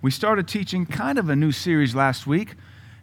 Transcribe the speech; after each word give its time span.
We 0.00 0.12
started 0.12 0.46
teaching 0.46 0.86
kind 0.86 1.18
of 1.18 1.28
a 1.28 1.34
new 1.34 1.50
series 1.50 1.92
last 1.92 2.24
week, 2.24 2.54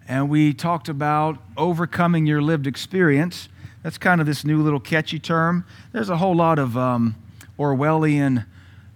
and 0.08 0.30
we 0.30 0.54
talked 0.54 0.88
about 0.88 1.38
overcoming 1.58 2.26
your 2.26 2.42
lived 2.42 2.66
experience. 2.66 3.50
That's 3.84 3.98
kind 3.98 4.22
of 4.22 4.28
this 4.28 4.46
new 4.46 4.62
little 4.64 4.80
catchy 4.80 5.20
term. 5.20 5.66
There's 5.92 6.08
a 6.08 6.16
whole 6.16 6.38
lot 6.38 6.58
of 6.58 6.78
um, 6.78 7.18
Orwellian 7.60 8.46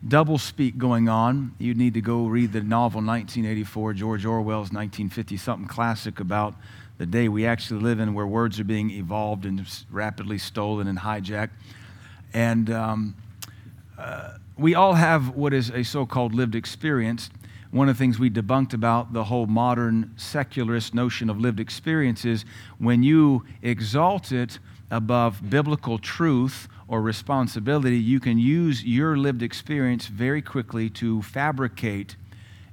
doublespeak 0.07 0.77
going 0.77 1.09
on. 1.09 1.53
You 1.59 1.73
need 1.73 1.93
to 1.95 1.99
go 1.99 2.27
read 2.27 2.53
the 2.53 2.61
novel 2.61 3.01
1984, 3.01 3.95
George 3.95 4.23
Orwell's 4.23 4.71
1950 4.71 5.35
something 5.35 5.67
classic 5.67 6.21
about 6.21 6.55
the 6.99 7.05
day 7.05 7.27
we 7.27 7.45
actually 7.45 7.81
live 7.81 7.99
in 7.99 8.13
where 8.13 8.25
words 8.25 8.61
are 8.61 8.63
being 8.63 8.91
evolved 8.91 9.43
and 9.43 9.67
rapidly 9.91 10.37
stolen 10.37 10.87
and 10.87 10.99
hijacked. 10.99 11.51
And 12.33 12.69
um, 12.69 13.15
uh, 13.97 14.37
we 14.57 14.73
all 14.73 14.93
have 14.93 15.35
what 15.35 15.53
is 15.53 15.69
a 15.69 15.83
so 15.83 16.05
called 16.05 16.33
lived 16.33 16.55
experience. 16.55 17.29
One 17.71 17.87
of 17.87 17.95
the 17.95 17.99
things 17.99 18.17
we 18.17 18.31
debunked 18.31 18.73
about 18.73 19.13
the 19.13 19.25
whole 19.25 19.45
modern 19.45 20.13
secularist 20.17 20.95
notion 20.95 21.29
of 21.29 21.39
lived 21.39 21.59
experience 21.59 22.25
is 22.25 22.43
when 22.79 23.03
you 23.03 23.45
exalt 23.61 24.31
it 24.31 24.57
above 24.89 25.47
biblical 25.49 25.99
truth 25.99 26.67
or 26.87 27.01
responsibility, 27.01 27.97
you 27.97 28.19
can 28.19 28.39
use 28.39 28.83
your 28.83 29.15
lived 29.15 29.43
experience 29.43 30.07
very 30.07 30.41
quickly 30.41 30.89
to 30.89 31.21
fabricate 31.21 32.15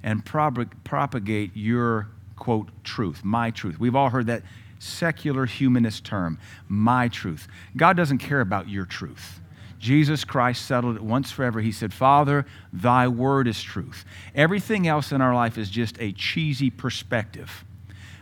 and 0.01 0.25
propagate 0.25 1.51
your 1.53 2.07
quote 2.35 2.69
truth, 2.83 3.23
my 3.23 3.51
truth. 3.51 3.79
We've 3.79 3.95
all 3.95 4.09
heard 4.09 4.25
that 4.27 4.41
secular 4.79 5.45
humanist 5.45 6.05
term, 6.05 6.39
my 6.67 7.07
truth. 7.07 7.47
God 7.75 7.97
doesn't 7.97 8.17
care 8.17 8.41
about 8.41 8.67
your 8.67 8.85
truth. 8.85 9.41
Jesus 9.79 10.23
Christ 10.23 10.65
settled 10.65 10.95
it 10.95 11.03
once 11.03 11.31
forever. 11.31 11.61
He 11.61 11.71
said, 11.71 11.93
Father, 11.93 12.45
thy 12.73 13.07
word 13.07 13.47
is 13.47 13.61
truth. 13.61 14.05
Everything 14.33 14.87
else 14.87 15.11
in 15.11 15.21
our 15.21 15.35
life 15.35 15.57
is 15.57 15.69
just 15.69 15.99
a 15.99 16.11
cheesy 16.13 16.69
perspective. 16.69 17.63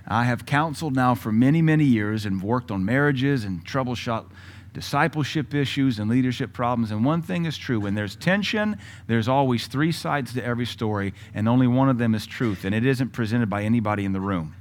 I 0.08 0.26
have 0.26 0.46
counseled 0.46 0.96
now 0.96 1.16
for 1.16 1.32
many, 1.32 1.62
many 1.62 1.85
years 1.85 2.26
and 2.26 2.41
worked 2.41 2.71
on 2.71 2.85
marriages 2.85 3.44
and 3.44 3.66
troubleshot 3.66 4.26
discipleship 4.74 5.54
issues 5.54 5.99
and 5.99 6.12
leadership 6.12 6.52
problems. 6.52 6.91
And 6.91 7.05
one 7.05 7.21
thing 7.21 7.46
is 7.46 7.57
true 7.57 7.79
when 7.79 7.96
there's 7.96 8.16
tension, 8.16 8.77
there's 9.07 9.29
always 9.29 9.68
three 9.68 9.94
sides 9.94 10.34
to 10.34 10.44
every 10.44 10.66
story, 10.66 11.13
and 11.34 11.48
only 11.48 11.66
one 11.66 11.88
of 11.88 11.98
them 11.98 12.13
is 12.13 12.27
truth, 12.27 12.66
and 12.66 12.76
it 12.76 12.85
isn't 12.85 13.13
presented 13.13 13.49
by 13.49 13.63
anybody 13.63 14.04
in 14.04 14.12
the 14.12 14.20
room. 14.20 14.54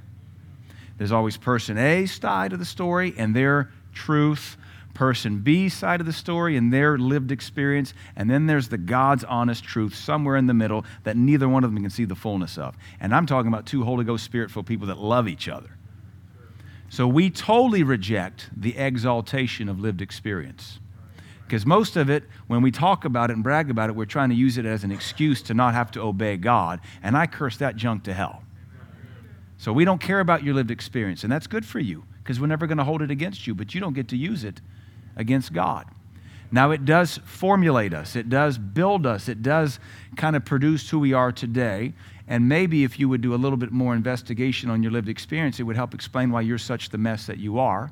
There's 0.97 1.11
always 1.11 1.35
person 1.35 1.77
A 1.77 2.05
side 2.05 2.53
of 2.53 2.59
the 2.59 2.65
story 2.65 3.13
and 3.17 3.35
their 3.35 3.69
truth 3.93 4.55
person 4.95 5.41
B 5.41 5.69
side 5.69 5.99
of 5.99 6.07
the 6.07 6.13
story 6.13 6.57
and 6.57 6.73
their 6.73 6.97
lived 6.97 7.31
experience, 7.31 7.93
and 8.15 8.27
then 8.27 8.47
there's 8.47 8.69
the 8.69 8.79
God's 8.79 9.23
honest 9.23 9.63
truth 9.63 9.93
somewhere 9.93 10.37
in 10.37 10.47
the 10.47 10.53
middle 10.55 10.83
that 11.03 11.15
neither 11.15 11.47
one 11.47 11.63
of 11.63 11.71
them 11.71 11.83
can 11.83 11.91
see 11.91 12.05
the 12.05 12.15
fullness 12.15 12.57
of. 12.57 12.75
And 12.99 13.13
I'm 13.13 13.27
talking 13.27 13.49
about 13.49 13.67
two 13.67 13.83
Holy 13.83 14.03
Ghost 14.03 14.23
Spirit 14.23 14.49
filled 14.49 14.65
people 14.65 14.87
that 14.87 14.97
love 14.97 15.27
each 15.27 15.47
other. 15.47 15.69
So 16.89 17.07
we 17.07 17.29
totally 17.29 17.83
reject 17.83 18.49
the 18.55 18.75
exaltation 18.77 19.69
of 19.69 19.79
lived 19.79 20.01
experience. 20.01 20.79
Because 21.45 21.65
most 21.65 21.95
of 21.95 22.09
it, 22.09 22.23
when 22.47 22.63
we 22.63 22.71
talk 22.71 23.05
about 23.05 23.29
it 23.29 23.33
and 23.33 23.43
brag 23.43 23.69
about 23.69 23.89
it, 23.89 23.95
we're 23.95 24.05
trying 24.05 24.29
to 24.29 24.35
use 24.35 24.57
it 24.57 24.65
as 24.65 24.83
an 24.83 24.91
excuse 24.91 25.43
to 25.43 25.53
not 25.53 25.75
have 25.75 25.91
to 25.91 26.01
obey 26.01 26.37
God. 26.37 26.79
And 27.03 27.15
I 27.15 27.27
curse 27.27 27.57
that 27.57 27.75
junk 27.75 28.03
to 28.05 28.13
hell. 28.13 28.41
So 29.57 29.71
we 29.71 29.85
don't 29.85 30.01
care 30.01 30.19
about 30.19 30.43
your 30.43 30.53
lived 30.55 30.71
experience, 30.71 31.23
and 31.23 31.31
that's 31.31 31.47
good 31.47 31.65
for 31.65 31.79
you 31.79 32.03
because 32.23 32.39
we're 32.39 32.47
never 32.47 32.65
going 32.65 32.79
to 32.79 32.83
hold 32.83 33.01
it 33.01 33.11
against 33.11 33.45
you, 33.45 33.53
but 33.53 33.75
you 33.75 33.81
don't 33.81 33.93
get 33.93 34.07
to 34.09 34.17
use 34.17 34.43
it 34.43 34.59
against 35.15 35.53
God. 35.53 35.85
Now, 36.51 36.71
it 36.71 36.85
does 36.85 37.19
formulate 37.25 37.93
us, 37.93 38.15
it 38.15 38.29
does 38.29 38.57
build 38.57 39.05
us, 39.05 39.27
it 39.27 39.41
does 39.41 39.79
kind 40.15 40.35
of 40.35 40.45
produce 40.45 40.89
who 40.89 40.99
we 40.99 41.13
are 41.13 41.31
today. 41.31 41.93
And 42.27 42.47
maybe 42.49 42.83
if 42.83 42.99
you 42.99 43.09
would 43.09 43.21
do 43.21 43.33
a 43.33 43.35
little 43.35 43.57
bit 43.57 43.71
more 43.71 43.93
investigation 43.93 44.69
on 44.69 44.81
your 44.81 44.91
lived 44.91 45.09
experience, 45.09 45.59
it 45.59 45.63
would 45.63 45.75
help 45.75 45.93
explain 45.93 46.31
why 46.31 46.41
you're 46.41 46.57
such 46.57 46.89
the 46.89 46.97
mess 46.97 47.27
that 47.27 47.37
you 47.37 47.59
are, 47.59 47.91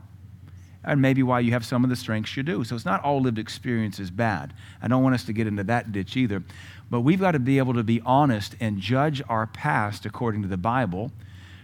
and 0.84 1.02
maybe 1.02 1.24
why 1.24 1.40
you 1.40 1.52
have 1.52 1.66
some 1.66 1.84
of 1.84 1.90
the 1.90 1.96
strengths 1.96 2.36
you 2.36 2.44
do. 2.44 2.64
So 2.64 2.76
it's 2.76 2.86
not 2.86 3.04
all 3.04 3.22
lived 3.22 3.38
experience 3.38 4.00
is 4.00 4.10
bad. 4.10 4.54
I 4.82 4.88
don't 4.88 5.04
want 5.04 5.14
us 5.16 5.24
to 5.26 5.34
get 5.34 5.46
into 5.46 5.64
that 5.66 5.92
ditch 5.92 6.18
either. 6.18 6.44
But 6.90 7.02
we've 7.02 7.20
got 7.20 7.32
to 7.32 7.40
be 7.40 7.58
able 7.58 7.74
to 7.76 7.84
be 7.84 8.02
honest 8.06 8.56
and 8.60 8.80
judge 8.80 9.22
our 9.30 9.48
past 9.48 10.06
according 10.06 10.42
to 10.44 10.48
the 10.48 10.58
Bible, 10.58 11.12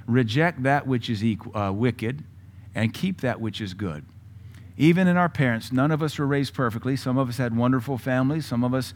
reject 0.05 0.63
that 0.63 0.85
which 0.85 1.09
is 1.09 1.23
uh, 1.53 1.71
wicked, 1.73 2.23
and 2.75 2.93
keep 2.93 3.21
that 3.21 3.39
which 3.39 3.61
is 3.61 3.73
good. 3.73 4.05
Even 4.79 5.09
in 5.09 5.17
our 5.17 5.27
parents, 5.27 5.73
none 5.73 5.91
of 5.91 6.01
us 6.01 6.17
were 6.17 6.25
raised 6.25 6.53
perfectly. 6.53 6.95
Some 6.95 7.17
of 7.17 7.27
us 7.27 7.35
had 7.35 7.55
wonderful 7.55 7.97
families. 7.97 8.45
Some 8.45 8.63
of 8.63 8.73
us, 8.73 8.93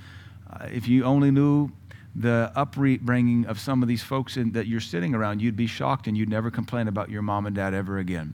uh, 0.49 0.67
if 0.71 0.87
you 0.87 1.03
only 1.03 1.29
knew 1.29 1.71
the 2.15 2.53
upbringing 2.55 3.45
of 3.47 3.59
some 3.59 3.81
of 3.81 3.89
these 3.89 4.01
folks 4.01 4.37
in, 4.37 4.53
that 4.53 4.65
you're 4.65 4.79
sitting 4.79 5.13
around, 5.13 5.41
you'd 5.41 5.57
be 5.57 5.67
shocked 5.67 6.07
and 6.07 6.17
you'd 6.17 6.29
never 6.29 6.49
complain 6.49 6.87
about 6.87 7.09
your 7.09 7.21
mom 7.21 7.45
and 7.45 7.53
dad 7.53 7.73
ever 7.73 7.97
again. 7.97 8.33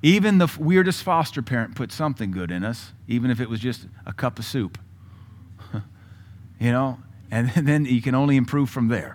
Even 0.00 0.38
the 0.38 0.50
weirdest 0.58 1.02
foster 1.02 1.42
parent 1.42 1.74
put 1.74 1.92
something 1.92 2.30
good 2.30 2.50
in 2.50 2.64
us, 2.64 2.92
even 3.06 3.30
if 3.30 3.38
it 3.38 3.50
was 3.50 3.60
just 3.60 3.86
a 4.06 4.14
cup 4.14 4.38
of 4.38 4.46
soup. 4.46 4.78
you 6.58 6.72
know, 6.72 6.98
and 7.30 7.50
then 7.68 7.84
you 7.84 8.00
can 8.00 8.14
only 8.14 8.36
improve 8.36 8.70
from 8.70 8.88
there. 8.88 9.14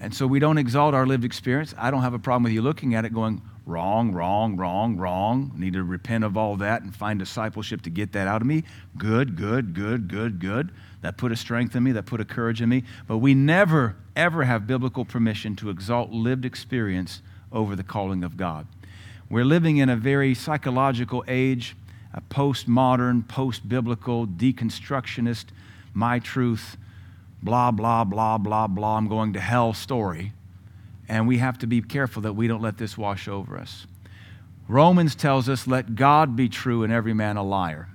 And 0.00 0.14
so 0.14 0.26
we 0.26 0.38
don't 0.38 0.56
exalt 0.56 0.94
our 0.94 1.06
lived 1.06 1.24
experience. 1.24 1.74
I 1.76 1.90
don't 1.90 2.00
have 2.00 2.14
a 2.14 2.18
problem 2.18 2.44
with 2.44 2.52
you 2.52 2.62
looking 2.62 2.94
at 2.94 3.04
it 3.04 3.12
going, 3.12 3.42
Wrong, 3.66 4.12
wrong, 4.12 4.56
wrong, 4.56 4.96
wrong. 4.96 5.50
Need 5.56 5.72
to 5.72 5.82
repent 5.82 6.22
of 6.22 6.36
all 6.36 6.54
that 6.58 6.82
and 6.82 6.94
find 6.94 7.18
discipleship 7.18 7.82
to 7.82 7.90
get 7.90 8.12
that 8.12 8.28
out 8.28 8.40
of 8.40 8.46
me. 8.46 8.62
Good, 8.96 9.34
good, 9.34 9.74
good, 9.74 10.06
good, 10.06 10.38
good. 10.38 10.70
That 11.02 11.16
put 11.16 11.32
a 11.32 11.36
strength 11.36 11.74
in 11.74 11.82
me, 11.82 11.90
that 11.90 12.06
put 12.06 12.20
a 12.20 12.24
courage 12.24 12.62
in 12.62 12.68
me. 12.68 12.84
But 13.08 13.18
we 13.18 13.34
never, 13.34 13.96
ever 14.14 14.44
have 14.44 14.68
biblical 14.68 15.04
permission 15.04 15.56
to 15.56 15.70
exalt 15.70 16.12
lived 16.12 16.44
experience 16.44 17.22
over 17.50 17.74
the 17.74 17.82
calling 17.82 18.22
of 18.22 18.36
God. 18.36 18.68
We're 19.28 19.44
living 19.44 19.78
in 19.78 19.88
a 19.88 19.96
very 19.96 20.32
psychological 20.32 21.24
age, 21.26 21.74
a 22.14 22.20
postmodern, 22.20 23.26
post 23.26 23.68
biblical, 23.68 24.28
deconstructionist, 24.28 25.46
my 25.92 26.20
truth, 26.20 26.76
blah, 27.42 27.72
blah, 27.72 28.04
blah, 28.04 28.38
blah, 28.38 28.68
blah, 28.68 28.96
I'm 28.96 29.08
going 29.08 29.32
to 29.32 29.40
hell 29.40 29.74
story 29.74 30.34
and 31.08 31.26
we 31.26 31.38
have 31.38 31.58
to 31.58 31.66
be 31.66 31.80
careful 31.80 32.22
that 32.22 32.32
we 32.32 32.48
don't 32.48 32.62
let 32.62 32.78
this 32.78 32.98
wash 32.98 33.28
over 33.28 33.58
us. 33.58 33.86
Romans 34.68 35.14
tells 35.14 35.48
us, 35.48 35.66
let 35.66 35.94
God 35.94 36.34
be 36.34 36.48
true 36.48 36.82
and 36.82 36.92
every 36.92 37.14
man 37.14 37.36
a 37.36 37.42
liar, 37.42 37.88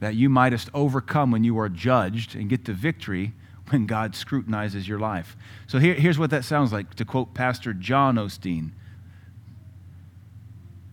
that 0.00 0.14
you 0.14 0.28
mightest 0.28 0.70
overcome 0.72 1.30
when 1.30 1.44
you 1.44 1.58
are 1.58 1.68
judged 1.68 2.34
and 2.34 2.48
get 2.48 2.64
the 2.64 2.72
victory 2.72 3.32
when 3.68 3.86
God 3.86 4.14
scrutinizes 4.14 4.88
your 4.88 4.98
life. 4.98 5.36
So 5.66 5.78
here, 5.78 5.94
here's 5.94 6.18
what 6.18 6.30
that 6.30 6.44
sounds 6.44 6.72
like, 6.72 6.94
to 6.94 7.04
quote 7.04 7.34
Pastor 7.34 7.72
John 7.72 8.16
Osteen 8.16 8.72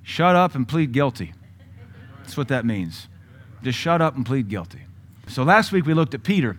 Shut 0.03 0.35
up 0.35 0.55
and 0.55 0.67
plead 0.67 0.91
guilty. 0.91 1.33
That's 2.19 2.35
what 2.35 2.47
that 2.49 2.65
means. 2.65 3.07
Just 3.63 3.77
shut 3.77 4.01
up 4.01 4.15
and 4.15 4.25
plead 4.25 4.49
guilty. 4.49 4.81
So 5.27 5.43
last 5.43 5.71
week 5.71 5.85
we 5.85 5.93
looked 5.93 6.13
at 6.13 6.23
Peter, 6.23 6.57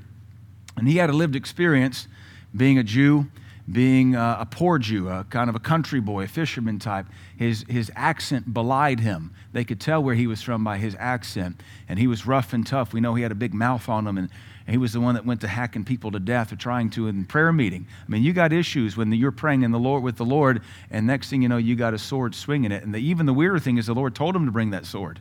and 0.77 0.89
he 0.89 0.97
had 0.97 1.11
a 1.11 1.13
lived 1.13 1.37
experience 1.37 2.09
being 2.57 2.79
a 2.79 2.83
Jew 2.83 3.27
being 3.71 4.17
a, 4.17 4.39
a 4.41 4.47
poor 4.47 4.79
Jew, 4.79 5.09
a 5.09 5.25
kind 5.25 5.49
of 5.49 5.55
a 5.55 5.61
country 5.61 6.01
boy, 6.01 6.25
a 6.25 6.29
fisherman 6.29 6.79
type, 6.79 7.07
his, 7.37 7.65
his 7.69 7.93
accent 7.95 8.53
belied 8.53 9.01
him. 9.01 9.33
They 9.53 9.65
could 9.65 9.81
tell 9.81 10.03
where 10.03 10.15
he 10.15 10.27
was 10.27 10.43
from 10.43 10.65
by 10.65 10.79
his 10.79 10.97
accent. 10.99 11.61
And 11.89 11.99
he 11.99 12.07
was 12.07 12.27
rough 12.27 12.53
and 12.53 12.67
tough. 12.67 12.93
We 12.93 13.01
know 13.01 13.15
he 13.15 13.23
had 13.23 13.31
a 13.31 13.37
big 13.37 13.55
mouth 13.55 13.89
on 13.89 14.07
him, 14.07 14.19
and, 14.19 14.29
and 14.67 14.75
he 14.75 14.79
was 14.79 14.93
the 14.93 15.01
one 15.01 15.15
that 15.15 15.25
went 15.25 15.41
to 15.43 15.49
hacking 15.49 15.85
people 15.85 16.11
to 16.11 16.19
death 16.19 16.53
or 16.53 16.57
trying 16.57 16.91
to 16.91 17.07
in 17.07 17.25
prayer 17.25 17.53
meeting. 17.53 17.87
I 18.05 18.11
mean, 18.11 18.23
you 18.23 18.33
got 18.33 18.53
issues 18.53 18.97
when 18.97 19.13
you're 19.13 19.31
praying 19.31 19.63
in 19.63 19.71
the 19.71 19.79
Lord 19.79 20.03
with 20.03 20.17
the 20.17 20.25
Lord, 20.25 20.63
and 20.91 21.07
next 21.07 21.31
thing 21.31 21.43
you 21.43 21.49
know, 21.49 21.57
you 21.57 21.77
got 21.77 21.95
a 21.95 21.99
sword 21.99 22.35
swinging 22.35 22.73
it. 22.73 22.83
And 22.83 22.93
the, 22.93 22.99
even 22.99 23.27
the 23.27 23.35
weirder 23.35 23.61
thing 23.61 23.79
is 23.79 23.87
the 23.87 23.95
Lord 23.95 24.15
told 24.15 24.35
him 24.35 24.47
to 24.47 24.53
bring 24.53 24.71
that 24.71 24.87
sword. 24.87 25.21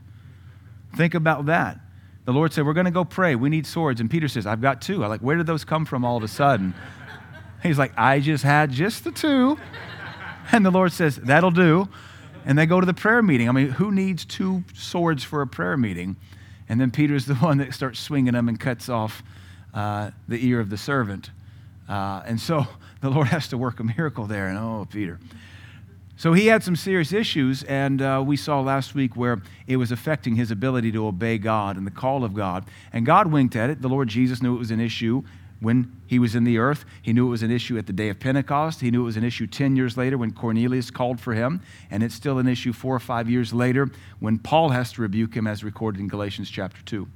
Think 0.96 1.14
about 1.14 1.46
that. 1.46 1.80
The 2.26 2.34
Lord 2.34 2.54
said, 2.54 2.66
We're 2.66 2.74
going 2.74 2.86
to 2.86 2.92
go 2.92 3.04
pray. 3.04 3.36
We 3.36 3.50
need 3.50 3.66
swords. 3.66 4.00
And 4.00 4.10
Peter 4.10 4.28
says, 4.28 4.46
I've 4.46 4.62
got 4.62 4.82
two. 4.82 5.04
I'm 5.04 5.10
like, 5.10 5.22
Where 5.22 5.38
did 5.38 5.48
those 5.48 5.64
come 5.64 5.86
from 5.86 6.06
all 6.06 6.18
of 6.18 6.24
a 6.24 6.28
sudden? 6.28 6.74
He's 7.64 7.78
like, 7.78 7.94
I 7.98 8.20
just 8.20 8.44
had 8.44 8.72
just 8.72 9.04
the 9.04 9.12
two. 9.12 9.58
And 10.52 10.66
the 10.66 10.72
Lord 10.72 10.92
says, 10.92 11.18
That'll 11.18 11.52
do. 11.52 11.88
And 12.46 12.58
they 12.58 12.66
go 12.66 12.80
to 12.80 12.86
the 12.86 12.94
prayer 12.94 13.22
meeting. 13.22 13.48
I 13.48 13.52
mean, 13.52 13.70
who 13.70 13.92
needs 13.92 14.26
two 14.26 14.64
swords 14.74 15.24
for 15.24 15.42
a 15.42 15.48
prayer 15.48 15.78
meeting? 15.78 16.16
And 16.68 16.82
then 16.82 16.90
Peter's 16.90 17.26
the 17.26 17.36
one 17.36 17.58
that 17.60 17.74
starts 17.74 18.00
swinging 18.00 18.34
them 18.34 18.50
and 18.50 18.60
cuts 18.60 18.90
off 18.90 19.24
uh, 19.74 20.12
the 20.28 20.46
ear 20.46 20.60
of 20.60 20.70
the 20.70 20.78
servant. 20.78 21.30
Uh, 21.88 22.24
and 22.26 22.40
so 22.40 22.66
the 23.02 23.10
Lord 23.10 23.28
has 23.28 23.48
to 23.50 23.58
work 23.58 23.80
a 23.80 23.84
miracle 23.84 24.26
there. 24.26 24.48
And 24.48 24.58
oh, 24.58 24.88
Peter. 24.90 25.20
So 26.18 26.34
he 26.34 26.48
had 26.48 26.64
some 26.64 26.76
serious 26.76 27.14
issues, 27.14 27.64
and 27.64 28.00
uh, 28.00 28.24
we 28.24 28.38
saw 28.38 28.62
last 28.62 28.94
week 28.94 29.16
where 29.16 29.42
it 29.66 29.78
was 29.78 29.92
affecting 29.92 30.36
his 30.36 30.52
ability 30.52 30.92
to 30.92 31.08
obey 31.08 31.40
God 31.40 31.78
and 31.78 31.88
the 31.88 31.92
call 31.92 32.24
of 32.24 32.36
God. 32.36 32.66
And 32.94 33.08
God 33.08 33.32
winked 33.32 33.56
at 33.56 33.72
it. 33.72 33.82
The 33.82 33.90
Lord 33.90 34.08
Jesus 34.08 34.40
knew 34.40 34.56
it 34.56 34.60
was 34.60 34.70
an 34.70 34.80
issue 34.80 35.24
when 35.62 36.02
he 36.08 36.20
was 36.20 36.36
in 36.36 36.44
the 36.44 36.58
earth. 36.58 36.84
He 37.02 37.14
knew 37.14 37.28
it 37.28 37.30
was 37.30 37.44
an 37.44 37.52
issue 37.52 37.78
at 37.78 37.88
the 37.88 37.94
day 37.94 38.10
of 38.10 38.20
Pentecost. 38.20 38.82
He 38.82 38.92
knew 38.92 39.02
it 39.02 39.06
was 39.06 39.18
an 39.18 39.24
issue 39.24 39.48
10 39.48 39.76
years 39.76 39.96
later 39.96 40.18
when 40.18 40.32
Cornelius 40.32 40.92
called 40.92 41.22
for 41.22 41.34
him. 41.34 41.62
And 41.90 42.04
it's 42.04 42.16
still 42.16 42.40
an 42.40 42.48
issue 42.48 42.74
four 42.74 42.96
or 42.96 43.00
five 43.00 43.30
years 43.30 43.54
later 43.54 43.90
when 44.20 44.40
Paul 44.40 44.70
has 44.70 44.92
to 44.94 45.02
rebuke 45.02 45.36
him, 45.36 45.48
as 45.48 45.64
recorded 45.64 46.02
in 46.02 46.08
Galatians 46.08 46.50
chapter 46.50 46.82
2. 46.84 47.08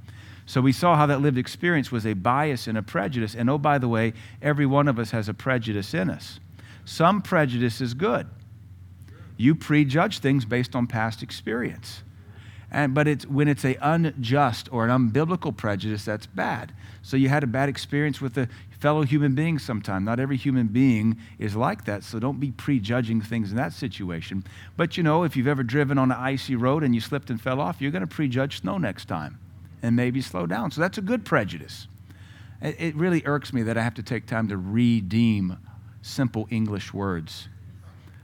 So 0.45 0.61
we 0.61 0.71
saw 0.71 0.95
how 0.95 1.07
that 1.07 1.21
lived 1.21 1.39
experience 1.39 1.91
was 1.91 2.05
a 2.05 2.13
bias 2.13 2.67
and 2.67 2.77
a 2.77 2.83
prejudice. 2.83 3.35
And 3.35 3.49
oh, 3.49 3.57
by 3.57 3.79
the 3.79 3.87
way, 3.87 4.13
every 4.41 4.67
one 4.67 4.87
of 4.87 4.99
us 4.99 5.11
has 5.11 5.27
a 5.27 5.33
prejudice 5.33 5.93
in 5.93 6.09
us. 6.09 6.39
Some 6.85 7.23
prejudice 7.23 7.81
is 7.81 7.95
good. 7.95 8.27
You 9.37 9.55
prejudge 9.55 10.19
things 10.19 10.45
based 10.45 10.75
on 10.75 10.85
past 10.85 11.23
experience. 11.23 12.03
And, 12.71 12.93
but 12.93 13.07
it's, 13.07 13.25
when 13.25 13.47
it's 13.47 13.63
an 13.63 13.77
unjust 13.81 14.71
or 14.71 14.87
an 14.87 14.89
unbiblical 14.89 15.55
prejudice, 15.55 16.05
that's 16.05 16.25
bad. 16.25 16.73
So 17.01 17.15
you 17.15 17.29
had 17.29 17.43
a 17.43 17.47
bad 17.47 17.69
experience 17.69 18.19
with 18.19 18.37
a 18.37 18.49
fellow 18.79 19.03
human 19.03 19.35
being 19.35 19.59
sometime. 19.59 20.03
Not 20.03 20.19
every 20.19 20.37
human 20.37 20.67
being 20.67 21.17
is 21.39 21.55
like 21.55 21.85
that, 21.85 22.03
so 22.03 22.19
don't 22.19 22.39
be 22.39 22.51
prejudging 22.51 23.21
things 23.21 23.51
in 23.51 23.57
that 23.57 23.73
situation. 23.73 24.43
But 24.77 24.97
you 24.97 25.03
know, 25.03 25.23
if 25.23 25.37
you've 25.37 25.47
ever 25.47 25.63
driven 25.63 25.97
on 25.97 26.11
an 26.11 26.17
icy 26.17 26.55
road 26.55 26.83
and 26.83 26.93
you 26.93 27.01
slipped 27.01 27.29
and 27.29 27.39
fell 27.39 27.61
off, 27.61 27.81
you're 27.81 27.91
going 27.91 28.01
to 28.01 28.07
prejudge 28.07 28.61
snow 28.61 28.77
next 28.77 29.05
time 29.05 29.39
and 29.81 29.95
maybe 29.95 30.21
slow 30.21 30.45
down. 30.45 30.71
So 30.71 30.81
that's 30.81 30.97
a 30.97 31.01
good 31.01 31.25
prejudice. 31.25 31.87
It, 32.61 32.75
it 32.79 32.95
really 32.95 33.21
irks 33.25 33.53
me 33.53 33.63
that 33.63 33.77
I 33.77 33.83
have 33.83 33.95
to 33.95 34.03
take 34.03 34.25
time 34.25 34.47
to 34.49 34.57
redeem 34.57 35.57
simple 36.01 36.47
English 36.49 36.93
words. 36.93 37.47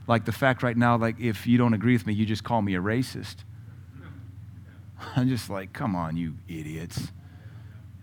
Like 0.06 0.24
the 0.24 0.32
fact 0.32 0.62
right 0.62 0.76
now, 0.76 0.96
like 0.96 1.20
if 1.20 1.46
you 1.46 1.58
don't 1.58 1.74
agree 1.74 1.92
with 1.92 2.06
me, 2.06 2.12
you 2.12 2.26
just 2.26 2.44
call 2.44 2.62
me 2.62 2.74
a 2.74 2.80
racist. 2.80 3.36
I'm 5.16 5.28
just 5.28 5.50
like, 5.50 5.72
come 5.72 5.94
on, 5.94 6.16
you 6.16 6.34
idiots. 6.48 7.12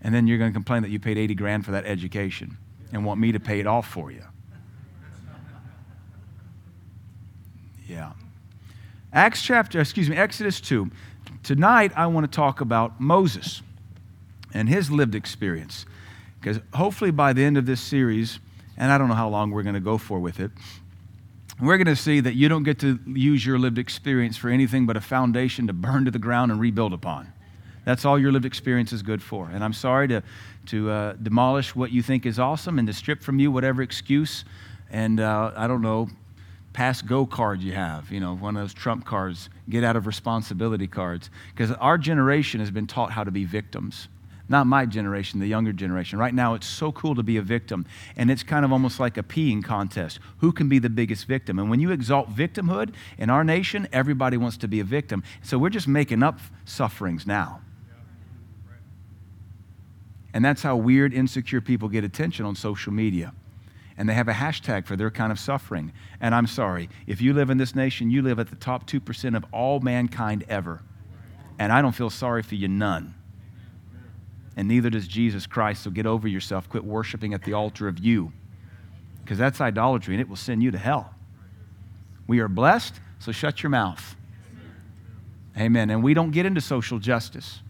And 0.02 0.14
then 0.14 0.26
you're 0.26 0.38
going 0.38 0.50
to 0.50 0.54
complain 0.54 0.82
that 0.82 0.90
you 0.90 0.98
paid 0.98 1.18
80 1.18 1.34
grand 1.34 1.64
for 1.64 1.72
that 1.72 1.84
education 1.84 2.56
and 2.92 3.04
want 3.04 3.20
me 3.20 3.32
to 3.32 3.40
pay 3.40 3.60
it 3.60 3.66
off 3.66 3.88
for 3.88 4.10
you. 4.10 4.24
Yeah. 7.86 8.12
Acts 9.12 9.42
chapter, 9.42 9.80
excuse 9.80 10.08
me, 10.08 10.16
Exodus 10.16 10.60
2. 10.60 10.90
Tonight, 11.42 11.92
I 11.96 12.06
want 12.06 12.30
to 12.30 12.34
talk 12.34 12.60
about 12.60 13.00
Moses 13.00 13.62
and 14.54 14.68
his 14.68 14.90
lived 14.90 15.14
experience. 15.14 15.86
Because 16.40 16.60
hopefully, 16.72 17.10
by 17.10 17.32
the 17.32 17.42
end 17.42 17.58
of 17.58 17.66
this 17.66 17.80
series, 17.80 18.38
and 18.76 18.90
I 18.90 18.98
don't 18.98 19.08
know 19.08 19.14
how 19.14 19.28
long 19.28 19.50
we're 19.50 19.62
going 19.62 19.74
to 19.74 19.80
go 19.80 19.98
for 19.98 20.20
with 20.20 20.40
it, 20.40 20.50
we're 21.60 21.76
going 21.76 21.86
to 21.86 21.96
see 21.96 22.20
that 22.20 22.34
you 22.34 22.48
don't 22.48 22.62
get 22.62 22.78
to 22.80 22.98
use 23.06 23.44
your 23.44 23.58
lived 23.58 23.78
experience 23.78 24.36
for 24.36 24.48
anything 24.48 24.86
but 24.86 24.96
a 24.96 25.00
foundation 25.00 25.66
to 25.66 25.72
burn 25.72 26.04
to 26.04 26.10
the 26.10 26.18
ground 26.18 26.50
and 26.50 26.60
rebuild 26.60 26.92
upon. 26.92 27.32
That's 27.84 28.04
all 28.04 28.18
your 28.18 28.32
lived 28.32 28.44
experience 28.44 28.92
is 28.92 29.02
good 29.02 29.22
for. 29.22 29.48
And 29.50 29.64
I'm 29.64 29.72
sorry 29.72 30.08
to, 30.08 30.22
to 30.66 30.90
uh, 30.90 31.12
demolish 31.14 31.74
what 31.74 31.90
you 31.90 32.02
think 32.02 32.26
is 32.26 32.38
awesome 32.38 32.78
and 32.78 32.86
to 32.88 32.94
strip 32.94 33.22
from 33.22 33.38
you 33.38 33.50
whatever 33.50 33.82
excuse 33.82 34.44
and, 34.90 35.20
uh, 35.20 35.52
I 35.56 35.66
don't 35.66 35.82
know, 35.82 36.08
pass 36.72 37.02
go 37.02 37.26
card 37.26 37.60
you 37.60 37.72
have, 37.72 38.10
you 38.10 38.20
know, 38.20 38.36
one 38.36 38.56
of 38.56 38.62
those 38.62 38.74
trump 38.74 39.04
cards, 39.04 39.48
get 39.68 39.84
out 39.84 39.96
of 39.96 40.06
responsibility 40.06 40.86
cards. 40.86 41.30
Because 41.54 41.72
our 41.76 41.98
generation 41.98 42.60
has 42.60 42.70
been 42.70 42.86
taught 42.86 43.12
how 43.12 43.24
to 43.24 43.30
be 43.30 43.44
victims. 43.44 44.08
Not 44.50 44.66
my 44.66 44.84
generation, 44.84 45.38
the 45.38 45.46
younger 45.46 45.72
generation. 45.72 46.18
Right 46.18 46.34
now, 46.34 46.54
it's 46.54 46.66
so 46.66 46.90
cool 46.90 47.14
to 47.14 47.22
be 47.22 47.36
a 47.36 47.42
victim. 47.42 47.86
And 48.16 48.32
it's 48.32 48.42
kind 48.42 48.64
of 48.64 48.72
almost 48.72 48.98
like 48.98 49.16
a 49.16 49.22
peeing 49.22 49.62
contest. 49.62 50.18
Who 50.38 50.50
can 50.50 50.68
be 50.68 50.80
the 50.80 50.90
biggest 50.90 51.26
victim? 51.28 51.60
And 51.60 51.70
when 51.70 51.78
you 51.78 51.92
exalt 51.92 52.34
victimhood 52.34 52.92
in 53.16 53.30
our 53.30 53.44
nation, 53.44 53.86
everybody 53.92 54.36
wants 54.36 54.56
to 54.58 54.68
be 54.68 54.80
a 54.80 54.84
victim. 54.84 55.22
So 55.40 55.56
we're 55.56 55.70
just 55.70 55.86
making 55.86 56.24
up 56.24 56.40
sufferings 56.64 57.28
now. 57.28 57.60
And 60.34 60.44
that's 60.44 60.64
how 60.64 60.74
weird, 60.74 61.14
insecure 61.14 61.60
people 61.60 61.88
get 61.88 62.02
attention 62.02 62.44
on 62.44 62.56
social 62.56 62.92
media. 62.92 63.32
And 63.96 64.08
they 64.08 64.14
have 64.14 64.26
a 64.26 64.32
hashtag 64.32 64.84
for 64.84 64.96
their 64.96 65.12
kind 65.12 65.30
of 65.30 65.38
suffering. 65.38 65.92
And 66.20 66.34
I'm 66.34 66.48
sorry, 66.48 66.88
if 67.06 67.20
you 67.20 67.34
live 67.34 67.50
in 67.50 67.58
this 67.58 67.76
nation, 67.76 68.10
you 68.10 68.20
live 68.20 68.40
at 68.40 68.50
the 68.50 68.56
top 68.56 68.88
2% 68.90 69.36
of 69.36 69.44
all 69.52 69.78
mankind 69.78 70.44
ever. 70.48 70.82
And 71.56 71.72
I 71.72 71.80
don't 71.82 71.92
feel 71.92 72.10
sorry 72.10 72.42
for 72.42 72.56
you 72.56 72.66
none 72.66 73.14
and 74.56 74.68
neither 74.68 74.90
does 74.90 75.06
Jesus 75.06 75.46
Christ. 75.46 75.82
So 75.82 75.90
get 75.90 76.06
over 76.06 76.28
yourself. 76.28 76.68
Quit 76.68 76.84
worshiping 76.84 77.34
at 77.34 77.44
the 77.44 77.52
altar 77.52 77.88
of 77.88 77.98
you, 77.98 78.32
because 79.22 79.38
that's 79.38 79.60
idolatry 79.60 80.14
and 80.14 80.20
it 80.20 80.28
will 80.28 80.36
send 80.36 80.62
you 80.62 80.70
to 80.70 80.78
hell. 80.78 81.14
We 82.26 82.40
are 82.40 82.48
blessed, 82.48 83.00
so 83.18 83.32
shut 83.32 83.62
your 83.62 83.70
mouth. 83.70 84.16
Amen. 85.58 85.90
And 85.90 86.02
we 86.02 86.14
don't 86.14 86.30
get 86.30 86.46
into 86.46 86.60
social 86.60 86.98
justice 86.98 87.60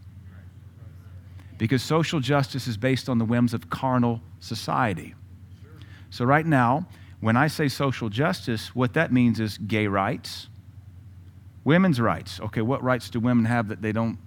because 1.57 1.83
social 1.83 2.19
justice 2.19 2.67
is 2.67 2.75
based 2.75 3.07
on 3.07 3.19
the 3.19 3.25
whims 3.25 3.53
of 3.53 3.69
carnal 3.69 4.19
society. 4.39 5.13
So, 6.09 6.25
right 6.25 6.45
now, 6.45 6.87
when 7.19 7.37
I 7.37 7.47
say 7.47 7.67
social 7.67 8.09
justice, 8.09 8.73
what 8.73 8.93
that 8.93 9.13
means 9.13 9.39
is 9.39 9.59
gay 9.59 9.85
rights, 9.85 10.47
women's 11.63 12.01
rights. 12.01 12.39
Okay, 12.39 12.61
what 12.61 12.83
rights 12.83 13.11
do 13.11 13.19
women 13.19 13.45
have 13.45 13.67
that 13.67 13.83
they 13.83 13.91
don't 13.91 14.17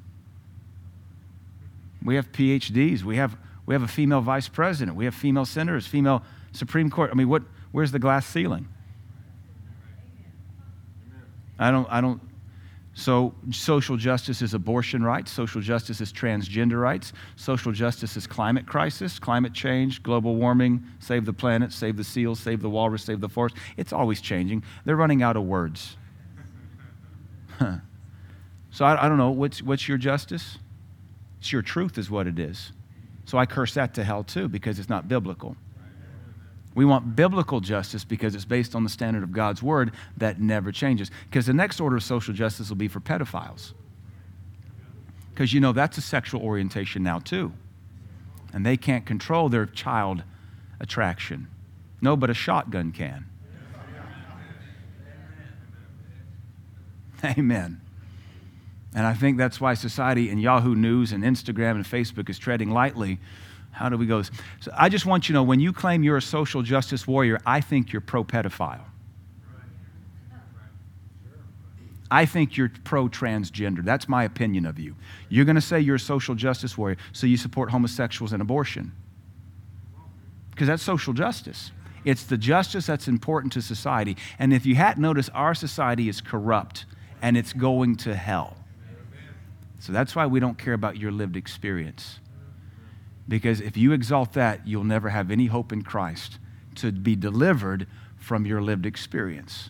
we 2.05 2.17
have 2.17 2.31
PhDs. 2.33 3.03
We 3.03 3.17
have, 3.17 3.37
we 3.67 3.75
have 3.75 3.83
a 3.83 3.89
female 3.89 4.21
vice 4.21 4.49
president. 4.49 4.97
We 4.97 5.07
have 5.07 5.15
female 5.15 5.47
senators, 5.47 5.87
female 5.87 6.23
Supreme 6.53 6.91
Court. 6.91 7.11
I 7.11 7.15
mean, 7.15 7.29
what, 7.29 7.43
where's 7.73 7.93
the 7.93 7.99
glass 7.99 8.27
ceiling? 8.27 8.69
I 11.59 11.71
don't, 11.71 11.87
I 11.91 12.01
don't. 12.01 12.21
So, 12.97 13.35
social 13.51 13.97
justice 13.97 14.41
is 14.41 14.55
abortion 14.55 15.03
rights. 15.03 15.33
Social 15.33 15.61
justice 15.61 16.01
is 16.01 16.13
transgender 16.13 16.81
rights. 16.81 17.13
Social 17.35 17.73
justice 17.73 18.17
is 18.17 18.25
climate 18.27 18.67
crisis, 18.67 19.19
climate 19.19 19.53
change, 19.53 20.01
global 20.03 20.37
warming, 20.37 20.85
save 21.01 21.25
the 21.25 21.33
planet, 21.33 21.73
save 21.73 21.97
the 21.97 22.05
seals, 22.05 22.39
save 22.39 22.63
the 22.63 22.71
walrus, 22.71 23.03
save 23.03 23.21
the 23.21 23.29
forest. 23.29 23.57
It's 23.77 23.93
always 23.93 24.21
changing. 24.21 24.63
They're 24.85 24.95
running 24.95 25.23
out 25.25 25.37
of 25.37 25.43
words. 25.43 25.97
so, 28.71 28.85
I, 28.85 29.07
I 29.07 29.09
don't 29.09 29.19
know. 29.19 29.31
What's, 29.31 29.61
what's 29.61 29.89
your 29.89 29.99
justice? 29.99 30.59
It's 31.45 31.53
your 31.53 31.61
truth, 31.61 31.99
is 31.99 32.11
what 32.11 32.27
it 32.27 32.39
is. 32.39 32.73
So 33.27 33.37
I 33.37 33.45
curse 33.45 33.75
that 33.75 33.93
to 33.97 34.03
hell 34.03 34.25
too 34.25 34.49
because 34.49 34.79
it's 34.79 34.89
not 34.89 35.09
biblical. 35.09 35.59
We 36.75 36.87
want 36.87 37.15
biblical 37.15 37.61
justice 37.61 38.03
because 38.03 38.35
it's 38.35 38.47
based 38.47 38.75
on 38.75 38.83
the 38.83 38.89
standard 38.89 39.23
of 39.23 39.31
God's 39.31 39.63
word 39.63 39.93
that 40.17 40.41
never 40.41 40.73
changes. 40.73 41.11
Because 41.29 41.45
the 41.45 41.53
next 41.53 41.81
order 41.81 41.97
of 41.97 42.03
social 42.03 42.33
justice 42.33 42.71
will 42.71 42.79
be 42.79 42.89
for 42.89 43.01
pedophiles. 43.01 43.75
Because 45.35 45.53
you 45.53 45.61
know 45.61 45.73
that's 45.73 45.99
a 45.99 46.01
sexual 46.01 46.41
orientation 46.41 47.03
now 47.03 47.19
too. 47.19 47.53
And 48.55 48.65
they 48.65 48.79
can't 48.79 49.05
control 49.05 49.51
their 49.51 49.67
child 49.67 50.23
attraction. 50.81 51.49
No, 52.01 52.17
but 52.17 52.31
a 52.31 52.35
shotgun 52.35 52.91
can. 52.91 53.27
Amen. 57.39 57.83
And 58.95 59.07
I 59.07 59.15
think 59.15 59.39
that's 59.39 59.61
why 59.61 59.75
society 59.75 60.31
and 60.31 60.41
Yahoo 60.41 60.75
News 60.75 61.13
and 61.13 61.25
Instagram 61.25 61.73
and 61.73 61.85
Facebook 61.85 62.31
is 62.31 62.39
treading 62.39 62.71
lightly. 62.71 63.19
How 63.73 63.89
do 63.89 63.97
we 63.97 64.07
go? 64.07 64.23
So 64.23 64.73
I 64.73 64.89
just 64.89 65.05
want 65.05 65.29
you 65.29 65.33
to 65.33 65.41
know 65.41 65.43
when 65.43 65.59
you 65.59 65.73
claim 65.73 66.05
you're 66.05 66.17
a 66.17 66.23
social 66.23 66.63
justice 66.63 67.07
warrior, 67.07 67.41
I 67.45 67.61
think 67.61 67.93
you're 67.93 68.01
pro 68.01 68.23
pedophile. 68.23 68.85
I 72.11 72.27
think 72.27 72.57
you're 72.57 72.71
pro 72.85 73.09
transgender. 73.09 73.85
That's 73.85 74.09
my 74.09 74.23
opinion 74.23 74.67
of 74.67 74.79
you. 74.79 74.95
You're 75.29 75.45
going 75.45 75.57
to 75.57 75.61
say 75.61 75.81
you're 75.81 75.97
a 75.97 76.01
social 76.01 76.37
justice 76.37 76.79
warrior, 76.79 76.97
so 77.13 77.27
you 77.27 77.37
support 77.37 77.73
homosexuals 77.73 78.33
and 78.33 78.41
abortion. 78.41 78.93
Because 80.51 80.69
that's 80.69 80.85
social 80.85 81.13
justice. 81.13 81.73
It's 82.05 82.23
the 82.23 82.37
justice 82.37 82.87
that's 82.87 83.09
important 83.09 83.53
to 83.55 83.63
society. 83.63 84.17
And 84.39 84.53
if 84.53 84.65
you 84.65 84.77
hadn't 84.77 85.03
noticed, 85.03 85.31
our 85.35 85.55
society 85.55 86.09
is 86.09 86.21
corrupt 86.21 86.85
and 87.21 87.37
it's 87.37 87.53
going 87.53 87.97
to 87.97 88.15
hell. 88.15 88.57
So 89.85 89.93
that's 89.93 90.17
why 90.17 90.25
we 90.25 90.41
don't 90.41 90.57
care 90.57 90.73
about 90.73 90.97
your 90.97 91.13
lived 91.13 91.37
experience. 91.37 92.19
Because 93.29 93.61
if 93.61 93.77
you 93.77 93.93
exalt 93.93 94.33
that, 94.33 94.67
you'll 94.67 94.83
never 94.83 95.11
have 95.11 95.31
any 95.31 95.45
hope 95.45 95.75
in 95.75 95.83
Christ 95.83 96.39
to 96.77 96.91
be 96.91 97.15
delivered 97.15 97.87
from 98.17 98.47
your 98.47 98.63
lived 98.63 98.87
experience. 98.87 99.69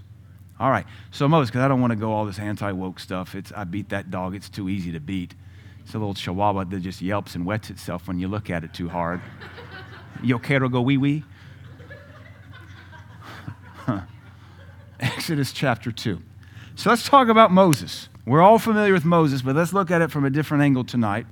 All 0.61 0.71
right. 0.71 0.87
So 1.11 1.27
Moses, 1.27 1.51
because 1.51 1.63
I 1.63 1.69
don't 1.69 1.81
want 1.81 1.91
to 1.91 1.97
go 1.97 2.13
all 2.13 2.27
this 2.27 2.39
anti-woke 2.39 3.01
stuff. 3.01 3.35
It's 3.35 3.51
I 3.57 3.65
beat 3.65 3.89
that 3.89 4.13
dog. 4.13 4.37
It's 4.37 4.49
too 4.49 4.69
easy 4.69 4.93
to 4.93 5.01
beat. 5.01 5.35
It's 5.81 5.95
a 5.95 5.99
little 5.99 6.15
chihuahua 6.15 6.63
that 6.63 6.79
just 6.79 7.03
yelps 7.03 7.35
and 7.35 7.45
wets 7.45 7.69
itself 7.69 8.07
when 8.07 8.21
you 8.21 8.29
look 8.29 8.51
at 8.51 8.63
it 8.63 8.73
too 8.73 8.89
hard. 8.89 9.21
Yo 10.23 10.39
quiero 10.39 10.69
go 10.69 10.81
wee 10.81 10.97
wee. 10.97 11.25
Exodus 15.01 15.51
chapter 15.51 15.91
2. 15.91 16.23
So 16.77 16.91
let's 16.91 17.05
talk 17.05 17.27
about 17.27 17.51
Moses. 17.51 18.09
We're 18.27 18.43
all 18.43 18.59
familiar 18.59 18.93
with 18.93 19.05
Moses, 19.05 19.43
but 19.43 19.55
let's 19.55 19.73
look 19.73 19.91
at 19.91 20.01
it 20.01 20.11
from 20.11 20.25
a 20.25 20.31
different 20.31 20.63
angle 20.63 20.85
tonight. 20.85 21.27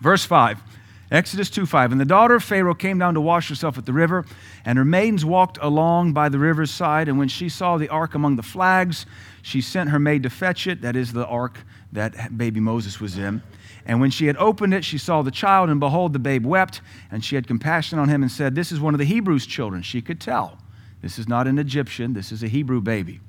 Verse 0.00 0.24
5, 0.24 0.62
Exodus 1.10 1.50
2 1.50 1.66
5. 1.66 1.92
And 1.92 2.00
the 2.00 2.06
daughter 2.06 2.36
of 2.36 2.44
Pharaoh 2.44 2.74
came 2.74 2.98
down 2.98 3.14
to 3.14 3.20
wash 3.20 3.48
herself 3.48 3.76
at 3.76 3.84
the 3.84 3.92
river, 3.92 4.24
and 4.64 4.78
her 4.78 4.84
maidens 4.84 5.24
walked 5.24 5.58
along 5.60 6.14
by 6.14 6.30
the 6.30 6.38
river's 6.38 6.70
side. 6.70 7.08
And 7.08 7.18
when 7.18 7.28
she 7.28 7.48
saw 7.50 7.76
the 7.76 7.88
ark 7.88 8.14
among 8.14 8.36
the 8.36 8.42
flags, 8.42 9.04
she 9.42 9.60
sent 9.60 9.90
her 9.90 9.98
maid 9.98 10.22
to 10.22 10.30
fetch 10.30 10.66
it. 10.66 10.80
That 10.80 10.96
is 10.96 11.12
the 11.12 11.26
ark 11.26 11.58
that 11.92 12.36
baby 12.36 12.60
Moses 12.60 12.98
was 12.98 13.18
in. 13.18 13.42
And 13.84 14.00
when 14.00 14.10
she 14.10 14.26
had 14.26 14.36
opened 14.38 14.74
it, 14.74 14.84
she 14.84 14.98
saw 14.98 15.22
the 15.22 15.30
child, 15.30 15.68
and 15.68 15.78
behold, 15.78 16.12
the 16.12 16.18
babe 16.18 16.46
wept. 16.46 16.80
And 17.10 17.22
she 17.22 17.36
had 17.36 17.46
compassion 17.46 17.98
on 17.98 18.08
him 18.08 18.22
and 18.22 18.32
said, 18.32 18.54
This 18.54 18.72
is 18.72 18.80
one 18.80 18.94
of 18.94 18.98
the 18.98 19.04
Hebrews' 19.04 19.46
children. 19.46 19.82
She 19.82 20.00
could 20.00 20.20
tell. 20.20 20.58
This 21.02 21.18
is 21.18 21.28
not 21.28 21.46
an 21.46 21.58
Egyptian, 21.58 22.14
this 22.14 22.32
is 22.32 22.42
a 22.42 22.48
Hebrew 22.48 22.80
baby, 22.80 23.20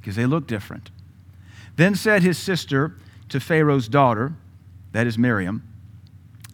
because 0.00 0.16
they 0.16 0.26
look 0.26 0.46
different. 0.46 0.90
Then 1.80 1.94
said 1.94 2.22
his 2.22 2.36
sister 2.36 2.94
to 3.30 3.40
Pharaoh's 3.40 3.88
daughter, 3.88 4.34
that 4.92 5.06
is 5.06 5.16
Miriam, 5.16 5.66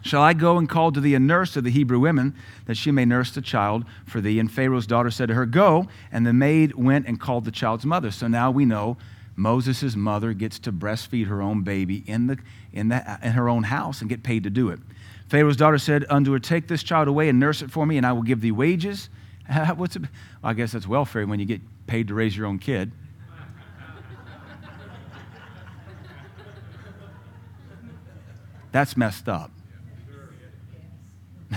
Shall 0.01 0.21
I 0.21 0.31
go 0.31 0.57
and 0.57 0.69
call 0.69 0.93
to 0.93 1.01
thee 1.01 1.15
a 1.15 1.19
nurse 1.19 1.57
of 1.57 1.65
the 1.65 1.69
Hebrew 1.69 1.99
women, 1.99 2.33
that 2.65 2.77
she 2.77 2.91
may 2.91 3.03
nurse 3.03 3.31
the 3.31 3.41
child 3.41 3.83
for 4.05 4.21
thee? 4.21 4.39
And 4.39 4.49
Pharaoh's 4.49 4.87
daughter 4.87 5.11
said 5.11 5.27
to 5.27 5.33
her, 5.33 5.45
Go. 5.45 5.89
And 6.13 6.25
the 6.25 6.31
maid 6.31 6.75
went 6.75 7.07
and 7.07 7.19
called 7.19 7.43
the 7.43 7.51
child's 7.51 7.85
mother. 7.85 8.09
So 8.09 8.29
now 8.29 8.51
we 8.51 8.63
know 8.63 8.95
Moses' 9.35 9.97
mother 9.97 10.31
gets 10.31 10.59
to 10.59 10.71
breastfeed 10.71 11.27
her 11.27 11.41
own 11.41 11.63
baby 11.63 12.05
in, 12.07 12.27
the, 12.27 12.37
in, 12.71 12.87
the, 12.87 13.19
in 13.21 13.33
her 13.33 13.49
own 13.49 13.63
house 13.63 13.99
and 13.99 14.09
get 14.09 14.23
paid 14.23 14.43
to 14.45 14.49
do 14.49 14.69
it. 14.69 14.79
Pharaoh's 15.27 15.57
daughter 15.57 15.77
said 15.77 16.05
unto 16.09 16.31
her, 16.31 16.39
Take 16.39 16.69
this 16.69 16.83
child 16.83 17.09
away 17.09 17.27
and 17.27 17.37
nurse 17.37 17.61
it 17.61 17.69
for 17.69 17.85
me, 17.85 17.97
and 17.97 18.05
I 18.05 18.13
will 18.13 18.21
give 18.21 18.39
thee 18.39 18.53
wages. 18.53 19.09
What's 19.75 19.97
it? 19.97 20.03
I 20.41 20.53
guess 20.53 20.71
that's 20.71 20.87
welfare 20.87 21.27
when 21.27 21.41
you 21.41 21.45
get 21.45 21.59
paid 21.85 22.07
to 22.07 22.13
raise 22.13 22.37
your 22.37 22.45
own 22.45 22.59
kid. 22.59 22.93
That's 28.77 28.95
messed 28.95 29.27
up. 29.27 29.49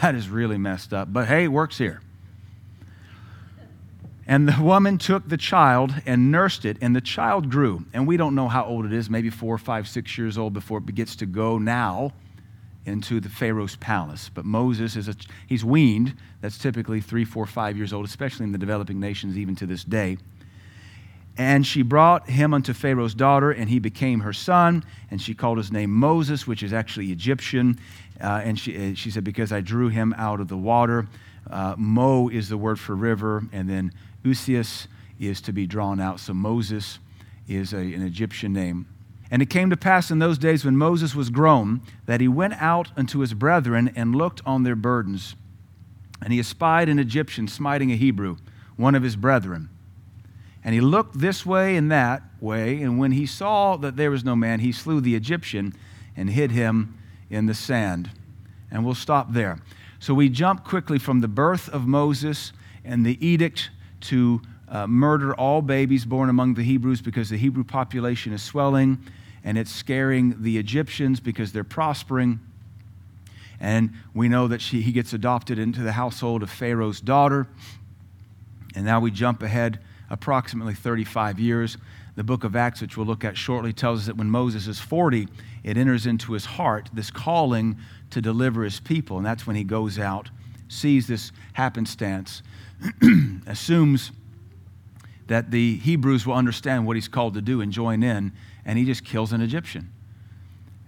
That 0.01 0.15
is 0.15 0.31
really 0.31 0.57
messed 0.57 0.95
up. 0.95 1.13
But 1.13 1.29
hey, 1.29 1.45
it 1.45 1.49
works 1.49 1.77
here. 1.77 2.01
And 4.27 4.49
the 4.49 4.63
woman 4.63 4.97
took 4.97 5.29
the 5.29 5.37
child 5.37 5.93
and 6.07 6.33
nursed 6.33 6.65
it, 6.65 6.79
and 6.81 6.97
the 6.97 7.03
child 7.03 7.51
grew. 7.51 7.85
And 7.93 8.09
we 8.09 8.17
don't 8.17 8.35
know 8.35 8.49
how 8.49 8.65
old 8.65 8.87
it 8.87 8.95
is, 8.95 9.11
maybe 9.11 9.29
four, 9.29 9.59
five, 9.59 9.87
six 9.87 10.17
years 10.17 10.39
old 10.39 10.55
before 10.55 10.79
it 10.79 10.95
gets 10.95 11.15
to 11.17 11.27
go 11.27 11.59
now 11.59 12.15
into 12.87 13.21
the 13.21 13.29
Pharaoh's 13.29 13.77
palace. 13.77 14.31
But 14.33 14.47
Moses 14.47 14.97
is 14.97 15.07
a, 15.07 15.15
he's 15.47 15.63
weaned. 15.63 16.17
That's 16.41 16.57
typically 16.57 17.03
three, 17.03 17.27
four, 17.27 17.45
five 17.45 17.77
years 17.77 17.93
old, 17.93 18.07
especially 18.07 18.45
in 18.45 18.53
the 18.53 18.59
developing 18.59 18.99
nations, 18.99 19.37
even 19.37 19.55
to 19.57 19.67
this 19.67 19.85
day. 19.85 20.17
And 21.41 21.67
she 21.67 21.81
brought 21.81 22.29
him 22.29 22.53
unto 22.53 22.75
Pharaoh's 22.75 23.15
daughter, 23.15 23.51
and 23.51 23.71
he 23.71 23.79
became 23.79 24.21
her 24.21 24.33
son. 24.35 24.85
And 25.11 25.23
she 25.23 25.33
called 25.33 25.57
his 25.57 25.73
name 25.73 25.91
Moses, 25.91 26.47
which 26.47 26.63
is 26.63 26.75
actually 26.75 27.13
Egyptian. 27.13 27.79
Uh, 28.21 28.43
and 28.45 28.61
she, 28.61 28.95
she 28.95 29.11
said, 29.11 29.25
Because 29.25 29.51
I 29.51 29.63
drew 29.63 29.89
him 29.89 30.15
out 30.19 30.41
of 30.41 30.49
the 30.49 30.59
water. 30.59 31.09
Uh, 31.51 31.77
Mo 31.79 32.29
is 32.29 32.51
the 32.51 32.59
word 32.59 32.79
for 32.79 32.95
river, 32.95 33.43
and 33.55 33.71
then 33.71 33.91
Usias 34.23 34.87
is 35.19 35.41
to 35.41 35.51
be 35.51 35.67
drawn 35.67 35.99
out. 35.99 36.21
So 36.21 36.35
Moses 36.35 36.99
is 37.49 37.73
a, 37.73 37.79
an 37.79 38.03
Egyptian 38.03 38.53
name. 38.53 38.87
And 39.31 39.41
it 39.41 39.49
came 39.49 39.71
to 39.71 39.79
pass 39.79 40.11
in 40.11 40.19
those 40.19 40.37
days 40.37 40.67
when 40.67 40.77
Moses 40.77 41.15
was 41.15 41.31
grown 41.31 41.81
that 42.05 42.21
he 42.21 42.29
went 42.29 42.61
out 42.61 42.91
unto 42.99 43.21
his 43.21 43.33
brethren 43.33 43.91
and 43.97 44.15
looked 44.15 44.43
on 44.45 44.65
their 44.65 44.77
burdens. 44.77 45.37
And 46.21 46.35
he 46.35 46.39
espied 46.39 46.91
an 46.91 46.99
Egyptian 46.99 47.49
smiting 47.49 47.91
a 47.91 47.97
Hebrew, 47.97 48.37
one 48.77 48.95
of 48.95 49.03
his 49.03 49.17
brethren. 49.17 49.71
And 50.63 50.75
he 50.75 50.81
looked 50.81 51.19
this 51.19 51.47
way 51.47 51.77
and 51.77 51.91
that 51.91 52.23
way, 52.41 52.83
and 52.83 52.99
when 52.99 53.13
he 53.13 53.25
saw 53.27 53.77
that 53.77 53.97
there 53.97 54.11
was 54.11 54.25
no 54.25 54.37
man, 54.37 54.61
he 54.61 54.73
slew 54.73 55.01
the 55.01 55.15
Egyptian 55.15 55.75
and 56.17 56.31
hid 56.31 56.51
him 56.51 56.99
in 57.31 57.47
the 57.47 57.55
sand. 57.55 58.11
And 58.71 58.85
we'll 58.85 58.95
stop 58.95 59.33
there. 59.33 59.59
So 59.99 60.15
we 60.15 60.29
jump 60.29 60.65
quickly 60.65 60.99
from 60.99 61.21
the 61.21 61.29
birth 61.29 61.69
of 61.69 61.87
Moses 61.87 62.53
and 62.85 63.05
the 63.05 63.25
edict 63.27 63.71
to 64.03 64.43
uh, 64.69 64.87
murder 64.87 65.35
all 65.35 65.63
babies 65.63 66.05
born 66.05 66.29
among 66.29 66.55
the 66.55 66.63
Hebrews 66.63 67.03
because 67.03 67.31
the 67.31 67.37
Hebrew 67.37 67.65
population 67.65 68.33
is 68.33 68.43
swelling 68.43 68.99
and 69.45 69.59
it's 69.59 69.73
scaring 69.73 70.43
the 70.43 70.59
Egyptians 70.59 71.21
because 71.21 71.53
they're 71.53 71.65
prospering. 71.65 72.41
And 73.59 73.93
we 74.15 74.29
know 74.29 74.49
that 74.49 74.61
she, 74.61 74.81
he 74.81 74.93
gets 74.93 75.13
adopted 75.13 75.59
into 75.59 75.83
the 75.83 75.93
household 75.93 76.43
of 76.43 76.51
Pharaoh's 76.51 77.01
daughter. 77.01 77.47
And 78.75 78.85
now 78.85 79.01
we 79.01 79.11
jump 79.11 79.43
ahead 79.43 79.81
approximately 80.11 80.75
35 80.75 81.39
years. 81.39 81.79
The 82.17 82.25
book 82.25 82.45
of 82.45 82.57
Acts, 82.57 82.81
which 82.81 82.97
we'll 82.97 83.07
look 83.07 83.25
at 83.25 83.37
shortly, 83.37 83.73
tells 83.73 84.01
us 84.01 84.07
that 84.07 84.17
when 84.17 84.29
Moses 84.29 84.67
is 84.67 84.79
40, 84.79 85.29
it 85.63 85.77
enters 85.77 86.07
into 86.07 86.33
his 86.33 86.45
heart 86.45 86.91
this 86.93 87.11
calling 87.11 87.79
to 88.11 88.21
deliver 88.21 88.65
his 88.65 88.81
people. 88.81 89.17
And 89.17 89.25
that's 89.25 89.47
when 89.47 89.57
he 89.57 89.65
goes 89.65 89.99
out, 89.99 90.31
sees 90.69 91.07
this 91.07 91.33
happenstance, 91.55 92.43
assumes 93.47 94.11
that 95.29 95.53
the 95.53 95.77
Hebrews 95.77 96.27
will 96.27 96.35
understand 96.35 96.87
what 96.87 96.97
he's 96.97 97.09
called 97.09 97.35
to 97.35 97.41
do 97.41 97.61
and 97.61 97.71
join 97.71 98.03
in, 98.03 98.33
and 98.65 98.79
he 98.79 98.85
just 98.85 99.05
kills 99.05 99.33
an 99.33 99.41
Egyptian. 99.41 99.93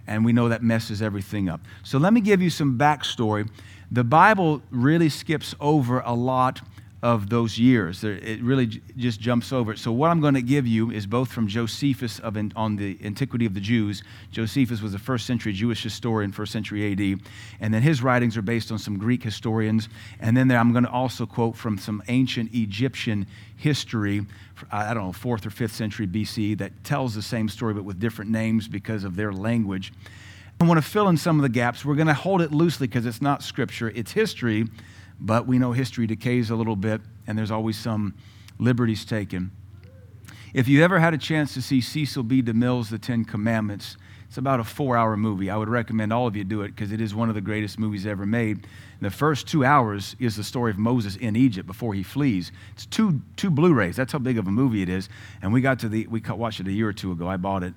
And 0.05 0.25
we 0.25 0.33
know 0.33 0.49
that 0.49 0.61
messes 0.61 1.01
everything 1.01 1.47
up. 1.47 1.61
So 1.81 1.97
let 1.97 2.11
me 2.11 2.19
give 2.19 2.41
you 2.41 2.49
some 2.49 2.77
backstory. 2.77 3.49
The 3.89 4.03
Bible 4.03 4.61
really 4.69 5.07
skips 5.07 5.55
over 5.61 6.01
a 6.01 6.13
lot 6.13 6.61
of 7.03 7.29
those 7.29 7.59
years. 7.59 8.05
It 8.05 8.41
really 8.41 8.65
just 8.95 9.19
jumps 9.19 9.51
over 9.51 9.73
it. 9.73 9.77
So, 9.77 9.91
what 9.91 10.09
I'm 10.09 10.21
going 10.21 10.35
to 10.35 10.41
give 10.41 10.65
you 10.65 10.89
is 10.89 11.05
both 11.05 11.29
from 11.29 11.49
Josephus 11.49 12.17
of, 12.19 12.37
on 12.55 12.77
the 12.77 12.97
Antiquity 13.03 13.45
of 13.45 13.53
the 13.53 13.59
Jews. 13.59 14.03
Josephus 14.31 14.81
was 14.81 14.93
a 14.93 14.99
first 14.99 15.25
century 15.25 15.51
Jewish 15.51 15.83
historian, 15.83 16.31
first 16.31 16.53
century 16.53 16.93
AD. 16.93 17.19
And 17.59 17.73
then 17.73 17.81
his 17.81 18.01
writings 18.01 18.37
are 18.37 18.41
based 18.41 18.71
on 18.71 18.79
some 18.79 18.97
Greek 18.97 19.21
historians. 19.21 19.89
And 20.21 20.35
then 20.35 20.47
there, 20.47 20.57
I'm 20.57 20.71
going 20.71 20.85
to 20.85 20.89
also 20.89 21.25
quote 21.25 21.57
from 21.57 21.77
some 21.77 22.01
ancient 22.07 22.55
Egyptian 22.55 23.27
history, 23.57 24.25
I 24.71 24.93
don't 24.93 25.03
know, 25.03 25.11
fourth 25.11 25.45
or 25.45 25.49
fifth 25.49 25.75
century 25.75 26.07
BC, 26.07 26.57
that 26.59 26.85
tells 26.85 27.15
the 27.15 27.21
same 27.21 27.49
story 27.49 27.73
but 27.73 27.83
with 27.83 27.99
different 27.99 28.31
names 28.31 28.69
because 28.69 29.03
of 29.03 29.17
their 29.17 29.33
language. 29.33 29.91
I 30.61 30.65
want 30.65 30.77
to 30.81 30.89
fill 30.89 31.09
in 31.09 31.17
some 31.17 31.37
of 31.37 31.43
the 31.43 31.49
gaps. 31.49 31.83
We're 31.83 31.95
going 31.95 32.07
to 32.07 32.13
hold 32.13 32.41
it 32.41 32.53
loosely 32.53 32.87
because 32.87 33.05
it's 33.05 33.21
not 33.21 33.43
scripture, 33.43 33.91
it's 33.93 34.13
history 34.13 34.69
but 35.23 35.47
we 35.47 35.57
know 35.57 35.71
history 35.71 36.05
decays 36.05 36.49
a 36.49 36.55
little 36.55 36.75
bit, 36.75 37.01
and 37.25 37.37
there's 37.37 37.49
always 37.49 37.77
some 37.77 38.13
liberties 38.59 39.05
taken. 39.05 39.51
If 40.53 40.67
you 40.67 40.83
ever 40.83 40.99
had 40.99 41.13
a 41.13 41.17
chance 41.17 41.53
to 41.55 41.61
see 41.61 41.81
Cecil 41.81 42.23
B. 42.23 42.43
DeMille's 42.43 42.89
The 42.89 42.99
Ten 42.99 43.23
Commandments, 43.23 43.97
it's 44.27 44.37
about 44.37 44.59
a 44.59 44.63
four 44.63 44.97
hour 44.97 45.15
movie. 45.15 45.49
I 45.49 45.55
would 45.57 45.69
recommend 45.69 46.11
all 46.11 46.27
of 46.27 46.35
you 46.35 46.43
do 46.43 46.61
it 46.61 46.69
because 46.69 46.91
it 46.91 46.99
is 46.99 47.15
one 47.15 47.29
of 47.29 47.35
the 47.35 47.41
greatest 47.41 47.79
movies 47.79 48.05
ever 48.05 48.25
made. 48.25 48.67
the 48.99 49.09
first 49.09 49.47
two 49.47 49.63
hours 49.63 50.15
is 50.19 50.35
the 50.35 50.43
story 50.43 50.71
of 50.71 50.77
Moses 50.77 51.15
in 51.15 51.35
Egypt 51.35 51.67
before 51.67 51.93
he 51.93 52.03
flees. 52.03 52.51
It's 52.73 52.85
two, 52.85 53.21
two 53.37 53.49
Blu 53.49 53.73
rays. 53.73 53.95
That's 53.95 54.11
how 54.11 54.19
big 54.19 54.37
of 54.37 54.47
a 54.47 54.51
movie 54.51 54.81
it 54.81 54.89
is. 54.89 55.07
And 55.41 55.53
we 55.53 55.61
got 55.61 55.79
to 55.79 55.89
the, 55.89 56.07
we 56.07 56.19
watched 56.19 56.59
it 56.59 56.67
a 56.67 56.71
year 56.71 56.89
or 56.89 56.93
two 56.93 57.11
ago. 57.11 57.27
I 57.27 57.37
bought 57.37 57.63
it. 57.63 57.73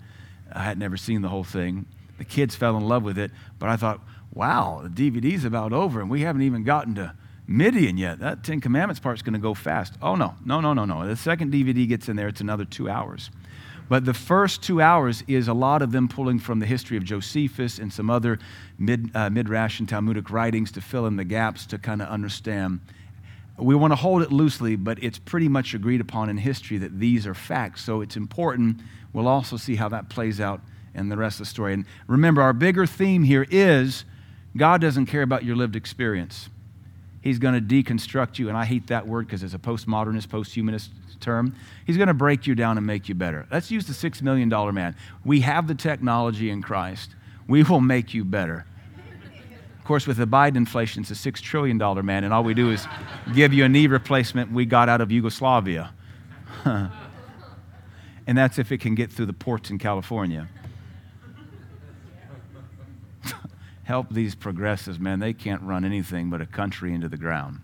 I 0.53 0.63
had 0.63 0.79
never 0.79 0.97
seen 0.97 1.23
the 1.23 1.29
whole 1.29 1.45
thing. 1.45 1.87
The 2.19 2.25
kids 2.25 2.57
fell 2.57 2.77
in 2.77 2.89
love 2.89 3.03
with 3.03 3.19
it, 3.19 3.31
but 3.59 3.69
I 3.69 3.77
thought, 3.77 4.01
wow, 4.33 4.83
the 4.83 4.89
DVD's 5.11 5.45
about 5.45 5.73
over 5.73 6.01
and 6.01 6.11
we 6.11 6.23
haven't 6.23 6.43
even 6.43 6.65
gotten 6.65 6.95
to 6.97 7.15
Midian 7.47 7.97
yet. 7.97 8.19
That 8.19 8.43
Ten 8.43 8.61
Commandments 8.61 9.01
part's 9.01 9.23
going 9.23 9.35
to 9.35 9.39
go 9.39 9.55
fast. 9.55 9.95
Oh, 10.03 10.17
no, 10.17 10.35
no, 10.45 10.61
no, 10.61 10.73
no, 10.73 10.85
no. 10.85 11.07
The 11.07 11.17
second 11.17 11.53
DVD 11.53 11.89
gets 11.89 12.09
in 12.09 12.17
there, 12.17 12.29
it's 12.29 12.41
another 12.41 12.65
two 12.65 12.89
hours. 12.89 13.31
But 13.89 14.05
the 14.05 14.15
first 14.15 14.63
two 14.63 14.81
hours 14.81 15.23
is 15.29 15.47
a 15.47 15.55
lot 15.55 15.81
of 15.81 15.93
them 15.93 16.09
pulling 16.09 16.41
from 16.41 16.59
the 16.59 16.67
history 16.67 16.97
of 16.97 17.05
Josephus 17.05 17.79
and 17.79 17.93
some 17.93 18.11
other 18.11 18.39
mid, 18.79 19.11
uh, 19.15 19.31
Midrash 19.31 19.79
and 19.79 19.89
Talmudic 19.89 20.31
writings 20.31 20.73
to 20.73 20.81
fill 20.81 21.07
in 21.07 21.17
the 21.17 21.25
gaps 21.25 21.67
to 21.67 21.79
kind 21.79 22.03
of 22.03 22.09
understand. 22.09 22.81
We 23.57 23.77
want 23.77 23.93
to 23.93 23.97
hold 23.97 24.23
it 24.23 24.33
loosely, 24.33 24.75
but 24.75 25.03
it's 25.03 25.19
pretty 25.19 25.49
much 25.49 25.73
agreed 25.73 26.01
upon 26.01 26.29
in 26.29 26.37
history 26.37 26.79
that 26.79 26.99
these 26.99 27.27
are 27.27 27.35
facts. 27.35 27.85
So 27.85 28.01
it's 28.01 28.17
important. 28.17 28.81
We'll 29.13 29.29
also 29.29 29.57
see 29.57 29.77
how 29.77 29.89
that 29.91 30.09
plays 30.09 30.41
out 30.41 30.61
in 30.95 31.09
the 31.09 31.17
rest 31.17 31.37
of 31.37 31.47
the 31.47 31.51
story. 31.51 31.73
And 31.73 31.85
remember, 32.09 32.43
our 32.43 32.53
bigger 32.53 32.87
theme 32.87 33.23
here 33.23 33.47
is 33.51 34.05
God 34.57 34.81
doesn't 34.81 35.07
care 35.07 35.23
about 35.23 35.45
your 35.45 35.55
lived 35.55 35.77
experience. 35.77 36.49
He's 37.27 37.41
going 37.41 37.55
to 37.55 37.61
deconstruct 37.83 38.39
you, 38.39 38.49
and 38.49 38.57
I 38.57 38.65
hate 38.65 38.87
that 38.87 39.09
word 39.09 39.27
because 39.27 39.43
it's 39.43 39.53
a 39.53 39.59
postmodernist, 39.59 40.29
posthumanist 40.29 40.91
term. 41.19 41.57
He's 41.85 41.97
going 41.97 42.07
to 42.07 42.15
break 42.15 42.47
you 42.47 42.55
down 42.55 42.79
and 42.79 42.87
make 42.87 43.09
you 43.09 43.17
better. 43.17 43.49
Let's 43.51 43.69
use 43.69 43.85
the 43.85 43.93
$6 43.93 44.23
million 44.23 44.49
man. 44.73 44.95
We 45.25 45.41
have 45.41 45.67
the 45.67 45.75
technology 45.75 46.51
in 46.51 46.63
Christ. 46.63 47.17
We 47.49 47.65
will 47.65 47.81
make 47.81 48.15
you 48.15 48.25
better. 48.25 48.65
Of 49.77 49.85
course, 49.85 50.07
with 50.07 50.19
the 50.19 50.27
Biden 50.29 50.55
inflation, 50.55 51.03
it's 51.03 51.11
a 51.11 51.33
$6 51.33 51.41
trillion 51.41 51.79
man, 52.07 52.23
and 52.23 52.33
all 52.33 52.45
we 52.45 52.55
do 52.55 52.71
is 52.71 52.87
give 53.35 53.53
you 53.53 53.65
a 53.65 53.69
knee 53.69 53.89
replacement 53.89 54.53
we 54.53 54.65
got 54.65 54.89
out 54.89 55.01
of 55.01 55.11
Yugoslavia. 55.11 55.93
and 56.65 56.91
that's 58.39 58.61
if 58.61 58.71
it 58.71 58.79
can 58.79 58.95
get 58.95 59.11
through 59.11 59.27
the 59.27 59.33
ports 59.33 59.71
in 59.71 59.79
California. 59.79 60.49
Help 63.87 64.11
these 64.11 64.35
progressives, 64.35 64.99
man. 64.99 65.21
They 65.21 65.33
can't 65.33 65.63
run 65.63 65.85
anything 65.85 66.29
but 66.29 66.41
a 66.41 66.47
country 66.47 66.93
into 66.93 67.09
the 67.09 67.17
ground. 67.17 67.61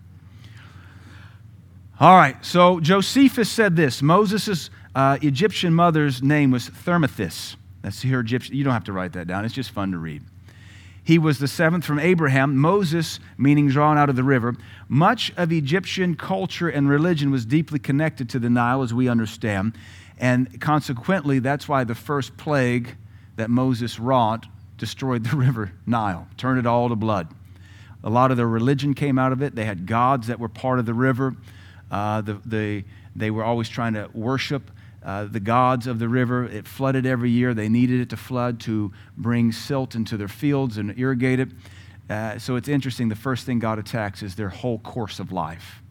All 1.99 2.15
right, 2.15 2.43
so 2.43 2.79
Josephus 2.79 3.51
said 3.51 3.75
this 3.75 4.01
Moses' 4.01 4.69
uh, 4.95 5.17
Egyptian 5.21 5.73
mother's 5.73 6.23
name 6.23 6.49
was 6.49 6.69
Thermuthis. 6.69 7.57
That's 7.81 8.01
her 8.03 8.21
Egyptian. 8.21 8.55
You 8.55 8.63
don't 8.63 8.73
have 8.73 8.85
to 8.85 8.93
write 8.93 9.13
that 9.13 9.27
down, 9.27 9.43
it's 9.43 9.53
just 9.53 9.71
fun 9.71 9.91
to 9.91 9.97
read. 9.97 10.23
He 11.03 11.19
was 11.19 11.39
the 11.39 11.49
seventh 11.49 11.83
from 11.83 11.99
Abraham, 11.99 12.55
Moses, 12.55 13.19
meaning 13.37 13.67
drawn 13.67 13.97
out 13.97 14.09
of 14.09 14.15
the 14.15 14.23
river. 14.23 14.55
Much 14.87 15.33
of 15.35 15.51
Egyptian 15.51 16.15
culture 16.15 16.69
and 16.69 16.87
religion 16.87 17.29
was 17.29 17.45
deeply 17.45 17.79
connected 17.79 18.29
to 18.29 18.39
the 18.39 18.49
Nile, 18.49 18.81
as 18.81 18.93
we 18.93 19.09
understand. 19.09 19.73
And 20.17 20.61
consequently, 20.61 21.39
that's 21.39 21.67
why 21.67 21.83
the 21.83 21.95
first 21.95 22.37
plague 22.37 22.95
that 23.35 23.49
Moses 23.49 23.99
wrought 23.99 24.47
destroyed 24.77 25.23
the 25.23 25.35
river 25.35 25.71
Nile, 25.85 26.27
turned 26.37 26.59
it 26.59 26.65
all 26.65 26.89
to 26.89 26.95
blood. 26.95 27.27
A 28.03 28.09
lot 28.09 28.31
of 28.31 28.37
their 28.37 28.47
religion 28.47 28.93
came 28.93 29.17
out 29.17 29.31
of 29.31 29.41
it. 29.41 29.55
They 29.55 29.65
had 29.65 29.85
gods 29.85 30.27
that 30.27 30.39
were 30.39 30.49
part 30.49 30.79
of 30.79 30.85
the 30.85 30.93
river. 30.93 31.35
Uh, 31.89 32.21
the, 32.21 32.33
the, 32.45 32.83
they 33.15 33.31
were 33.31 33.43
always 33.43 33.69
trying 33.69 33.93
to 33.93 34.09
worship 34.13 34.71
uh, 35.03 35.25
the 35.25 35.39
gods 35.39 35.87
of 35.87 35.99
the 35.99 36.09
river. 36.09 36.45
It 36.45 36.67
flooded 36.67 37.05
every 37.05 37.29
year. 37.29 37.53
They 37.53 37.69
needed 37.69 38.01
it 38.01 38.09
to 38.09 38.17
flood 38.17 38.59
to 38.61 38.91
bring 39.17 39.51
silt 39.51 39.95
into 39.95 40.17
their 40.17 40.27
fields 40.27 40.77
and 40.77 40.97
irrigate 40.97 41.39
it. 41.39 41.49
Uh, 42.09 42.37
so 42.37 42.55
it's 42.55 42.67
interesting. 42.67 43.09
The 43.09 43.15
first 43.15 43.45
thing 43.45 43.59
God 43.59 43.79
attacks 43.79 44.23
is 44.23 44.35
their 44.35 44.49
whole 44.49 44.79
course 44.79 45.19
of 45.19 45.31
life. 45.31 45.82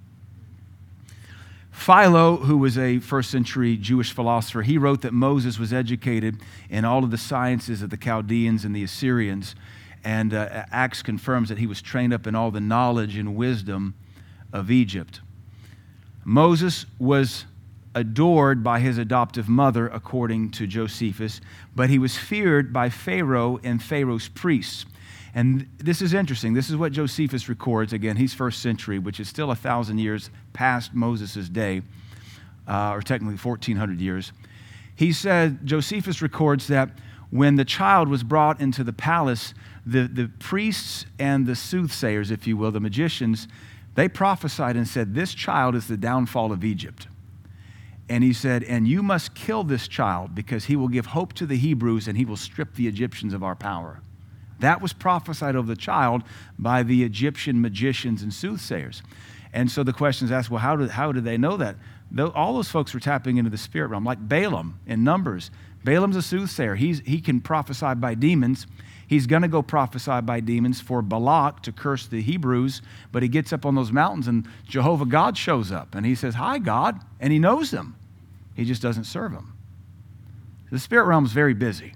Philo, 1.82 2.36
who 2.36 2.58
was 2.58 2.78
a 2.78 3.00
first 3.00 3.28
century 3.28 3.76
Jewish 3.76 4.12
philosopher, 4.12 4.62
he 4.62 4.78
wrote 4.78 5.02
that 5.02 5.12
Moses 5.12 5.58
was 5.58 5.72
educated 5.72 6.40
in 6.70 6.84
all 6.84 7.02
of 7.02 7.10
the 7.10 7.18
sciences 7.18 7.82
of 7.82 7.90
the 7.90 7.96
Chaldeans 7.96 8.64
and 8.64 8.72
the 8.72 8.84
Assyrians. 8.84 9.56
And 10.04 10.32
uh, 10.32 10.64
Acts 10.70 11.02
confirms 11.02 11.48
that 11.48 11.58
he 11.58 11.66
was 11.66 11.82
trained 11.82 12.12
up 12.12 12.28
in 12.28 12.36
all 12.36 12.52
the 12.52 12.60
knowledge 12.60 13.16
and 13.16 13.34
wisdom 13.34 13.94
of 14.52 14.70
Egypt. 14.70 15.22
Moses 16.24 16.86
was 17.00 17.46
adored 17.96 18.62
by 18.62 18.78
his 18.78 18.96
adoptive 18.96 19.48
mother, 19.48 19.88
according 19.88 20.52
to 20.52 20.68
Josephus, 20.68 21.40
but 21.74 21.90
he 21.90 21.98
was 21.98 22.16
feared 22.16 22.72
by 22.72 22.90
Pharaoh 22.90 23.58
and 23.64 23.82
Pharaoh's 23.82 24.28
priests. 24.28 24.86
And 25.34 25.68
this 25.78 26.02
is 26.02 26.12
interesting. 26.12 26.52
This 26.52 26.68
is 26.68 26.76
what 26.76 26.92
Josephus 26.92 27.48
records. 27.48 27.92
Again, 27.92 28.16
he's 28.16 28.34
first 28.34 28.60
century, 28.60 28.98
which 28.98 29.18
is 29.18 29.28
still 29.28 29.50
a 29.50 29.56
thousand 29.56 29.98
years 29.98 30.30
past 30.52 30.92
Moses' 30.94 31.48
day, 31.48 31.82
uh, 32.68 32.90
or 32.90 33.00
technically 33.00 33.36
1400 33.36 34.00
years. 34.00 34.32
He 34.94 35.12
said, 35.12 35.64
Josephus 35.64 36.20
records 36.20 36.66
that 36.68 36.90
when 37.30 37.56
the 37.56 37.64
child 37.64 38.08
was 38.08 38.22
brought 38.22 38.60
into 38.60 38.84
the 38.84 38.92
palace, 38.92 39.54
the, 39.86 40.06
the 40.06 40.30
priests 40.38 41.06
and 41.18 41.46
the 41.46 41.56
soothsayers, 41.56 42.30
if 42.30 42.46
you 42.46 42.58
will, 42.58 42.70
the 42.70 42.80
magicians, 42.80 43.48
they 43.94 44.08
prophesied 44.08 44.76
and 44.76 44.86
said, 44.86 45.14
This 45.14 45.32
child 45.32 45.74
is 45.74 45.88
the 45.88 45.96
downfall 45.96 46.52
of 46.52 46.62
Egypt. 46.62 47.08
And 48.10 48.22
he 48.22 48.34
said, 48.34 48.64
And 48.64 48.86
you 48.86 49.02
must 49.02 49.34
kill 49.34 49.64
this 49.64 49.88
child 49.88 50.34
because 50.34 50.66
he 50.66 50.76
will 50.76 50.88
give 50.88 51.06
hope 51.06 51.32
to 51.34 51.46
the 51.46 51.56
Hebrews 51.56 52.06
and 52.06 52.18
he 52.18 52.26
will 52.26 52.36
strip 52.36 52.74
the 52.74 52.86
Egyptians 52.86 53.32
of 53.32 53.42
our 53.42 53.56
power. 53.56 54.02
That 54.62 54.80
was 54.80 54.92
prophesied 54.92 55.56
over 55.56 55.66
the 55.66 55.76
child 55.76 56.22
by 56.56 56.84
the 56.84 57.02
Egyptian 57.02 57.60
magicians 57.60 58.22
and 58.22 58.32
soothsayers. 58.32 59.02
And 59.52 59.68
so 59.68 59.82
the 59.82 59.92
question 59.92 60.26
is 60.26 60.32
asked 60.32 60.50
well, 60.50 60.60
how 60.60 60.76
did, 60.76 60.90
how 60.90 61.10
did 61.10 61.24
they 61.24 61.36
know 61.36 61.56
that? 61.56 61.76
All 62.16 62.54
those 62.54 62.68
folks 62.68 62.94
were 62.94 63.00
tapping 63.00 63.38
into 63.38 63.50
the 63.50 63.58
spirit 63.58 63.88
realm, 63.88 64.04
like 64.04 64.28
Balaam 64.28 64.78
in 64.86 65.02
Numbers. 65.02 65.50
Balaam's 65.84 66.14
a 66.14 66.22
soothsayer, 66.22 66.76
He's, 66.76 67.00
he 67.00 67.20
can 67.20 67.40
prophesy 67.40 67.94
by 67.96 68.14
demons. 68.14 68.68
He's 69.08 69.26
going 69.26 69.42
to 69.42 69.48
go 69.48 69.62
prophesy 69.62 70.20
by 70.20 70.40
demons 70.40 70.80
for 70.80 71.02
Balak 71.02 71.62
to 71.64 71.72
curse 71.72 72.06
the 72.06 72.22
Hebrews, 72.22 72.80
but 73.10 73.22
he 73.22 73.28
gets 73.28 73.52
up 73.52 73.66
on 73.66 73.74
those 73.74 73.92
mountains 73.92 74.28
and 74.28 74.46
Jehovah 74.66 75.04
God 75.04 75.36
shows 75.36 75.72
up 75.72 75.94
and 75.94 76.06
he 76.06 76.14
says, 76.14 76.36
Hi, 76.36 76.58
God, 76.58 77.00
and 77.20 77.32
he 77.32 77.38
knows 77.38 77.72
them. 77.72 77.96
He 78.54 78.64
just 78.64 78.80
doesn't 78.80 79.04
serve 79.04 79.32
them. 79.32 79.54
The 80.70 80.78
spirit 80.78 81.06
realm 81.06 81.26
is 81.26 81.32
very 81.32 81.52
busy. 81.52 81.94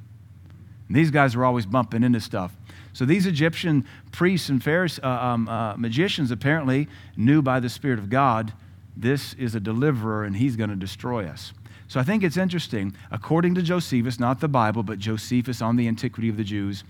These 0.88 1.10
guys 1.10 1.36
were 1.36 1.44
always 1.44 1.66
bumping 1.66 2.02
into 2.02 2.20
stuff. 2.20 2.56
So 2.92 3.04
these 3.04 3.26
Egyptian 3.26 3.84
priests 4.12 4.48
and 4.48 4.62
Pharisees, 4.62 5.00
uh, 5.02 5.08
um, 5.08 5.48
uh, 5.48 5.76
magicians 5.76 6.30
apparently 6.30 6.88
knew 7.16 7.42
by 7.42 7.60
the 7.60 7.68
Spirit 7.68 7.98
of 7.98 8.08
God 8.08 8.52
this 8.96 9.34
is 9.34 9.54
a 9.54 9.60
deliverer 9.60 10.24
and 10.24 10.36
he's 10.36 10.56
going 10.56 10.70
to 10.70 10.76
destroy 10.76 11.26
us. 11.26 11.52
So 11.88 12.00
I 12.00 12.02
think 12.02 12.24
it's 12.24 12.36
interesting, 12.36 12.96
according 13.10 13.54
to 13.56 13.62
Josephus, 13.62 14.18
not 14.18 14.40
the 14.40 14.48
Bible, 14.48 14.82
but 14.82 14.98
Josephus 14.98 15.62
on 15.62 15.76
the 15.76 15.86
antiquity 15.86 16.28
of 16.28 16.36
the 16.36 16.44
Jews, 16.44 16.82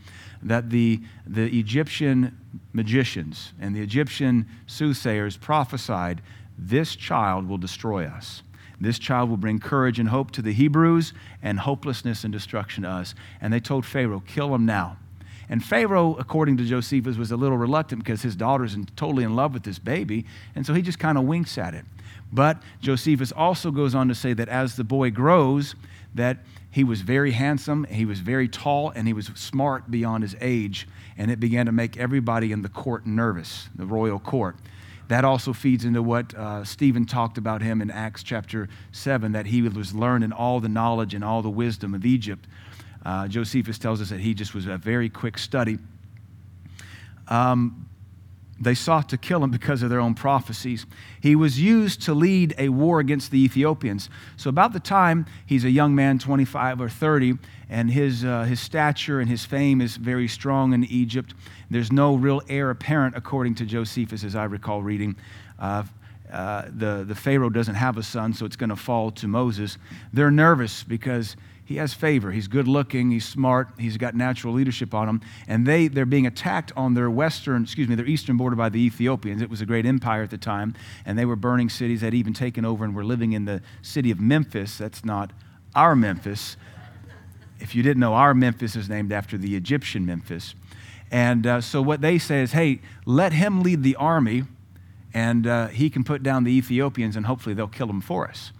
that 0.42 0.70
the, 0.70 1.00
the 1.26 1.46
Egyptian 1.58 2.38
magicians 2.72 3.52
and 3.60 3.74
the 3.74 3.82
Egyptian 3.82 4.46
soothsayers 4.66 5.36
prophesied 5.36 6.22
this 6.58 6.96
child 6.96 7.46
will 7.46 7.58
destroy 7.58 8.06
us. 8.06 8.42
This 8.80 8.98
child 8.98 9.30
will 9.30 9.36
bring 9.36 9.58
courage 9.58 9.98
and 9.98 10.08
hope 10.08 10.30
to 10.32 10.42
the 10.42 10.52
Hebrews 10.52 11.12
and 11.42 11.60
hopelessness 11.60 12.24
and 12.24 12.32
destruction 12.32 12.82
to 12.82 12.90
us. 12.90 13.14
And 13.40 13.52
they 13.52 13.60
told 13.60 13.86
Pharaoh, 13.86 14.22
kill 14.26 14.54
him 14.54 14.66
now. 14.66 14.98
And 15.48 15.64
Pharaoh, 15.64 16.16
according 16.18 16.56
to 16.58 16.64
Josephus, 16.64 17.16
was 17.16 17.30
a 17.30 17.36
little 17.36 17.56
reluctant 17.56 18.02
because 18.02 18.22
his 18.22 18.34
daughter's 18.34 18.76
totally 18.96 19.24
in 19.24 19.36
love 19.36 19.54
with 19.54 19.62
this 19.62 19.78
baby. 19.78 20.26
And 20.54 20.66
so 20.66 20.74
he 20.74 20.82
just 20.82 20.98
kind 20.98 21.16
of 21.16 21.24
winks 21.24 21.56
at 21.56 21.72
it. 21.72 21.84
But 22.32 22.60
Josephus 22.80 23.32
also 23.32 23.70
goes 23.70 23.94
on 23.94 24.08
to 24.08 24.14
say 24.14 24.32
that 24.32 24.48
as 24.48 24.76
the 24.76 24.84
boy 24.84 25.10
grows, 25.10 25.76
that 26.14 26.38
he 26.70 26.82
was 26.82 27.00
very 27.00 27.30
handsome, 27.30 27.84
he 27.84 28.04
was 28.04 28.20
very 28.20 28.48
tall, 28.48 28.90
and 28.90 29.06
he 29.06 29.12
was 29.12 29.26
smart 29.34 29.90
beyond 29.90 30.24
his 30.24 30.34
age. 30.40 30.88
And 31.16 31.30
it 31.30 31.38
began 31.40 31.66
to 31.66 31.72
make 31.72 31.96
everybody 31.96 32.52
in 32.52 32.62
the 32.62 32.68
court 32.68 33.06
nervous, 33.06 33.68
the 33.74 33.86
royal 33.86 34.18
court. 34.18 34.56
That 35.08 35.24
also 35.24 35.52
feeds 35.52 35.84
into 35.84 36.02
what 36.02 36.34
uh, 36.34 36.64
Stephen 36.64 37.06
talked 37.06 37.38
about 37.38 37.62
him 37.62 37.80
in 37.80 37.90
Acts 37.90 38.22
chapter 38.22 38.68
7, 38.92 39.32
that 39.32 39.46
he 39.46 39.62
was 39.62 39.94
learned 39.94 40.24
in 40.24 40.32
all 40.32 40.60
the 40.60 40.68
knowledge 40.68 41.14
and 41.14 41.22
all 41.22 41.42
the 41.42 41.50
wisdom 41.50 41.94
of 41.94 42.04
Egypt. 42.04 42.46
Uh, 43.04 43.28
Josephus 43.28 43.78
tells 43.78 44.00
us 44.00 44.10
that 44.10 44.20
he 44.20 44.34
just 44.34 44.52
was 44.52 44.66
a 44.66 44.76
very 44.76 45.08
quick 45.08 45.38
study. 45.38 45.78
Um, 47.28 47.85
they 48.58 48.74
sought 48.74 49.08
to 49.10 49.18
kill 49.18 49.44
him 49.44 49.50
because 49.50 49.82
of 49.82 49.90
their 49.90 50.00
own 50.00 50.14
prophecies. 50.14 50.86
He 51.20 51.36
was 51.36 51.60
used 51.60 52.02
to 52.02 52.14
lead 52.14 52.54
a 52.58 52.70
war 52.70 53.00
against 53.00 53.30
the 53.30 53.42
Ethiopians. 53.42 54.08
So, 54.36 54.48
about 54.48 54.72
the 54.72 54.80
time 54.80 55.26
he's 55.44 55.64
a 55.64 55.70
young 55.70 55.94
man, 55.94 56.18
25 56.18 56.80
or 56.80 56.88
30, 56.88 57.34
and 57.68 57.90
his, 57.90 58.24
uh, 58.24 58.44
his 58.44 58.60
stature 58.60 59.20
and 59.20 59.28
his 59.28 59.44
fame 59.44 59.80
is 59.80 59.96
very 59.96 60.28
strong 60.28 60.72
in 60.72 60.84
Egypt, 60.84 61.34
there's 61.70 61.92
no 61.92 62.14
real 62.14 62.40
heir 62.48 62.70
apparent, 62.70 63.16
according 63.16 63.56
to 63.56 63.66
Josephus, 63.66 64.24
as 64.24 64.34
I 64.34 64.44
recall 64.44 64.82
reading. 64.82 65.16
Uh, 65.58 65.84
uh, 66.32 66.64
the, 66.68 67.04
the 67.06 67.14
Pharaoh 67.14 67.50
doesn't 67.50 67.76
have 67.76 67.96
a 67.98 68.02
son, 68.02 68.32
so 68.32 68.46
it's 68.46 68.56
going 68.56 68.70
to 68.70 68.76
fall 68.76 69.10
to 69.12 69.28
Moses. 69.28 69.78
They're 70.12 70.30
nervous 70.30 70.82
because 70.82 71.36
he 71.66 71.76
has 71.76 71.92
favor. 71.92 72.30
He's 72.30 72.46
good 72.46 72.68
looking, 72.68 73.10
he's 73.10 73.26
smart, 73.26 73.68
he's 73.76 73.96
got 73.96 74.14
natural 74.14 74.54
leadership 74.54 74.94
on 74.94 75.08
him. 75.08 75.20
And 75.48 75.66
they, 75.66 75.88
they're 75.88 76.06
being 76.06 76.24
attacked 76.24 76.72
on 76.76 76.94
their 76.94 77.10
western, 77.10 77.64
excuse 77.64 77.88
me, 77.88 77.96
their 77.96 78.06
eastern 78.06 78.36
border 78.36 78.54
by 78.54 78.68
the 78.68 78.78
Ethiopians. 78.78 79.42
It 79.42 79.50
was 79.50 79.60
a 79.60 79.66
great 79.66 79.84
empire 79.84 80.22
at 80.22 80.30
the 80.30 80.38
time, 80.38 80.74
and 81.04 81.18
they 81.18 81.24
were 81.24 81.34
burning 81.34 81.68
cities, 81.68 82.02
had 82.02 82.14
even 82.14 82.32
taken 82.32 82.64
over 82.64 82.84
and 82.84 82.94
were 82.94 83.04
living 83.04 83.32
in 83.32 83.46
the 83.46 83.62
city 83.82 84.12
of 84.12 84.20
Memphis. 84.20 84.78
That's 84.78 85.04
not 85.04 85.32
our 85.74 85.96
Memphis. 85.96 86.56
If 87.58 87.74
you 87.74 87.82
didn't 87.82 88.00
know, 88.00 88.14
our 88.14 88.32
Memphis 88.32 88.76
is 88.76 88.88
named 88.88 89.10
after 89.10 89.36
the 89.36 89.56
Egyptian 89.56 90.06
Memphis. 90.06 90.54
And 91.10 91.48
uh, 91.48 91.60
so 91.60 91.82
what 91.82 92.00
they 92.00 92.16
say 92.16 92.42
is, 92.42 92.52
hey, 92.52 92.80
let 93.04 93.32
him 93.32 93.64
lead 93.64 93.82
the 93.82 93.96
army, 93.96 94.44
and 95.12 95.48
uh, 95.48 95.66
he 95.68 95.90
can 95.90 96.04
put 96.04 96.22
down 96.22 96.44
the 96.44 96.56
Ethiopians, 96.56 97.16
and 97.16 97.26
hopefully 97.26 97.56
they'll 97.56 97.66
kill 97.66 97.90
him 97.90 98.00
for 98.00 98.28
us. 98.28 98.52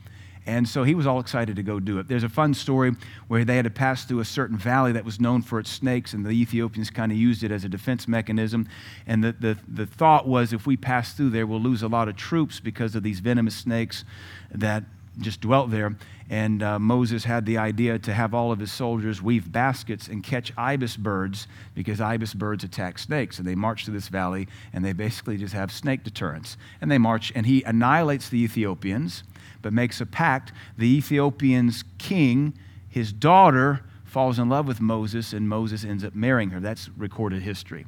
And 0.47 0.69
so 0.69 0.85
he 0.85 0.95
was 0.95 1.07
all 1.07 1.19
excited 1.19 1.57
to 1.57 1.63
go 1.63 1.81
do 1.81 1.99
it. 1.99 2.07
There's 2.07 2.23
a 2.23 2.29
fun 2.29 2.55
story 2.55 2.93
where 3.27 3.45
they 3.45 3.57
had 3.57 3.65
to 3.65 3.71
pass 3.71 4.05
through 4.05 4.21
a 4.21 4.25
certain 4.25 4.57
valley 4.57 4.93
that 4.93 5.05
was 5.05 5.21
known 5.21 5.43
for 5.43 5.59
its 5.59 5.71
snakes, 5.71 6.13
and 6.13 6.25
the 6.25 6.31
Ethiopians 6.31 6.89
kind 6.89 7.11
of 7.11 7.19
used 7.19 7.43
it 7.43 7.51
as 7.51 7.65
a 7.65 7.69
defense 7.69 8.07
mechanism. 8.07 8.69
And 9.09 9.25
the, 9.25 9.33
the, 9.33 9.59
the 9.67 9.87
thought 9.87 10.29
was 10.29 10.53
if 10.53 10.65
we 10.67 10.77
pass 10.77 11.13
through 11.15 11.31
there, 11.31 11.47
we'll 11.47 11.61
lose 11.61 11.83
a 11.83 11.89
lot 11.89 12.09
of 12.09 12.15
troops 12.17 12.61
because 12.61 12.95
of 12.95 13.03
these 13.03 13.19
venomous 13.19 13.57
snakes 13.57 14.05
that 14.53 14.85
just 15.19 15.41
dwelt 15.41 15.71
there. 15.71 15.97
And 16.29 16.63
uh, 16.63 16.79
Moses 16.79 17.25
had 17.25 17.47
the 17.47 17.59
idea 17.59 17.99
to 18.01 18.13
have 18.13 18.35
all 18.35 18.51
of 18.51 18.59
his 18.59 18.73
soldiers 18.73 19.23
weave 19.23 19.51
baskets 19.51 20.09
and 20.09 20.25
catch 20.25 20.53
ibis 20.57 20.97
birds 20.97 21.47
because 21.75 22.01
ibis 22.01 22.35
birds 22.35 22.65
attack 22.65 22.99
snakes. 22.99 23.39
And 23.39 23.47
they 23.47 23.55
march 23.55 23.85
through 23.85 23.95
this 23.95 24.09
valley 24.09 24.49
and 24.73 24.85
they 24.85 24.93
basically 24.93 25.37
just 25.37 25.55
have 25.55 25.71
snake 25.71 26.03
deterrence. 26.03 26.57
And 26.81 26.91
they 26.91 26.99
march, 26.99 27.33
and 27.35 27.47
he 27.47 27.63
annihilates 27.63 28.29
the 28.29 28.43
Ethiopians 28.43 29.23
but 29.67 29.73
makes 29.73 30.01
a 30.01 30.07
pact. 30.07 30.53
The 30.79 30.87
Ethiopian's 30.87 31.83
king, 31.99 32.57
his 32.89 33.13
daughter, 33.13 33.81
falls 34.05 34.39
in 34.39 34.49
love 34.49 34.65
with 34.69 34.81
Moses, 34.81 35.33
and 35.33 35.49
Moses 35.49 35.83
ends 35.83 36.05
up 36.05 36.15
marrying 36.15 36.51
her. 36.51 36.61
That's 36.61 36.89
recorded 36.97 37.43
history. 37.43 37.85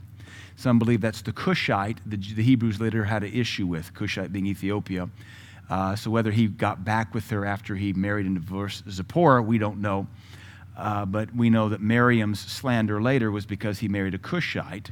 Some 0.57 0.81
believe 0.81 1.01
that's 1.01 1.23
the 1.23 1.31
Cushite 1.31 2.01
the, 2.05 2.17
the 2.17 2.43
Hebrews 2.43 2.81
later 2.81 3.05
had 3.05 3.23
an 3.23 3.33
issue 3.33 3.65
with, 3.65 3.95
Cushite 3.95 4.33
being 4.33 4.47
Ethiopia. 4.47 5.09
Uh, 5.71 5.95
so 5.95 6.11
whether 6.11 6.33
he 6.33 6.49
got 6.49 6.85
back 6.85 7.15
with 7.15 7.31
her 7.31 7.47
after 7.47 7.77
he 7.77 7.93
married 7.93 8.27
and 8.27 8.35
divorced 8.35 8.83
Zipporah, 8.91 9.41
we 9.41 9.59
don't 9.59 9.81
know. 9.81 10.09
Uh, 10.77 11.07
but 11.07 11.33
we 11.33 11.49
know 11.49 11.69
that 11.69 11.81
Miriam's 11.81 12.41
slander 12.41 13.01
later 13.01 13.31
was 13.31 13.47
because 13.47 13.79
he 13.79 13.87
married 13.87 14.15
a 14.15 14.19
Cushite, 14.19 14.91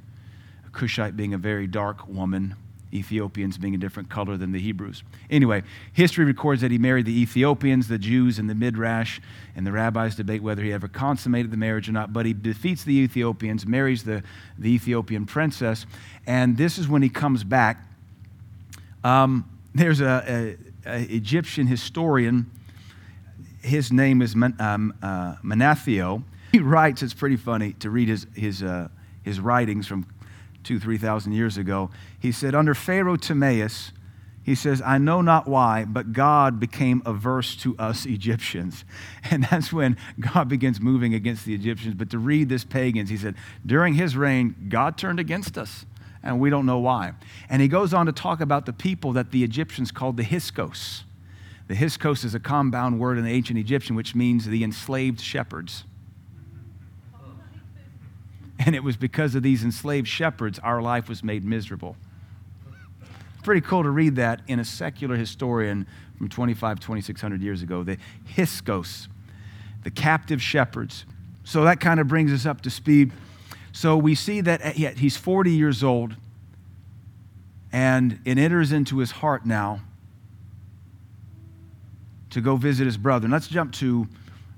a 0.65 0.71
Cushite 0.71 1.17
being 1.17 1.35
a 1.35 1.39
very 1.39 1.67
dark 1.67 2.07
woman 2.07 2.55
Ethiopians 2.99 3.59
being 3.59 3.75
a 3.75 3.79
different 3.79 4.09
color 4.09 4.37
than 4.37 4.53
the 4.53 4.61
Hebrews. 4.61 5.03
Anyway, 5.31 5.63
history 5.93 6.25
records 6.25 6.61
that 6.63 6.71
he 6.71 6.79
married 6.79 7.07
the 7.07 7.21
Ethiopians, 7.21 7.89
the 7.89 7.99
Jews, 7.99 8.39
and 8.39 8.49
the 8.49 8.55
Midrash, 8.55 9.21
and 9.55 9.67
the 9.67 9.73
rabbis 9.73 10.17
debate 10.17 10.43
whether 10.43 10.63
he 10.63 10.73
ever 10.73 10.89
consummated 10.89 11.51
the 11.51 11.57
marriage 11.57 11.89
or 11.89 11.93
not, 11.93 12.13
but 12.13 12.27
he 12.27 12.33
defeats 12.33 12.85
the 12.85 12.97
Ethiopians, 12.99 13.67
marries 13.67 14.05
the, 14.05 14.23
the 14.59 14.71
Ethiopian 14.73 15.27
princess, 15.27 15.87
and 16.27 16.57
this 16.57 16.79
is 16.79 16.89
when 16.89 17.03
he 17.03 17.09
comes 17.09 17.45
back. 17.45 17.85
Um, 19.05 19.49
there's 19.75 20.01
a, 20.01 20.57
a, 20.87 20.91
a, 20.91 21.03
Egyptian 21.15 21.67
historian, 21.67 22.51
his 23.63 23.93
name 23.93 24.23
is 24.23 24.35
Man, 24.35 24.57
um, 24.59 24.95
uh. 25.03 25.37
He 26.53 26.61
writes, 26.61 27.03
it's 27.03 27.15
pretty 27.15 27.37
funny 27.37 27.75
to 27.81 27.91
read 27.91 28.09
his, 28.09 28.27
his, 28.35 28.63
uh, 28.63 28.89
his 29.23 29.41
writings 29.41 29.87
from 29.87 30.07
two, 30.67 30.81
3,000 30.81 31.33
years 31.33 31.57
ago. 31.57 31.91
He 32.19 32.33
said, 32.33 32.55
Under 32.55 32.75
Pharaoh 32.75 33.17
Timaeus, 33.17 33.93
he 34.43 34.55
says, 34.55 34.83
I 34.85 34.99
know 34.99 35.23
not 35.23 35.49
why, 35.49 35.85
but 35.85 36.13
God 36.13 36.61
became 36.61 37.03
averse 37.05 37.57
to 37.57 37.77
us 37.79 38.07
Egyptians. 38.07 38.85
And 39.31 39.43
that's 39.45 39.73
when 39.73 39.97
God 40.21 40.49
begins 40.49 40.81
moving 40.81 41.15
against 41.15 41.45
the 41.45 41.55
Egyptians. 41.55 41.95
But 41.95 42.11
to 42.11 42.19
read 42.19 42.49
this 42.49 42.65
pagans, 42.65 43.11
he 43.11 43.17
said, 43.17 43.35
during 43.65 43.95
his 43.95 44.17
reign, 44.17 44.55
God 44.69 44.97
turned 44.97 45.19
against 45.19 45.59
us, 45.59 45.85
and 46.23 46.39
we 46.39 46.49
don't 46.49 46.65
know 46.65 46.79
why. 46.79 47.15
And 47.49 47.61
he 47.61 47.67
goes 47.67 47.93
on 47.93 48.07
to 48.07 48.13
talk 48.13 48.41
about 48.41 48.67
the 48.67 48.73
people 48.73 49.13
that 49.15 49.33
the 49.33 49.43
Egyptians 49.43 49.91
called 49.91 50.17
the 50.17 50.23
Hyksos. 50.23 51.03
The 51.67 51.75
Hyksos 51.75 52.23
is 52.23 52.35
a 52.37 52.41
compound 52.41 53.01
word 53.01 53.19
in 53.19 53.25
the 53.25 53.33
ancient 53.33 53.59
Egyptian, 53.59 53.97
which 53.97 54.15
means 54.15 54.47
the 54.47 54.63
enslaved 54.63 55.21
shepherds. 55.21 55.85
And 58.59 58.75
it 58.75 58.83
was 58.83 58.97
because 58.97 59.35
of 59.35 59.43
these 59.43 59.63
enslaved 59.63 60.09
shepherds 60.09 60.59
our 60.61 60.81
life 60.81 61.09
was 61.09 61.23
made 61.23 61.45
miserable 61.45 61.97
pretty 63.47 63.61
cool 63.61 63.85
to 63.85 63.91
read 63.91 64.17
that 64.17 64.43
in 64.49 64.59
a 64.59 64.65
secular 64.65 65.15
historian 65.15 65.87
from 66.19 66.29
25, 66.29 66.81
2600 66.81 67.41
years 67.41 67.63
ago, 67.63 67.85
the 67.85 67.97
Hyksos, 68.35 69.07
the 69.85 69.91
captive 69.93 70.43
shepherds. 70.43 71.05
So 71.45 71.63
that 71.63 71.79
kind 71.79 72.01
of 72.01 72.09
brings 72.09 72.33
us 72.33 72.45
up 72.45 72.61
to 72.63 72.71
speed. 72.71 73.13
So 73.71 73.97
we 73.97 74.17
see 74.17 74.41
that 74.41 74.75
he's 74.75 75.17
40 75.17 75.53
years 75.53 75.85
old, 75.85 76.17
and 77.71 78.19
it 78.25 78.37
enters 78.37 78.73
into 78.73 78.99
his 78.99 79.13
heart 79.13 79.47
now 79.47 79.81
to 82.31 82.41
go 82.41 82.57
visit 82.57 82.85
his 82.87 82.97
brother. 82.97 83.27
And 83.27 83.33
let's 83.33 83.47
jump 83.47 83.75
to 83.75 84.09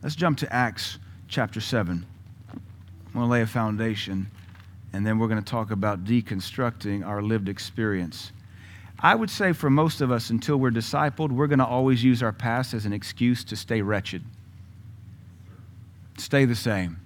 let's 0.02 0.16
jump 0.16 0.38
to 0.38 0.50
Acts 0.50 0.98
chapter 1.28 1.61
7. 1.61 2.06
I'm 3.09 3.21
going 3.21 3.27
to 3.27 3.33
lay 3.33 3.40
a 3.40 3.47
foundation, 3.47 4.31
and 4.92 5.07
then 5.07 5.18
we're 5.18 5.29
going 5.29 5.42
to 5.42 5.51
talk 5.51 5.71
about 5.71 6.05
deconstructing 6.05 7.07
our 7.07 7.23
lived 7.23 7.49
experience. 7.49 8.33
I 9.01 9.14
would 9.14 9.31
say 9.31 9.53
for 9.53 9.71
most 9.71 10.01
of 10.01 10.11
us, 10.11 10.29
until 10.31 10.57
we're 10.57 10.71
discipled, 10.71 11.31
we're 11.31 11.47
going 11.47 11.61
to 11.61 11.66
always 11.66 12.05
use 12.05 12.23
our 12.23 12.33
past 12.33 12.75
as 12.75 12.85
an 12.85 12.92
excuse 12.92 13.44
to 13.44 13.57
stay 13.57 13.81
wretched, 13.81 14.25
stay 16.18 16.44
the 16.44 16.55
same. 16.55 16.99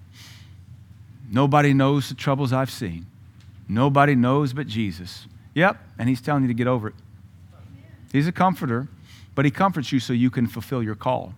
Nobody 1.30 1.72
knows 1.72 2.08
the 2.08 2.14
troubles 2.14 2.52
I've 2.52 2.70
seen. 2.70 3.06
Nobody 3.68 4.14
knows 4.14 4.52
but 4.52 4.66
Jesus. 4.66 5.26
Yep, 5.54 5.78
and 5.98 6.08
He's 6.08 6.20
telling 6.20 6.42
you 6.42 6.48
to 6.48 6.54
get 6.54 6.66
over 6.66 6.88
it. 6.88 6.94
He's 8.10 8.26
a 8.26 8.32
comforter, 8.32 8.88
but 9.34 9.44
He 9.44 9.50
comforts 9.50 9.92
you 9.92 10.00
so 10.00 10.12
you 10.12 10.30
can 10.30 10.46
fulfill 10.46 10.82
your 10.82 10.94
call. 10.94 11.34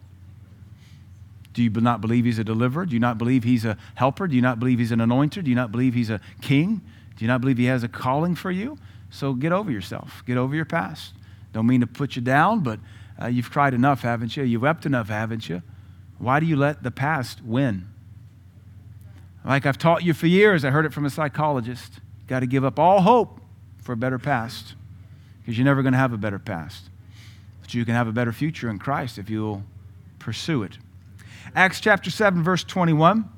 Do 1.55 1.63
you 1.63 1.71
not 1.71 2.01
believe 2.01 2.25
He's 2.25 2.39
a 2.39 2.45
deliverer? 2.45 2.85
Do 2.85 2.95
you 2.95 3.01
not 3.01 3.17
believe 3.17 3.45
He's 3.45 3.65
a 3.65 3.79
helper? 3.95 4.27
Do 4.27 4.37
you 4.37 4.43
not 4.43 4.59
believe 4.59 4.79
He's 4.79 4.93
an 4.93 4.99
anointer? 4.99 5.43
Do 5.43 5.49
you 5.49 5.57
not 5.57 5.73
believe 5.73 5.95
He's 5.95 6.11
a 6.11 6.21
king? 6.43 6.83
Do 7.17 7.25
you 7.25 7.29
not 7.29 7.41
believe 7.41 7.59
He 7.59 7.67
has 7.67 7.83
a 7.83 7.89
calling 7.89 8.35
for 8.35 8.51
you? 8.51 8.77
So 9.09 9.33
get 9.33 9.53
over 9.53 9.71
yourself, 9.71 10.23
get 10.27 10.37
over 10.37 10.55
your 10.55 10.65
past. 10.65 11.15
Don't 11.53 11.67
mean 11.67 11.81
to 11.81 11.87
put 11.87 12.17
you 12.17 12.23
down, 12.23 12.61
but 12.61 12.81
uh, 13.23 13.29
you've 13.29 13.51
cried 13.51 13.73
enough, 13.73 14.03
haven't 14.03 14.37
you? 14.37 14.43
You've 14.43 14.63
wept 14.63 14.85
enough, 14.85 15.09
haven't 15.09 15.49
you? 15.49 15.63
Why 16.19 16.41
do 16.41 16.47
you 16.47 16.57
let 16.57 16.83
the 16.83 16.91
past 16.91 17.41
win? 17.45 17.87
Like 19.45 19.67
I've 19.67 19.79
taught 19.79 20.03
you 20.03 20.15
for 20.15 20.27
years, 20.27 20.65
I 20.65 20.71
heard 20.71 20.87
it 20.87 20.93
from 20.93 21.05
a 21.05 21.11
psychologist. 21.11 22.01
Got 22.27 22.41
to 22.41 22.47
give 22.47 22.65
up 22.65 22.79
all 22.79 23.03
hope 23.03 23.41
for 23.77 23.93
a 23.93 23.97
better 23.97 24.19
past 24.19 24.75
because 25.41 25.57
you're 25.57 25.67
never 25.67 25.83
going 25.83 25.93
to 25.93 25.99
have 25.99 26.13
a 26.13 26.19
better 26.19 26.39
past. 26.39 26.89
But 27.61 27.75
you 27.75 27.85
can 27.85 27.95
have 27.95 28.09
a 28.09 28.13
better 28.13 28.33
future 28.33 28.69
in 28.69 28.79
Christ 28.79 29.19
if 29.19 29.31
you'll 29.31 29.63
pursue 30.19 30.63
it. 30.63 30.79
Acts 31.55 31.81
chapter 31.81 32.11
7, 32.11 32.43
verse 32.43 32.65
21. 32.65 33.29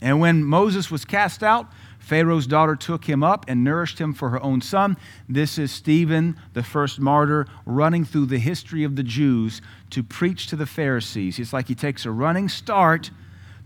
And 0.00 0.20
when 0.20 0.44
Moses 0.44 0.90
was 0.90 1.04
cast 1.04 1.42
out, 1.42 1.66
Pharaoh's 1.98 2.46
daughter 2.46 2.76
took 2.76 3.06
him 3.06 3.24
up 3.24 3.44
and 3.48 3.64
nourished 3.64 3.98
him 3.98 4.14
for 4.14 4.28
her 4.28 4.40
own 4.40 4.60
son. 4.60 4.96
This 5.28 5.58
is 5.58 5.72
Stephen, 5.72 6.38
the 6.52 6.62
first 6.62 7.00
martyr, 7.00 7.46
running 7.64 8.04
through 8.04 8.26
the 8.26 8.38
history 8.38 8.84
of 8.84 8.94
the 8.94 9.02
Jews 9.02 9.60
to 9.90 10.04
preach 10.04 10.46
to 10.48 10.56
the 10.56 10.66
Pharisees. 10.66 11.40
It's 11.40 11.52
like 11.52 11.66
he 11.66 11.74
takes 11.74 12.06
a 12.06 12.12
running 12.12 12.48
start 12.48 13.10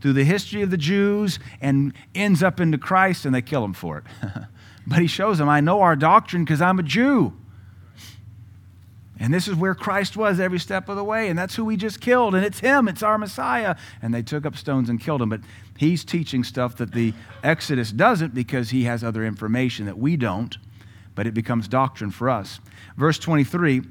through 0.01 0.15
the 0.15 0.25
history 0.25 0.63
of 0.63 0.71
the 0.71 0.79
Jews 0.79 1.39
and 1.61 1.93
ends 2.15 2.43
up 2.43 2.59
into 2.59 2.79
Christ, 2.79 3.27
and 3.27 3.35
they 3.35 3.43
kill 3.43 3.63
him 3.63 3.75
for 3.75 3.99
it. 3.99 4.05
but 4.87 5.01
he 5.01 5.07
shows 5.07 5.37
them, 5.37 5.49
I 5.51 5.61
know 5.61 5.83
our 5.83 5.95
doctrine 5.95 6.45
because 6.45 6.63
I'm 6.63 6.79
a 6.79 6.83
Jew. 6.83 7.35
And 9.23 9.35
this 9.35 9.47
is 9.47 9.55
where 9.55 9.75
Christ 9.75 10.17
was 10.17 10.41
every 10.41 10.59
step 10.59 10.89
of 10.89 10.97
the 10.97 11.05
way. 11.05 11.29
And 11.29 11.39
that's 11.39 11.55
who 11.55 11.65
we 11.67 11.77
just 11.77 12.01
killed. 12.01 12.35
And 12.35 12.43
it's 12.43 12.61
him, 12.61 12.89
it's 12.89 13.03
our 13.03 13.19
Messiah. 13.19 13.77
And 14.01 14.15
they 14.15 14.23
took 14.23 14.47
up 14.47 14.57
stones 14.57 14.89
and 14.89 14.99
killed 14.99 15.21
him. 15.21 15.29
But 15.29 15.43
he's 15.77 16.05
teaching 16.05 16.43
stuff 16.43 16.77
that 16.77 16.93
the 16.93 17.13
Exodus 17.45 17.93
doesn't 17.93 18.33
because 18.33 18.71
he 18.71 18.85
has 18.85 19.05
other 19.05 19.23
information 19.25 19.85
that 19.85 19.99
we 19.99 20.17
don't. 20.17 20.57
But 21.15 21.27
it 21.27 21.35
becomes 21.35 21.69
doctrine 21.69 22.11
for 22.11 22.31
us. 22.31 22.61
Verse 22.97 23.19
23, 23.19 23.83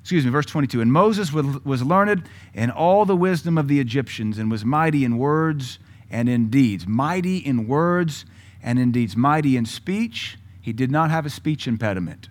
excuse 0.00 0.24
me, 0.24 0.30
verse 0.30 0.46
22. 0.46 0.80
And 0.80 0.92
Moses 0.92 1.32
was 1.32 1.82
learned 1.82 2.28
in 2.54 2.70
all 2.70 3.04
the 3.04 3.16
wisdom 3.16 3.58
of 3.58 3.66
the 3.66 3.80
Egyptians 3.80 4.38
and 4.38 4.48
was 4.48 4.64
mighty 4.64 5.04
in 5.04 5.18
words 5.18 5.80
and 6.08 6.28
in 6.28 6.50
deeds. 6.50 6.86
Mighty 6.86 7.38
in 7.38 7.66
words 7.66 8.26
and 8.62 8.78
in 8.78 8.92
deeds. 8.92 9.16
Mighty 9.16 9.56
in 9.56 9.66
speech. 9.66 10.38
He 10.60 10.72
did 10.72 10.92
not 10.92 11.10
have 11.10 11.26
a 11.26 11.30
speech 11.30 11.66
impediment. 11.66 12.28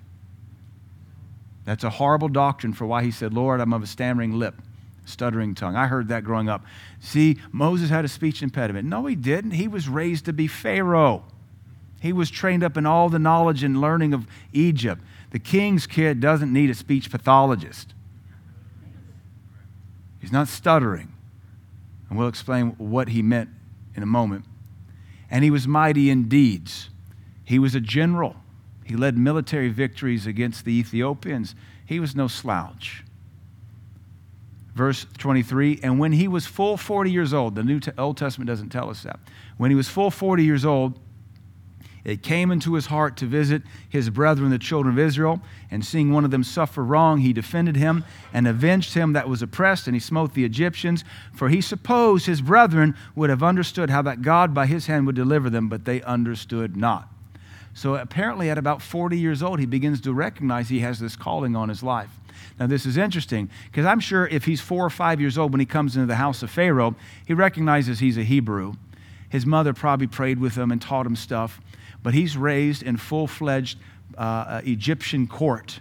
That's 1.65 1.83
a 1.83 1.89
horrible 1.89 2.27
doctrine 2.27 2.73
for 2.73 2.85
why 2.85 3.03
he 3.03 3.11
said, 3.11 3.33
Lord, 3.33 3.59
I'm 3.59 3.73
of 3.73 3.83
a 3.83 3.87
stammering 3.87 4.37
lip, 4.37 4.55
stuttering 5.05 5.53
tongue. 5.53 5.75
I 5.75 5.87
heard 5.87 6.07
that 6.07 6.23
growing 6.23 6.49
up. 6.49 6.65
See, 6.99 7.37
Moses 7.51 7.89
had 7.89 8.03
a 8.03 8.07
speech 8.07 8.41
impediment. 8.41 8.87
No, 8.87 9.05
he 9.05 9.15
didn't. 9.15 9.51
He 9.51 9.67
was 9.67 9.87
raised 9.87 10.25
to 10.25 10.33
be 10.33 10.47
Pharaoh. 10.47 11.23
He 12.01 12.13
was 12.13 12.31
trained 12.31 12.63
up 12.63 12.77
in 12.77 12.87
all 12.87 13.09
the 13.09 13.19
knowledge 13.19 13.63
and 13.63 13.79
learning 13.79 14.13
of 14.13 14.25
Egypt. 14.53 15.03
The 15.29 15.39
king's 15.39 15.85
kid 15.85 16.19
doesn't 16.19 16.51
need 16.51 16.71
a 16.71 16.73
speech 16.73 17.11
pathologist. 17.11 17.93
He's 20.19 20.31
not 20.31 20.47
stuttering. 20.47 21.13
And 22.09 22.17
we'll 22.17 22.27
explain 22.27 22.71
what 22.77 23.09
he 23.09 23.21
meant 23.21 23.49
in 23.95 24.03
a 24.03 24.07
moment. 24.07 24.45
And 25.29 25.43
he 25.43 25.51
was 25.51 25.67
mighty 25.67 26.09
in 26.09 26.27
deeds. 26.27 26.89
He 27.45 27.59
was 27.59 27.75
a 27.75 27.79
general. 27.79 28.35
He 28.83 28.95
led 28.95 29.17
military 29.17 29.69
victories 29.69 30.25
against 30.25 30.65
the 30.65 30.77
Ethiopians. 30.77 31.55
He 31.85 31.99
was 31.99 32.15
no 32.15 32.27
slouch. 32.27 33.03
Verse 34.73 35.05
23 35.17 35.81
And 35.83 35.99
when 35.99 36.13
he 36.13 36.27
was 36.27 36.45
full 36.45 36.77
40 36.77 37.11
years 37.11 37.33
old, 37.33 37.55
the 37.55 37.63
New 37.63 37.79
Old 37.97 38.17
Testament 38.17 38.47
doesn't 38.47 38.69
tell 38.69 38.89
us 38.89 39.03
that. 39.03 39.19
When 39.57 39.71
he 39.71 39.75
was 39.75 39.89
full 39.89 40.11
40 40.11 40.43
years 40.43 40.65
old, 40.65 40.99
it 42.03 42.23
came 42.23 42.49
into 42.51 42.73
his 42.73 42.87
heart 42.87 43.15
to 43.17 43.27
visit 43.27 43.61
his 43.87 44.09
brethren, 44.09 44.49
the 44.49 44.57
children 44.57 44.93
of 44.95 44.99
Israel, 44.99 45.39
and 45.69 45.85
seeing 45.85 46.11
one 46.11 46.25
of 46.25 46.31
them 46.31 46.43
suffer 46.43 46.83
wrong, 46.83 47.19
he 47.19 47.31
defended 47.31 47.75
him 47.75 48.03
and 48.33 48.47
avenged 48.47 48.95
him 48.95 49.13
that 49.13 49.29
was 49.29 49.43
oppressed, 49.43 49.85
and 49.85 49.95
he 49.95 49.99
smote 49.99 50.33
the 50.33 50.43
Egyptians. 50.43 51.03
For 51.31 51.49
he 51.49 51.61
supposed 51.61 52.25
his 52.25 52.41
brethren 52.41 52.95
would 53.15 53.29
have 53.29 53.43
understood 53.43 53.91
how 53.91 54.01
that 54.01 54.23
God 54.23 54.53
by 54.53 54.65
his 54.65 54.87
hand 54.87 55.05
would 55.05 55.15
deliver 55.15 55.49
them, 55.49 55.69
but 55.69 55.85
they 55.85 56.01
understood 56.01 56.75
not. 56.75 57.07
So 57.73 57.95
apparently, 57.95 58.49
at 58.49 58.57
about 58.57 58.81
40 58.81 59.17
years 59.17 59.41
old, 59.41 59.59
he 59.59 59.65
begins 59.65 60.01
to 60.01 60.13
recognize 60.13 60.69
he 60.69 60.81
has 60.81 60.99
this 60.99 61.15
calling 61.15 61.55
on 61.55 61.69
his 61.69 61.81
life. 61.81 62.09
Now, 62.59 62.67
this 62.67 62.85
is 62.85 62.97
interesting 62.97 63.49
because 63.65 63.85
I'm 63.85 63.99
sure 63.99 64.27
if 64.27 64.45
he's 64.45 64.61
four 64.61 64.85
or 64.85 64.89
five 64.89 65.21
years 65.21 65.37
old 65.37 65.51
when 65.51 65.59
he 65.59 65.65
comes 65.65 65.95
into 65.95 66.07
the 66.07 66.15
house 66.15 66.43
of 66.43 66.51
Pharaoh, 66.51 66.95
he 67.25 67.33
recognizes 67.33 67.99
he's 67.99 68.17
a 68.17 68.23
Hebrew. 68.23 68.73
His 69.29 69.45
mother 69.45 69.73
probably 69.73 70.07
prayed 70.07 70.39
with 70.39 70.55
him 70.55 70.71
and 70.71 70.81
taught 70.81 71.05
him 71.05 71.15
stuff, 71.15 71.61
but 72.03 72.13
he's 72.13 72.35
raised 72.35 72.83
in 72.83 72.97
full 72.97 73.27
fledged 73.27 73.79
uh, 74.17 74.21
uh, 74.21 74.61
Egyptian 74.65 75.27
court. 75.27 75.79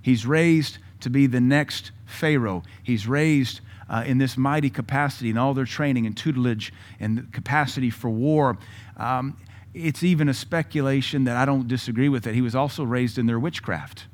He's 0.00 0.26
raised 0.26 0.78
to 1.00 1.10
be 1.10 1.26
the 1.26 1.40
next 1.40 1.92
Pharaoh. 2.06 2.64
He's 2.82 3.06
raised 3.06 3.60
uh, 3.88 4.02
in 4.06 4.18
this 4.18 4.36
mighty 4.36 4.70
capacity 4.70 5.30
and 5.30 5.38
all 5.38 5.54
their 5.54 5.64
training 5.64 6.06
and 6.06 6.16
tutelage 6.16 6.72
and 6.98 7.32
capacity 7.32 7.90
for 7.90 8.10
war. 8.10 8.58
Um, 8.96 9.36
it's 9.74 10.02
even 10.02 10.28
a 10.28 10.34
speculation 10.34 11.24
that 11.24 11.36
I 11.36 11.44
don't 11.44 11.66
disagree 11.66 12.08
with 12.08 12.24
that 12.24 12.34
he 12.34 12.42
was 12.42 12.54
also 12.54 12.84
raised 12.84 13.18
in 13.18 13.26
their 13.26 13.38
witchcraft. 13.38 14.06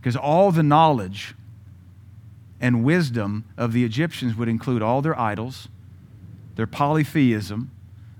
Because 0.00 0.16
all 0.16 0.50
the 0.50 0.62
knowledge 0.62 1.34
and 2.60 2.84
wisdom 2.84 3.44
of 3.56 3.72
the 3.72 3.84
Egyptians 3.84 4.36
would 4.36 4.48
include 4.48 4.82
all 4.82 5.00
their 5.02 5.18
idols, 5.18 5.68
their 6.56 6.66
polytheism, 6.66 7.70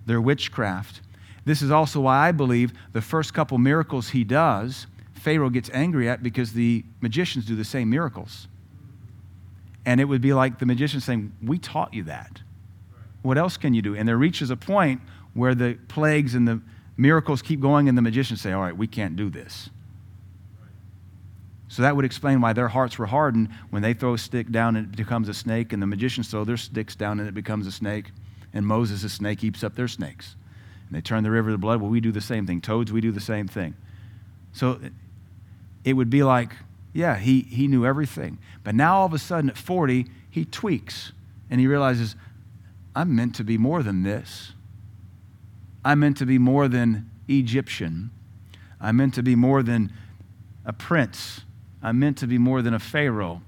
their 0.06 0.20
witchcraft. 0.20 1.00
This 1.44 1.62
is 1.62 1.70
also 1.70 2.00
why 2.00 2.28
I 2.28 2.32
believe 2.32 2.72
the 2.92 3.02
first 3.02 3.34
couple 3.34 3.58
miracles 3.58 4.10
he 4.10 4.22
does, 4.22 4.86
Pharaoh 5.14 5.50
gets 5.50 5.70
angry 5.72 6.08
at 6.08 6.22
because 6.22 6.52
the 6.52 6.84
magicians 7.00 7.44
do 7.46 7.56
the 7.56 7.64
same 7.64 7.90
miracles. 7.90 8.46
And 9.84 10.00
it 10.00 10.04
would 10.04 10.20
be 10.20 10.32
like 10.32 10.58
the 10.58 10.66
magician 10.66 11.00
saying, 11.00 11.32
We 11.42 11.58
taught 11.58 11.94
you 11.94 12.04
that. 12.04 12.42
What 13.22 13.38
else 13.38 13.56
can 13.56 13.74
you 13.74 13.82
do? 13.82 13.96
And 13.96 14.06
there 14.06 14.16
reaches 14.16 14.50
a 14.50 14.56
point 14.56 15.00
where 15.38 15.54
the 15.54 15.78
plagues 15.88 16.34
and 16.34 16.46
the 16.46 16.60
miracles 16.96 17.42
keep 17.42 17.60
going, 17.60 17.88
and 17.88 17.96
the 17.96 18.02
magicians 18.02 18.40
say, 18.40 18.52
All 18.52 18.60
right, 18.60 18.76
we 18.76 18.86
can't 18.86 19.16
do 19.16 19.30
this. 19.30 19.70
So 21.68 21.82
that 21.82 21.94
would 21.94 22.04
explain 22.04 22.40
why 22.40 22.54
their 22.54 22.68
hearts 22.68 22.98
were 22.98 23.06
hardened 23.06 23.50
when 23.70 23.82
they 23.82 23.92
throw 23.92 24.14
a 24.14 24.18
stick 24.18 24.50
down 24.50 24.74
and 24.74 24.92
it 24.92 24.96
becomes 24.96 25.28
a 25.28 25.34
snake, 25.34 25.72
and 25.72 25.80
the 25.80 25.86
magicians 25.86 26.28
throw 26.28 26.44
their 26.44 26.56
sticks 26.56 26.96
down 26.96 27.20
and 27.20 27.28
it 27.28 27.34
becomes 27.34 27.66
a 27.66 27.72
snake, 27.72 28.10
and 28.52 28.66
Moses' 28.66 29.12
snake 29.12 29.38
keeps 29.38 29.62
up 29.62 29.76
their 29.76 29.88
snakes. 29.88 30.34
And 30.88 30.96
they 30.96 31.02
turn 31.02 31.22
the 31.22 31.30
river 31.30 31.50
to 31.50 31.58
blood. 31.58 31.80
Well, 31.80 31.90
we 31.90 32.00
do 32.00 32.10
the 32.10 32.20
same 32.20 32.46
thing. 32.46 32.60
Toads, 32.60 32.90
we 32.90 33.02
do 33.02 33.12
the 33.12 33.20
same 33.20 33.46
thing. 33.46 33.74
So 34.52 34.80
it 35.84 35.92
would 35.92 36.10
be 36.10 36.22
like 36.22 36.52
Yeah, 36.92 37.16
he, 37.16 37.42
he 37.42 37.68
knew 37.68 37.86
everything. 37.86 38.38
But 38.64 38.74
now 38.74 38.96
all 38.96 39.06
of 39.06 39.12
a 39.12 39.18
sudden 39.18 39.50
at 39.50 39.58
40, 39.58 40.06
he 40.30 40.44
tweaks 40.44 41.12
and 41.50 41.60
he 41.60 41.66
realizes, 41.66 42.16
I'm 42.96 43.14
meant 43.14 43.36
to 43.36 43.44
be 43.44 43.58
more 43.58 43.82
than 43.82 44.02
this. 44.02 44.52
I'm 45.88 46.00
meant 46.00 46.18
to 46.18 46.26
be 46.26 46.36
more 46.36 46.68
than 46.68 47.08
Egyptian. 47.28 48.10
I'm 48.78 48.98
meant 48.98 49.14
to 49.14 49.22
be 49.22 49.34
more 49.34 49.62
than 49.62 49.90
a 50.66 50.72
prince. 50.74 51.40
I'm 51.82 51.98
meant 51.98 52.18
to 52.18 52.26
be 52.26 52.36
more 52.36 52.60
than 52.60 52.74
a 52.74 52.78
Pharaoh. 52.78 53.40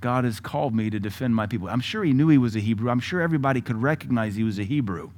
God 0.00 0.22
has 0.22 0.38
called 0.38 0.72
me 0.72 0.88
to 0.88 1.00
defend 1.00 1.34
my 1.34 1.48
people. 1.48 1.68
I'm 1.68 1.80
sure 1.80 2.04
he 2.04 2.12
knew 2.12 2.28
he 2.28 2.38
was 2.38 2.54
a 2.54 2.60
Hebrew. 2.60 2.90
I'm 2.90 3.00
sure 3.00 3.20
everybody 3.20 3.60
could 3.60 3.82
recognize 3.82 4.36
he 4.36 4.44
was 4.44 4.60
a 4.60 4.62
Hebrew. 4.62 5.10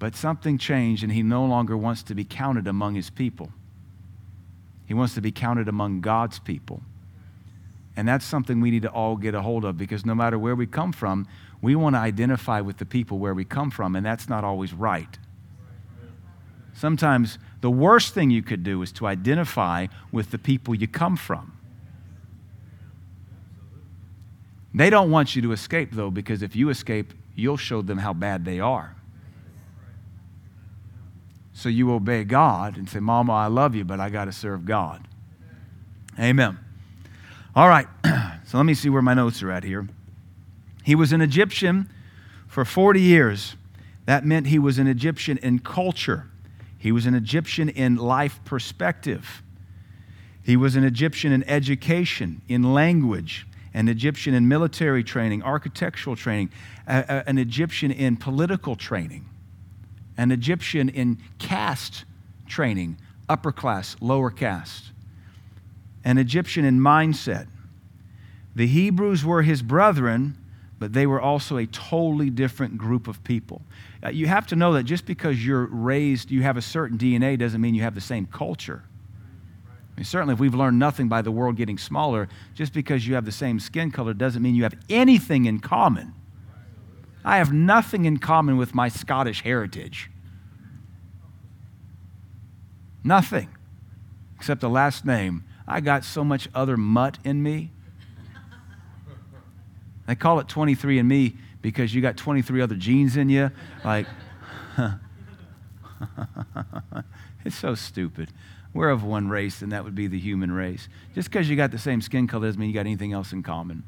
But 0.00 0.16
something 0.16 0.58
changed, 0.58 1.04
and 1.04 1.12
he 1.12 1.22
no 1.22 1.44
longer 1.44 1.76
wants 1.76 2.02
to 2.02 2.16
be 2.16 2.24
counted 2.24 2.66
among 2.66 2.96
his 2.96 3.08
people. 3.08 3.52
He 4.84 4.94
wants 4.94 5.14
to 5.14 5.20
be 5.20 5.30
counted 5.30 5.68
among 5.68 6.00
God's 6.00 6.40
people. 6.40 6.80
And 7.96 8.08
that's 8.08 8.24
something 8.24 8.60
we 8.60 8.72
need 8.72 8.82
to 8.82 8.90
all 8.90 9.14
get 9.14 9.36
a 9.36 9.42
hold 9.42 9.64
of 9.64 9.78
because 9.78 10.04
no 10.04 10.16
matter 10.16 10.40
where 10.40 10.56
we 10.56 10.66
come 10.66 10.90
from, 10.90 11.28
we 11.62 11.74
want 11.74 11.94
to 11.94 12.00
identify 12.00 12.60
with 12.60 12.78
the 12.78 12.86
people 12.86 13.18
where 13.18 13.34
we 13.34 13.44
come 13.44 13.70
from, 13.70 13.94
and 13.94 14.04
that's 14.04 14.28
not 14.28 14.44
always 14.44 14.72
right. 14.72 15.18
Sometimes 16.72 17.38
the 17.60 17.70
worst 17.70 18.14
thing 18.14 18.30
you 18.30 18.42
could 18.42 18.62
do 18.62 18.80
is 18.82 18.92
to 18.92 19.06
identify 19.06 19.88
with 20.10 20.30
the 20.30 20.38
people 20.38 20.74
you 20.74 20.88
come 20.88 21.16
from. 21.16 21.52
They 24.72 24.88
don't 24.88 25.10
want 25.10 25.36
you 25.36 25.42
to 25.42 25.52
escape, 25.52 25.90
though, 25.92 26.10
because 26.10 26.42
if 26.42 26.56
you 26.56 26.70
escape, 26.70 27.12
you'll 27.34 27.56
show 27.56 27.82
them 27.82 27.98
how 27.98 28.12
bad 28.12 28.44
they 28.44 28.60
are. 28.60 28.96
So 31.52 31.68
you 31.68 31.92
obey 31.92 32.24
God 32.24 32.78
and 32.78 32.88
say, 32.88 33.00
Mama, 33.00 33.34
I 33.34 33.48
love 33.48 33.74
you, 33.74 33.84
but 33.84 34.00
I 34.00 34.08
got 34.08 34.26
to 34.26 34.32
serve 34.32 34.64
God. 34.64 35.06
Amen. 36.18 36.58
All 37.54 37.68
right, 37.68 37.88
so 38.46 38.56
let 38.56 38.64
me 38.64 38.74
see 38.74 38.88
where 38.88 39.02
my 39.02 39.12
notes 39.12 39.42
are 39.42 39.50
at 39.50 39.64
here. 39.64 39.86
He 40.82 40.94
was 40.94 41.12
an 41.12 41.20
Egyptian 41.20 41.88
for 42.46 42.64
40 42.64 43.00
years. 43.00 43.56
That 44.06 44.24
meant 44.24 44.48
he 44.48 44.58
was 44.58 44.78
an 44.78 44.86
Egyptian 44.86 45.38
in 45.38 45.60
culture, 45.60 46.26
he 46.76 46.90
was 46.90 47.06
an 47.06 47.14
Egyptian 47.14 47.68
in 47.68 47.96
life 47.96 48.40
perspective, 48.44 49.42
he 50.42 50.56
was 50.56 50.74
an 50.74 50.84
Egyptian 50.84 51.32
in 51.32 51.44
education, 51.44 52.42
in 52.48 52.74
language, 52.74 53.46
an 53.72 53.88
Egyptian 53.88 54.34
in 54.34 54.48
military 54.48 55.04
training, 55.04 55.42
architectural 55.42 56.16
training, 56.16 56.50
an 56.86 57.38
Egyptian 57.38 57.92
in 57.92 58.16
political 58.16 58.74
training, 58.74 59.28
an 60.16 60.32
Egyptian 60.32 60.88
in 60.88 61.18
caste 61.38 62.04
training, 62.48 62.96
upper 63.28 63.52
class, 63.52 63.96
lower 64.00 64.30
caste, 64.30 64.90
an 66.04 66.18
Egyptian 66.18 66.64
in 66.64 66.80
mindset. 66.80 67.46
The 68.56 68.66
Hebrews 68.66 69.24
were 69.24 69.42
his 69.42 69.62
brethren, 69.62 70.36
but 70.80 70.94
they 70.94 71.06
were 71.06 71.20
also 71.20 71.58
a 71.58 71.66
totally 71.66 72.30
different 72.30 72.78
group 72.78 73.06
of 73.06 73.22
people. 73.22 73.60
Uh, 74.02 74.08
you 74.08 74.26
have 74.26 74.46
to 74.46 74.56
know 74.56 74.72
that 74.72 74.84
just 74.84 75.04
because 75.04 75.44
you're 75.44 75.66
raised, 75.66 76.30
you 76.30 76.42
have 76.42 76.56
a 76.56 76.62
certain 76.62 76.96
DNA, 76.96 77.38
doesn't 77.38 77.60
mean 77.60 77.74
you 77.74 77.82
have 77.82 77.94
the 77.94 78.00
same 78.00 78.26
culture. 78.26 78.82
I 79.66 80.00
mean, 80.00 80.04
certainly, 80.04 80.32
if 80.32 80.40
we've 80.40 80.54
learned 80.54 80.78
nothing 80.78 81.08
by 81.08 81.20
the 81.20 81.30
world 81.30 81.56
getting 81.56 81.76
smaller, 81.76 82.30
just 82.54 82.72
because 82.72 83.06
you 83.06 83.14
have 83.14 83.26
the 83.26 83.32
same 83.32 83.60
skin 83.60 83.90
color 83.90 84.14
doesn't 84.14 84.42
mean 84.42 84.54
you 84.54 84.62
have 84.62 84.74
anything 84.88 85.44
in 85.44 85.60
common. 85.60 86.14
I 87.22 87.36
have 87.36 87.52
nothing 87.52 88.06
in 88.06 88.16
common 88.16 88.56
with 88.56 88.74
my 88.74 88.88
Scottish 88.88 89.42
heritage. 89.42 90.10
Nothing 93.04 93.50
except 94.36 94.62
the 94.62 94.70
last 94.70 95.04
name. 95.04 95.44
I 95.68 95.80
got 95.80 96.04
so 96.04 96.24
much 96.24 96.48
other 96.54 96.78
mutt 96.78 97.18
in 97.22 97.42
me. 97.42 97.70
They 100.10 100.16
call 100.16 100.40
it 100.40 100.48
23andMe 100.48 101.36
because 101.62 101.94
you 101.94 102.02
got 102.02 102.16
23 102.16 102.60
other 102.62 102.74
genes 102.74 103.16
in 103.16 103.28
you. 103.28 103.52
Like, 103.84 104.08
it's 107.44 107.54
so 107.54 107.76
stupid. 107.76 108.32
We're 108.74 108.90
of 108.90 109.04
one 109.04 109.28
race, 109.28 109.62
and 109.62 109.70
that 109.70 109.84
would 109.84 109.94
be 109.94 110.08
the 110.08 110.18
human 110.18 110.50
race. 110.50 110.88
Just 111.14 111.30
because 111.30 111.48
you 111.48 111.54
got 111.54 111.70
the 111.70 111.78
same 111.78 112.00
skin 112.00 112.26
color 112.26 112.48
doesn't 112.48 112.58
mean 112.58 112.70
you 112.70 112.74
got 112.74 112.80
anything 112.80 113.12
else 113.12 113.32
in 113.32 113.44
common. 113.44 113.84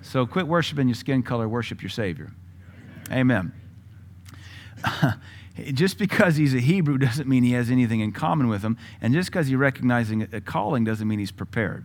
So 0.00 0.24
quit 0.24 0.46
worshiping 0.46 0.88
your 0.88 0.94
skin 0.94 1.22
color, 1.22 1.46
worship 1.46 1.82
your 1.82 1.90
Savior. 1.90 2.32
Amen. 3.12 3.52
just 5.74 5.98
because 5.98 6.36
he's 6.36 6.54
a 6.54 6.60
Hebrew 6.60 6.96
doesn't 6.96 7.28
mean 7.28 7.44
he 7.44 7.52
has 7.52 7.70
anything 7.70 8.00
in 8.00 8.12
common 8.12 8.48
with 8.48 8.62
them. 8.62 8.78
And 9.02 9.12
just 9.12 9.28
because 9.28 9.48
he's 9.48 9.56
recognizing 9.56 10.26
a 10.32 10.40
calling 10.40 10.84
doesn't 10.84 11.06
mean 11.06 11.18
he's 11.18 11.32
prepared. 11.32 11.84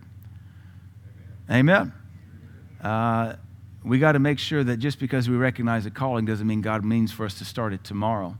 Amen. 1.50 1.92
Uh, 2.80 3.34
we 3.84 3.98
got 3.98 4.12
to 4.12 4.18
make 4.18 4.38
sure 4.38 4.62
that 4.62 4.76
just 4.76 4.98
because 4.98 5.28
we 5.28 5.36
recognize 5.36 5.86
a 5.86 5.90
calling 5.90 6.24
doesn't 6.24 6.46
mean 6.46 6.60
God 6.60 6.84
means 6.84 7.12
for 7.12 7.26
us 7.26 7.38
to 7.38 7.44
start 7.44 7.72
it 7.72 7.82
tomorrow. 7.82 8.36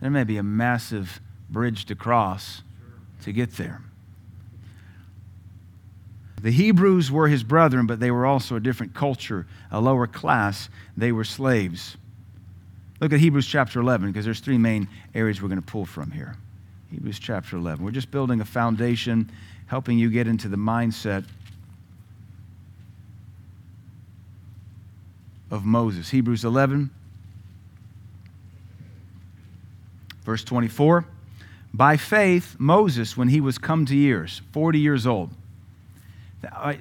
There 0.00 0.10
may 0.10 0.24
be 0.24 0.36
a 0.36 0.42
massive 0.42 1.20
bridge 1.48 1.86
to 1.86 1.94
cross 1.94 2.62
to 3.22 3.32
get 3.32 3.52
there. 3.52 3.80
The 6.42 6.50
Hebrews 6.50 7.10
were 7.10 7.28
his 7.28 7.42
brethren, 7.42 7.86
but 7.86 8.00
they 8.00 8.10
were 8.10 8.26
also 8.26 8.56
a 8.56 8.60
different 8.60 8.92
culture, 8.92 9.46
a 9.70 9.80
lower 9.80 10.06
class. 10.06 10.68
They 10.94 11.10
were 11.10 11.24
slaves. 11.24 11.96
Look 13.00 13.14
at 13.14 13.20
Hebrews 13.20 13.46
chapter 13.46 13.80
11, 13.80 14.12
because 14.12 14.26
there's 14.26 14.40
three 14.40 14.58
main 14.58 14.88
areas 15.14 15.40
we're 15.40 15.48
going 15.48 15.62
to 15.62 15.66
pull 15.66 15.86
from 15.86 16.10
here. 16.10 16.36
Hebrews 16.90 17.18
chapter 17.18 17.56
11. 17.56 17.82
We're 17.82 17.92
just 17.92 18.10
building 18.10 18.42
a 18.42 18.44
foundation, 18.44 19.30
helping 19.66 19.98
you 19.98 20.10
get 20.10 20.28
into 20.28 20.48
the 20.48 20.58
mindset 20.58 21.24
of 25.50 25.64
Moses. 25.64 26.10
Hebrews 26.10 26.44
11, 26.44 26.90
verse 30.24 30.44
24. 30.44 31.06
By 31.72 31.96
faith, 31.96 32.56
Moses, 32.58 33.16
when 33.16 33.28
he 33.28 33.40
was 33.40 33.58
come 33.58 33.84
to 33.86 33.96
years, 33.96 34.42
40 34.52 34.78
years 34.78 35.06
old, 35.06 35.30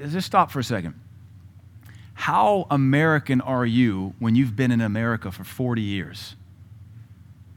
just 0.10 0.28
stop 0.28 0.52
for 0.52 0.60
a 0.60 0.64
second. 0.64 0.94
How 2.14 2.68
American 2.70 3.42
are 3.42 3.66
you 3.66 4.14
when 4.20 4.36
you've 4.36 4.56
been 4.56 4.72
in 4.72 4.82
America 4.82 5.32
for 5.32 5.44
40 5.44 5.82
years? 5.82 6.36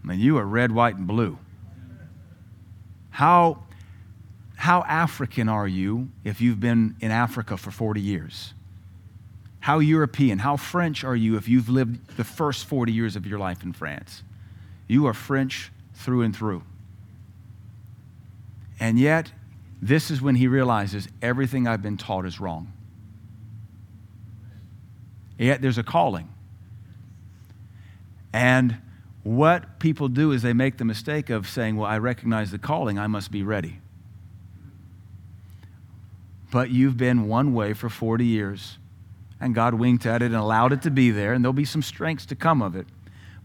I 0.02 0.08
mean, 0.08 0.20
you 0.20 0.38
are 0.38 0.44
red, 0.44 0.72
white, 0.72 0.96
and 0.96 1.06
blue. 1.06 1.38
How, 3.10 3.62
how 4.56 4.82
African 4.82 5.48
are 5.48 5.68
you 5.68 6.08
if 6.24 6.40
you've 6.40 6.60
been 6.60 6.96
in 7.00 7.10
Africa 7.10 7.56
for 7.56 7.70
40 7.70 8.00
years? 8.00 8.54
How 9.66 9.80
European, 9.80 10.38
how 10.38 10.56
French 10.56 11.02
are 11.02 11.16
you 11.16 11.36
if 11.36 11.48
you've 11.48 11.68
lived 11.68 12.16
the 12.16 12.22
first 12.22 12.66
40 12.66 12.92
years 12.92 13.16
of 13.16 13.26
your 13.26 13.40
life 13.40 13.64
in 13.64 13.72
France? 13.72 14.22
You 14.86 15.06
are 15.08 15.12
French 15.12 15.72
through 15.92 16.22
and 16.22 16.36
through. 16.36 16.62
And 18.78 18.96
yet, 18.96 19.32
this 19.82 20.08
is 20.08 20.22
when 20.22 20.36
he 20.36 20.46
realizes 20.46 21.08
everything 21.20 21.66
I've 21.66 21.82
been 21.82 21.96
taught 21.96 22.26
is 22.26 22.38
wrong. 22.38 22.72
Yet 25.36 25.62
there's 25.62 25.78
a 25.78 25.82
calling. 25.82 26.28
And 28.32 28.76
what 29.24 29.80
people 29.80 30.06
do 30.06 30.30
is 30.30 30.42
they 30.42 30.52
make 30.52 30.78
the 30.78 30.84
mistake 30.84 31.28
of 31.28 31.48
saying, 31.48 31.76
Well, 31.76 31.90
I 31.90 31.98
recognize 31.98 32.52
the 32.52 32.58
calling, 32.58 33.00
I 33.00 33.08
must 33.08 33.32
be 33.32 33.42
ready. 33.42 33.80
But 36.52 36.70
you've 36.70 36.96
been 36.96 37.26
one 37.26 37.52
way 37.52 37.72
for 37.72 37.88
40 37.88 38.24
years 38.24 38.78
and 39.40 39.54
God 39.54 39.74
winked 39.74 40.06
at 40.06 40.22
it 40.22 40.26
and 40.26 40.34
allowed 40.34 40.72
it 40.72 40.82
to 40.82 40.90
be 40.90 41.10
there, 41.10 41.32
and 41.32 41.44
there'll 41.44 41.52
be 41.52 41.64
some 41.64 41.82
strengths 41.82 42.26
to 42.26 42.36
come 42.36 42.62
of 42.62 42.74
it. 42.74 42.86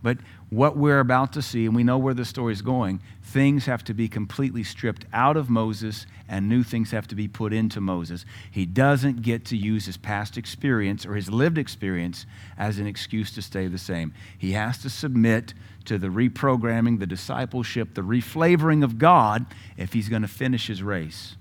But 0.03 0.17
what 0.49 0.75
we're 0.75 0.99
about 0.99 1.33
to 1.33 1.41
see, 1.41 1.65
and 1.65 1.75
we 1.75 1.83
know 1.83 1.97
where 1.97 2.13
the 2.13 2.25
story 2.25 2.53
is 2.53 2.61
going, 2.61 3.01
things 3.21 3.67
have 3.67 3.83
to 3.85 3.93
be 3.93 4.07
completely 4.07 4.63
stripped 4.63 5.05
out 5.13 5.37
of 5.37 5.49
Moses 5.49 6.05
and 6.27 6.49
new 6.49 6.63
things 6.63 6.91
have 6.91 7.07
to 7.09 7.15
be 7.15 7.27
put 7.27 7.53
into 7.53 7.79
Moses. 7.79 8.25
He 8.49 8.65
doesn't 8.65 9.21
get 9.21 9.45
to 9.45 9.57
use 9.57 9.85
his 9.85 9.97
past 9.97 10.37
experience 10.37 11.05
or 11.05 11.15
his 11.15 11.29
lived 11.29 11.57
experience 11.57 12.25
as 12.57 12.79
an 12.79 12.87
excuse 12.87 13.31
to 13.33 13.41
stay 13.41 13.67
the 13.67 13.77
same. 13.77 14.13
He 14.37 14.53
has 14.53 14.77
to 14.79 14.89
submit 14.89 15.53
to 15.85 15.97
the 15.97 16.07
reprogramming, 16.07 16.99
the 16.99 17.07
discipleship, 17.07 17.93
the 17.93 18.01
reflavoring 18.01 18.83
of 18.83 18.97
God 18.97 19.45
if 19.77 19.93
he's 19.93 20.09
going 20.09 20.21
to 20.21 20.27
finish 20.27 20.67
his 20.67 20.81
race. 20.81 21.35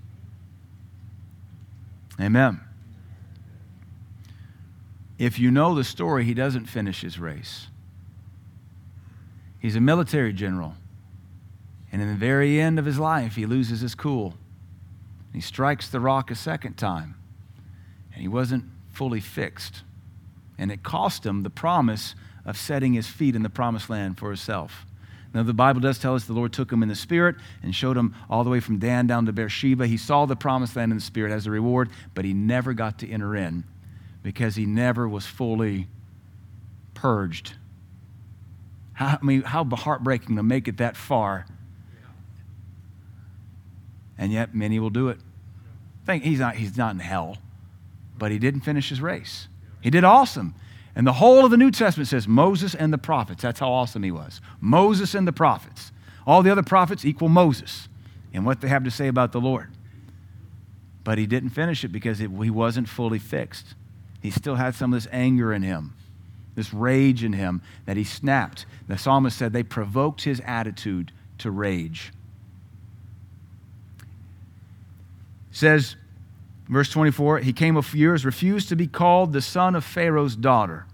Amen. 2.21 2.61
If 5.21 5.39
you 5.39 5.51
know 5.51 5.75
the 5.75 5.85
story, 5.85 6.25
he 6.25 6.33
doesn't 6.33 6.65
finish 6.65 7.03
his 7.03 7.19
race. 7.19 7.67
He's 9.59 9.77
a 9.77 9.81
military 9.81 10.33
general. 10.33 10.77
And 11.93 12.01
in 12.01 12.09
the 12.09 12.17
very 12.17 12.59
end 12.59 12.79
of 12.79 12.87
his 12.87 12.99
life, 12.99 13.37
he 13.37 13.45
loses 13.45 13.83
his 13.83 13.95
cool. 13.95 14.33
He 15.35 15.43
strikes 15.43 15.91
the 15.91 16.01
rock 16.01 16.31
a 16.31 16.35
second 16.35 16.79
time. 16.79 17.17
And 18.15 18.23
he 18.23 18.29
wasn't 18.29 18.65
fully 18.89 19.21
fixed. 19.21 19.83
And 20.57 20.73
it 20.73 20.83
cost 20.83 21.27
him 21.27 21.43
the 21.43 21.51
promise 21.51 22.15
of 22.47 22.57
setting 22.57 22.95
his 22.95 23.07
feet 23.07 23.37
in 23.37 23.43
the 23.43 23.51
promised 23.51 23.91
land 23.91 24.19
for 24.19 24.29
himself. 24.29 24.87
Now, 25.35 25.43
the 25.43 25.53
Bible 25.53 25.83
does 25.83 25.99
tell 25.99 26.15
us 26.15 26.25
the 26.25 26.33
Lord 26.33 26.55
took 26.55 26.73
him 26.73 26.83
in 26.83 26.89
the 26.89 26.95
spirit 26.95 27.37
and 27.63 27.75
showed 27.75 27.99
him 27.99 28.15
all 28.31 28.43
the 28.43 28.49
way 28.49 28.61
from 28.61 28.79
Dan 28.79 29.07
down 29.07 29.27
to 29.27 29.33
Beersheba. 29.35 29.87
He 29.87 29.99
saw 29.99 30.25
the 30.25 30.35
promised 30.35 30.77
land 30.77 30.93
in 30.93 30.97
the 30.97 31.05
spirit 31.05 31.31
as 31.31 31.47
a 31.47 31.51
reward, 31.51 31.91
but 32.15 32.25
he 32.25 32.33
never 32.33 32.73
got 32.73 32.99
to 33.01 33.11
enter 33.11 33.37
in 33.37 33.65
because 34.23 34.57
he 34.57 34.67
never 34.67 35.09
was 35.09 35.27
fully 35.27 35.89
purged. 36.95 37.55
How, 38.93 39.19
I 39.21 39.25
mean, 39.25 39.43
how 39.43 39.65
heartbreaking 39.65 40.37
to 40.37 40.43
make 40.43 40.69
it 40.69 40.77
that 40.79 40.97
far. 40.97 41.47
And 44.19 44.33
yet, 44.33 44.55
many 44.55 44.79
will 44.79 44.91
do 44.91 45.09
it. 45.09 45.19
Think 46.05 46.25
he's 46.25 46.39
not, 46.39 46.57
he's 46.57 46.77
not 46.77 46.93
in 46.93 46.99
hell, 46.99 47.39
but 48.19 48.31
he 48.31 48.39
didn't 48.39 48.61
finish 48.61 48.91
his 48.91 49.01
race. 49.01 49.49
He 49.81 49.91
did 49.91 50.05
awesome. 50.05 50.55
And 50.95 51.07
the 51.07 51.15
whole 51.15 51.45
of 51.45 51.51
the 51.51 51.57
New 51.57 51.71
Testament 51.71 52.09
says 52.09 52.29
Moses 52.29 52.75
and 52.75 52.93
the 52.93 52.99
prophets. 52.99 53.43
That's 53.43 53.61
how 53.61 53.71
awesome 53.71 54.03
he 54.03 54.11
was. 54.11 54.41
Moses 54.61 55.15
and 55.15 55.27
the 55.27 55.33
prophets. 55.33 55.93
All 56.27 56.43
the 56.43 56.51
other 56.51 56.63
prophets 56.63 57.05
equal 57.05 57.29
Moses 57.29 57.89
and 58.35 58.45
what 58.45 58.61
they 58.61 58.69
have 58.69 58.85
to 58.85 58.91
say 58.91 59.09
about 59.09 59.33
the 59.33 59.41
Lord. 59.41 59.71
But 61.03 61.17
he 61.17 61.27
didn't 61.27 61.51
finish 61.51 61.85
it 61.85 61.89
because 61.89 62.21
it, 62.21 62.31
he 62.31 62.51
wasn't 62.51 62.89
fully 62.89 63.19
fixed. 63.19 63.75
He 64.21 64.31
still 64.31 64.57
had 64.57 64.75
some 64.75 64.93
of 64.93 65.03
this 65.03 65.11
anger 65.13 65.53
in 65.53 65.63
him, 65.63 65.95
this 66.55 66.75
rage 66.75 67.25
in 67.25 67.33
him 67.33 67.63
that 67.87 67.97
he 67.97 68.05
snapped. 68.05 68.67
The 68.87 68.99
psalmist 68.99 69.39
said 69.39 69.53
they 69.53 69.63
provoked 69.63 70.23
his 70.23 70.41
attitude 70.45 71.13
to 71.39 71.51
rage. 71.51 72.13
says, 75.51 75.97
verse 76.69 76.91
24, 76.91 77.41
he 77.41 77.53
came 77.53 77.77
of 77.77 77.95
years, 77.95 78.25
refused 78.25 78.69
to 78.69 78.77
be 78.77 78.87
called 78.87 79.33
the 79.33 79.41
son 79.41 79.75
of 79.75 79.85
Pharaoh's 79.85 80.37
daughter. 80.37 80.87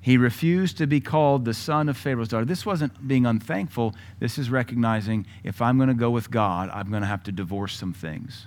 He 0.00 0.16
refused 0.16 0.78
to 0.78 0.86
be 0.86 1.00
called 1.00 1.44
the 1.44 1.54
son 1.54 1.88
of 1.88 1.96
Pharaoh's 1.96 2.28
daughter. 2.28 2.44
This 2.44 2.64
wasn't 2.64 3.08
being 3.08 3.26
unthankful. 3.26 3.94
This 4.20 4.38
is 4.38 4.50
recognizing 4.50 5.26
if 5.42 5.60
I'm 5.60 5.78
going 5.78 5.88
to 5.88 5.94
go 5.94 6.10
with 6.10 6.30
God, 6.30 6.70
I'm 6.72 6.90
going 6.90 7.02
to 7.02 7.08
have 7.08 7.24
to 7.24 7.32
divorce 7.32 7.76
some 7.76 7.92
things. 7.92 8.46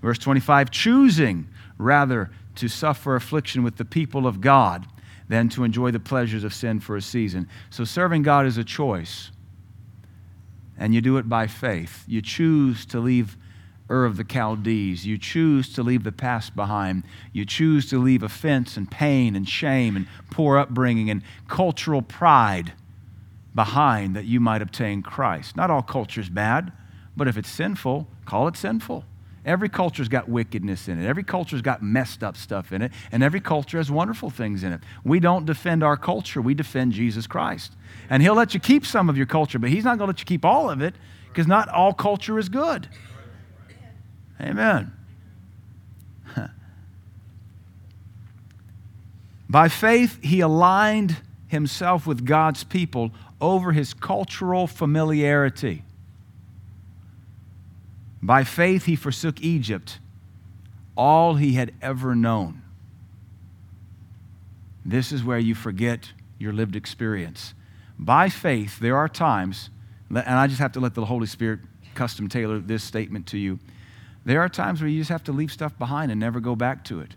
Verse 0.00 0.18
25, 0.18 0.70
choosing 0.70 1.48
rather 1.76 2.30
to 2.56 2.68
suffer 2.68 3.16
affliction 3.16 3.62
with 3.62 3.76
the 3.76 3.84
people 3.84 4.26
of 4.26 4.40
God 4.40 4.86
than 5.28 5.48
to 5.50 5.64
enjoy 5.64 5.90
the 5.90 6.00
pleasures 6.00 6.44
of 6.44 6.52
sin 6.52 6.80
for 6.80 6.96
a 6.96 7.02
season. 7.02 7.48
So 7.70 7.84
serving 7.84 8.22
God 8.22 8.46
is 8.46 8.58
a 8.58 8.64
choice. 8.64 9.30
And 10.76 10.94
you 10.94 11.00
do 11.00 11.18
it 11.18 11.28
by 11.28 11.46
faith. 11.46 12.04
You 12.08 12.22
choose 12.22 12.84
to 12.86 12.98
leave 12.98 13.36
Ur 13.90 14.04
of 14.04 14.16
the 14.16 14.24
Chaldees. 14.24 15.06
You 15.06 15.18
choose 15.18 15.72
to 15.74 15.82
leave 15.82 16.04
the 16.04 16.12
past 16.12 16.54
behind. 16.56 17.04
You 17.32 17.44
choose 17.44 17.88
to 17.90 17.98
leave 17.98 18.22
offense 18.22 18.76
and 18.76 18.90
pain 18.90 19.36
and 19.36 19.48
shame 19.48 19.96
and 19.96 20.06
poor 20.30 20.58
upbringing 20.58 21.10
and 21.10 21.22
cultural 21.48 22.02
pride 22.02 22.72
behind 23.54 24.14
that 24.16 24.26
you 24.26 24.40
might 24.40 24.62
obtain 24.62 25.02
Christ. 25.02 25.56
Not 25.56 25.70
all 25.70 25.82
culture 25.82 26.20
is 26.20 26.28
bad, 26.28 26.72
but 27.16 27.28
if 27.28 27.36
it's 27.36 27.50
sinful, 27.50 28.06
call 28.24 28.48
it 28.48 28.56
sinful. 28.56 29.04
Every 29.44 29.70
culture's 29.70 30.08
got 30.08 30.28
wickedness 30.28 30.86
in 30.86 31.02
it. 31.02 31.08
Every 31.08 31.24
culture's 31.24 31.62
got 31.62 31.82
messed 31.82 32.22
up 32.22 32.36
stuff 32.36 32.72
in 32.72 32.82
it, 32.82 32.92
and 33.10 33.22
every 33.22 33.40
culture 33.40 33.78
has 33.78 33.90
wonderful 33.90 34.28
things 34.28 34.62
in 34.62 34.72
it. 34.72 34.80
We 35.02 35.18
don't 35.18 35.46
defend 35.46 35.82
our 35.82 35.96
culture, 35.96 36.42
we 36.42 36.54
defend 36.54 36.92
Jesus 36.92 37.26
Christ. 37.26 37.72
And 38.10 38.22
He'll 38.22 38.34
let 38.34 38.52
you 38.52 38.60
keep 38.60 38.84
some 38.84 39.08
of 39.08 39.16
your 39.16 39.26
culture, 39.26 39.58
but 39.58 39.70
He's 39.70 39.84
not 39.84 39.98
going 39.98 40.08
to 40.08 40.12
let 40.12 40.20
you 40.20 40.26
keep 40.26 40.44
all 40.44 40.68
of 40.68 40.82
it 40.82 40.94
because 41.28 41.46
not 41.46 41.68
all 41.68 41.94
culture 41.94 42.38
is 42.38 42.48
good. 42.48 42.88
Amen. 44.40 44.92
By 49.48 49.68
faith, 49.68 50.18
he 50.22 50.40
aligned 50.40 51.16
himself 51.48 52.06
with 52.06 52.24
God's 52.24 52.64
people 52.64 53.10
over 53.40 53.72
his 53.72 53.94
cultural 53.94 54.66
familiarity. 54.66 55.82
By 58.22 58.44
faith, 58.44 58.84
he 58.84 58.96
forsook 58.96 59.40
Egypt, 59.40 59.98
all 60.96 61.34
he 61.34 61.54
had 61.54 61.72
ever 61.80 62.14
known. 62.14 62.62
This 64.84 65.12
is 65.12 65.24
where 65.24 65.38
you 65.38 65.54
forget 65.54 66.12
your 66.38 66.52
lived 66.52 66.76
experience. 66.76 67.54
By 67.98 68.28
faith, 68.28 68.78
there 68.78 68.96
are 68.96 69.08
times, 69.08 69.70
and 70.08 70.18
I 70.18 70.46
just 70.46 70.60
have 70.60 70.72
to 70.72 70.80
let 70.80 70.94
the 70.94 71.04
Holy 71.04 71.26
Spirit 71.26 71.60
custom 71.94 72.28
tailor 72.28 72.58
this 72.58 72.82
statement 72.82 73.26
to 73.28 73.38
you. 73.38 73.58
There 74.24 74.40
are 74.40 74.48
times 74.48 74.80
where 74.80 74.88
you 74.88 74.98
just 74.98 75.10
have 75.10 75.24
to 75.24 75.32
leave 75.32 75.52
stuff 75.52 75.78
behind 75.78 76.10
and 76.10 76.20
never 76.20 76.40
go 76.40 76.54
back 76.54 76.84
to 76.86 77.00
it. 77.00 77.14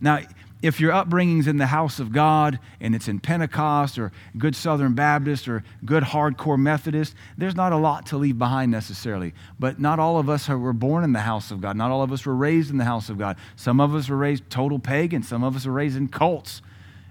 Now, 0.00 0.20
if 0.62 0.80
your 0.80 0.92
upbringing's 0.92 1.48
in 1.48 1.56
the 1.56 1.66
house 1.66 1.98
of 1.98 2.12
God 2.12 2.60
and 2.80 2.94
it's 2.94 3.08
in 3.08 3.18
Pentecost 3.18 3.98
or 3.98 4.12
good 4.38 4.54
Southern 4.54 4.94
Baptist 4.94 5.48
or 5.48 5.64
good 5.84 6.04
hardcore 6.04 6.58
Methodist, 6.58 7.16
there's 7.36 7.56
not 7.56 7.72
a 7.72 7.76
lot 7.76 8.06
to 8.06 8.16
leave 8.16 8.38
behind 8.38 8.70
necessarily. 8.70 9.34
But 9.58 9.80
not 9.80 9.98
all 9.98 10.18
of 10.18 10.28
us 10.30 10.48
were 10.48 10.72
born 10.72 11.02
in 11.02 11.12
the 11.12 11.20
house 11.20 11.50
of 11.50 11.60
God. 11.60 11.76
Not 11.76 11.90
all 11.90 12.02
of 12.02 12.12
us 12.12 12.24
were 12.24 12.36
raised 12.36 12.70
in 12.70 12.78
the 12.78 12.84
house 12.84 13.10
of 13.10 13.18
God. 13.18 13.36
Some 13.56 13.80
of 13.80 13.92
us 13.94 14.08
were 14.08 14.16
raised 14.16 14.48
total 14.48 14.78
pagan. 14.78 15.24
Some 15.24 15.42
of 15.42 15.56
us 15.56 15.66
were 15.66 15.72
raised 15.72 15.96
in 15.96 16.06
cults. 16.06 16.62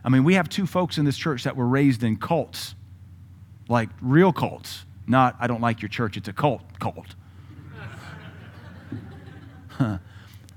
I 0.03 0.09
mean, 0.09 0.23
we 0.23 0.35
have 0.35 0.47
two 0.47 0.65
folks 0.65 0.97
in 0.97 1.03
this 1.03 1.17
church 1.17 1.43
that 1.43 1.57
were 1.57 1.67
raised 1.67 2.03
in 2.03 2.15
cults, 2.15 2.73
like 3.67 3.89
real 4.01 4.31
cults. 4.31 4.85
Not, 5.07 5.35
I 5.39 5.47
don't 5.47 5.61
like 5.61 5.81
your 5.81 5.89
church, 5.89 6.15
it's 6.15 6.29
a 6.29 6.33
cult, 6.33 6.61
cult. 6.79 7.15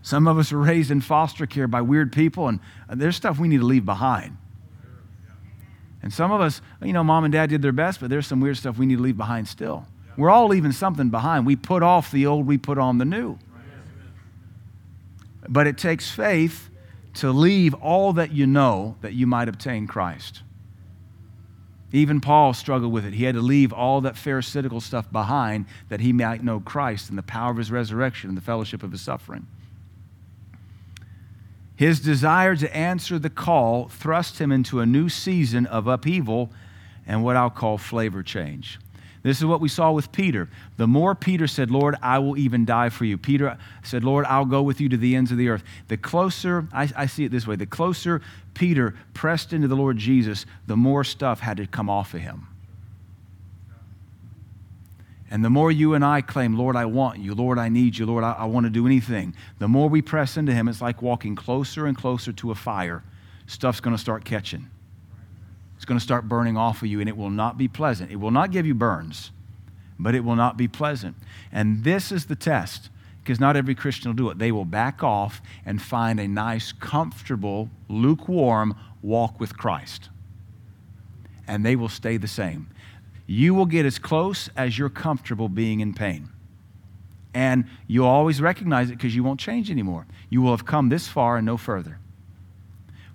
Some 0.04 0.28
of 0.28 0.38
us 0.38 0.52
were 0.52 0.60
raised 0.60 0.90
in 0.90 1.00
foster 1.00 1.46
care 1.46 1.66
by 1.66 1.80
weird 1.80 2.12
people, 2.12 2.48
and 2.48 2.60
there's 2.98 3.16
stuff 3.16 3.38
we 3.38 3.48
need 3.48 3.60
to 3.60 3.66
leave 3.66 3.84
behind. 3.84 4.36
And 6.02 6.12
some 6.12 6.32
of 6.32 6.40
us, 6.40 6.60
you 6.82 6.92
know, 6.92 7.02
mom 7.02 7.24
and 7.24 7.32
dad 7.32 7.48
did 7.48 7.62
their 7.62 7.72
best, 7.72 8.00
but 8.00 8.10
there's 8.10 8.26
some 8.26 8.40
weird 8.40 8.58
stuff 8.58 8.76
we 8.76 8.84
need 8.84 8.96
to 8.96 9.02
leave 9.02 9.16
behind 9.16 9.48
still. 9.48 9.86
We're 10.16 10.30
all 10.30 10.48
leaving 10.48 10.72
something 10.72 11.08
behind. 11.08 11.46
We 11.46 11.56
put 11.56 11.82
off 11.82 12.12
the 12.12 12.26
old, 12.26 12.46
we 12.46 12.58
put 12.58 12.78
on 12.78 12.98
the 12.98 13.04
new. 13.04 13.38
But 15.48 15.66
it 15.66 15.78
takes 15.78 16.10
faith 16.10 16.70
to 17.14 17.30
leave 17.30 17.74
all 17.74 18.12
that 18.14 18.32
you 18.32 18.46
know 18.46 18.96
that 19.00 19.14
you 19.14 19.26
might 19.26 19.48
obtain 19.48 19.86
Christ. 19.86 20.42
Even 21.92 22.20
Paul 22.20 22.54
struggled 22.54 22.92
with 22.92 23.04
it. 23.04 23.14
He 23.14 23.24
had 23.24 23.36
to 23.36 23.40
leave 23.40 23.72
all 23.72 24.00
that 24.00 24.16
Pharisaical 24.16 24.80
stuff 24.80 25.10
behind 25.12 25.66
that 25.90 26.00
he 26.00 26.12
might 26.12 26.42
know 26.42 26.58
Christ 26.58 27.08
and 27.08 27.16
the 27.16 27.22
power 27.22 27.52
of 27.52 27.56
his 27.56 27.70
resurrection 27.70 28.28
and 28.28 28.36
the 28.36 28.42
fellowship 28.42 28.82
of 28.82 28.90
his 28.90 29.00
suffering. 29.00 29.46
His 31.76 32.00
desire 32.00 32.54
to 32.56 32.76
answer 32.76 33.18
the 33.18 33.30
call 33.30 33.88
thrust 33.88 34.40
him 34.40 34.52
into 34.52 34.80
a 34.80 34.86
new 34.86 35.08
season 35.08 35.66
of 35.66 35.86
upheaval 35.86 36.50
and 37.06 37.24
what 37.24 37.36
I'll 37.36 37.50
call 37.50 37.78
flavor 37.78 38.22
change. 38.22 38.78
This 39.24 39.38
is 39.38 39.46
what 39.46 39.62
we 39.62 39.70
saw 39.70 39.90
with 39.90 40.12
Peter. 40.12 40.50
The 40.76 40.86
more 40.86 41.14
Peter 41.14 41.46
said, 41.46 41.70
Lord, 41.70 41.96
I 42.02 42.18
will 42.18 42.36
even 42.36 42.66
die 42.66 42.90
for 42.90 43.06
you. 43.06 43.16
Peter 43.16 43.56
said, 43.82 44.04
Lord, 44.04 44.26
I'll 44.26 44.44
go 44.44 44.62
with 44.62 44.82
you 44.82 44.88
to 44.90 44.98
the 44.98 45.16
ends 45.16 45.32
of 45.32 45.38
the 45.38 45.48
earth. 45.48 45.64
The 45.88 45.96
closer, 45.96 46.68
I, 46.72 46.90
I, 46.94 47.06
see 47.06 47.24
it 47.24 47.32
this 47.32 47.46
way, 47.46 47.56
the 47.56 47.64
closer 47.64 48.20
Peter 48.52 48.94
pressed 49.14 49.54
into 49.54 49.66
the 49.66 49.76
Lord 49.76 49.96
Jesus, 49.96 50.44
the 50.66 50.76
more 50.76 51.04
stuff 51.04 51.40
had 51.40 51.56
to 51.56 51.66
come 51.66 51.88
off 51.88 52.12
of 52.12 52.20
him. 52.20 52.46
And 55.34 55.44
the 55.44 55.50
more 55.50 55.72
you 55.72 55.94
and 55.94 56.04
I 56.04 56.20
claim, 56.20 56.56
Lord, 56.56 56.76
I 56.76 56.84
want 56.84 57.18
you, 57.18 57.34
Lord, 57.34 57.58
I 57.58 57.68
need 57.68 57.98
you, 57.98 58.06
Lord, 58.06 58.22
I, 58.22 58.34
I 58.34 58.44
want 58.44 58.66
to 58.66 58.70
do 58.70 58.86
anything, 58.86 59.34
the 59.58 59.66
more 59.66 59.88
we 59.88 60.00
press 60.00 60.36
into 60.36 60.52
Him, 60.52 60.68
it's 60.68 60.80
like 60.80 61.02
walking 61.02 61.34
closer 61.34 61.86
and 61.86 61.96
closer 61.96 62.32
to 62.34 62.52
a 62.52 62.54
fire. 62.54 63.02
Stuff's 63.48 63.80
going 63.80 63.96
to 63.96 64.00
start 64.00 64.24
catching. 64.24 64.70
It's 65.74 65.84
going 65.84 65.98
to 65.98 66.04
start 66.04 66.28
burning 66.28 66.56
off 66.56 66.82
of 66.82 66.88
you, 66.88 67.00
and 67.00 67.08
it 67.08 67.16
will 67.16 67.30
not 67.30 67.58
be 67.58 67.66
pleasant. 67.66 68.12
It 68.12 68.20
will 68.20 68.30
not 68.30 68.52
give 68.52 68.64
you 68.64 68.74
burns, 68.74 69.32
but 69.98 70.14
it 70.14 70.20
will 70.20 70.36
not 70.36 70.56
be 70.56 70.68
pleasant. 70.68 71.16
And 71.50 71.82
this 71.82 72.12
is 72.12 72.26
the 72.26 72.36
test, 72.36 72.90
because 73.20 73.40
not 73.40 73.56
every 73.56 73.74
Christian 73.74 74.10
will 74.10 74.16
do 74.16 74.30
it. 74.30 74.38
They 74.38 74.52
will 74.52 74.64
back 74.64 75.02
off 75.02 75.42
and 75.66 75.82
find 75.82 76.20
a 76.20 76.28
nice, 76.28 76.70
comfortable, 76.70 77.70
lukewarm 77.88 78.76
walk 79.02 79.40
with 79.40 79.58
Christ. 79.58 80.10
And 81.48 81.66
they 81.66 81.74
will 81.74 81.88
stay 81.88 82.18
the 82.18 82.28
same. 82.28 82.68
You 83.26 83.54
will 83.54 83.66
get 83.66 83.86
as 83.86 83.98
close 83.98 84.48
as 84.56 84.78
you're 84.78 84.90
comfortable 84.90 85.48
being 85.48 85.80
in 85.80 85.94
pain. 85.94 86.28
And 87.32 87.64
you'll 87.86 88.06
always 88.06 88.40
recognize 88.40 88.90
it 88.90 88.96
because 88.96 89.16
you 89.16 89.24
won't 89.24 89.40
change 89.40 89.70
anymore. 89.70 90.06
You 90.30 90.42
will 90.42 90.52
have 90.52 90.64
come 90.64 90.88
this 90.88 91.08
far 91.08 91.36
and 91.36 91.46
no 91.46 91.56
further. 91.56 91.98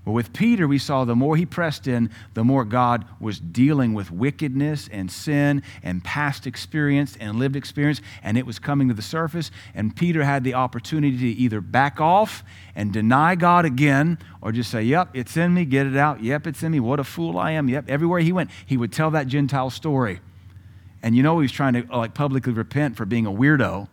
But 0.09 0.13
with 0.13 0.33
Peter, 0.33 0.67
we 0.67 0.79
saw 0.79 1.05
the 1.05 1.15
more 1.15 1.37
he 1.37 1.45
pressed 1.45 1.85
in, 1.85 2.09
the 2.33 2.43
more 2.43 2.65
God 2.65 3.05
was 3.19 3.39
dealing 3.39 3.93
with 3.93 4.09
wickedness 4.09 4.89
and 4.91 5.11
sin 5.11 5.61
and 5.83 6.03
past 6.03 6.47
experience 6.47 7.15
and 7.19 7.37
lived 7.37 7.55
experience, 7.55 8.01
and 8.23 8.35
it 8.35 8.47
was 8.47 8.57
coming 8.57 8.87
to 8.87 8.95
the 8.95 9.03
surface. 9.03 9.51
And 9.75 9.95
Peter 9.95 10.23
had 10.23 10.43
the 10.43 10.55
opportunity 10.55 11.15
to 11.15 11.39
either 11.39 11.61
back 11.61 12.01
off 12.01 12.43
and 12.73 12.91
deny 12.91 13.35
God 13.35 13.65
again, 13.65 14.17
or 14.41 14.51
just 14.51 14.71
say, 14.71 14.81
Yep, 14.81 15.09
it's 15.13 15.37
in 15.37 15.53
me, 15.53 15.63
get 15.63 15.85
it 15.85 15.95
out. 15.95 16.23
Yep, 16.23 16.47
it's 16.47 16.63
in 16.63 16.71
me. 16.71 16.79
What 16.79 16.99
a 16.99 17.03
fool 17.03 17.37
I 17.37 17.51
am. 17.51 17.69
Yep, 17.69 17.87
everywhere 17.87 18.19
he 18.19 18.31
went, 18.31 18.49
he 18.65 18.77
would 18.77 18.91
tell 18.91 19.11
that 19.11 19.27
Gentile 19.27 19.69
story. 19.69 20.21
And 21.03 21.15
you 21.15 21.21
know 21.21 21.37
he 21.37 21.43
was 21.43 21.51
trying 21.51 21.73
to 21.73 21.85
like 21.95 22.15
publicly 22.15 22.53
repent 22.53 22.97
for 22.97 23.05
being 23.05 23.27
a 23.27 23.31
weirdo. 23.31 23.87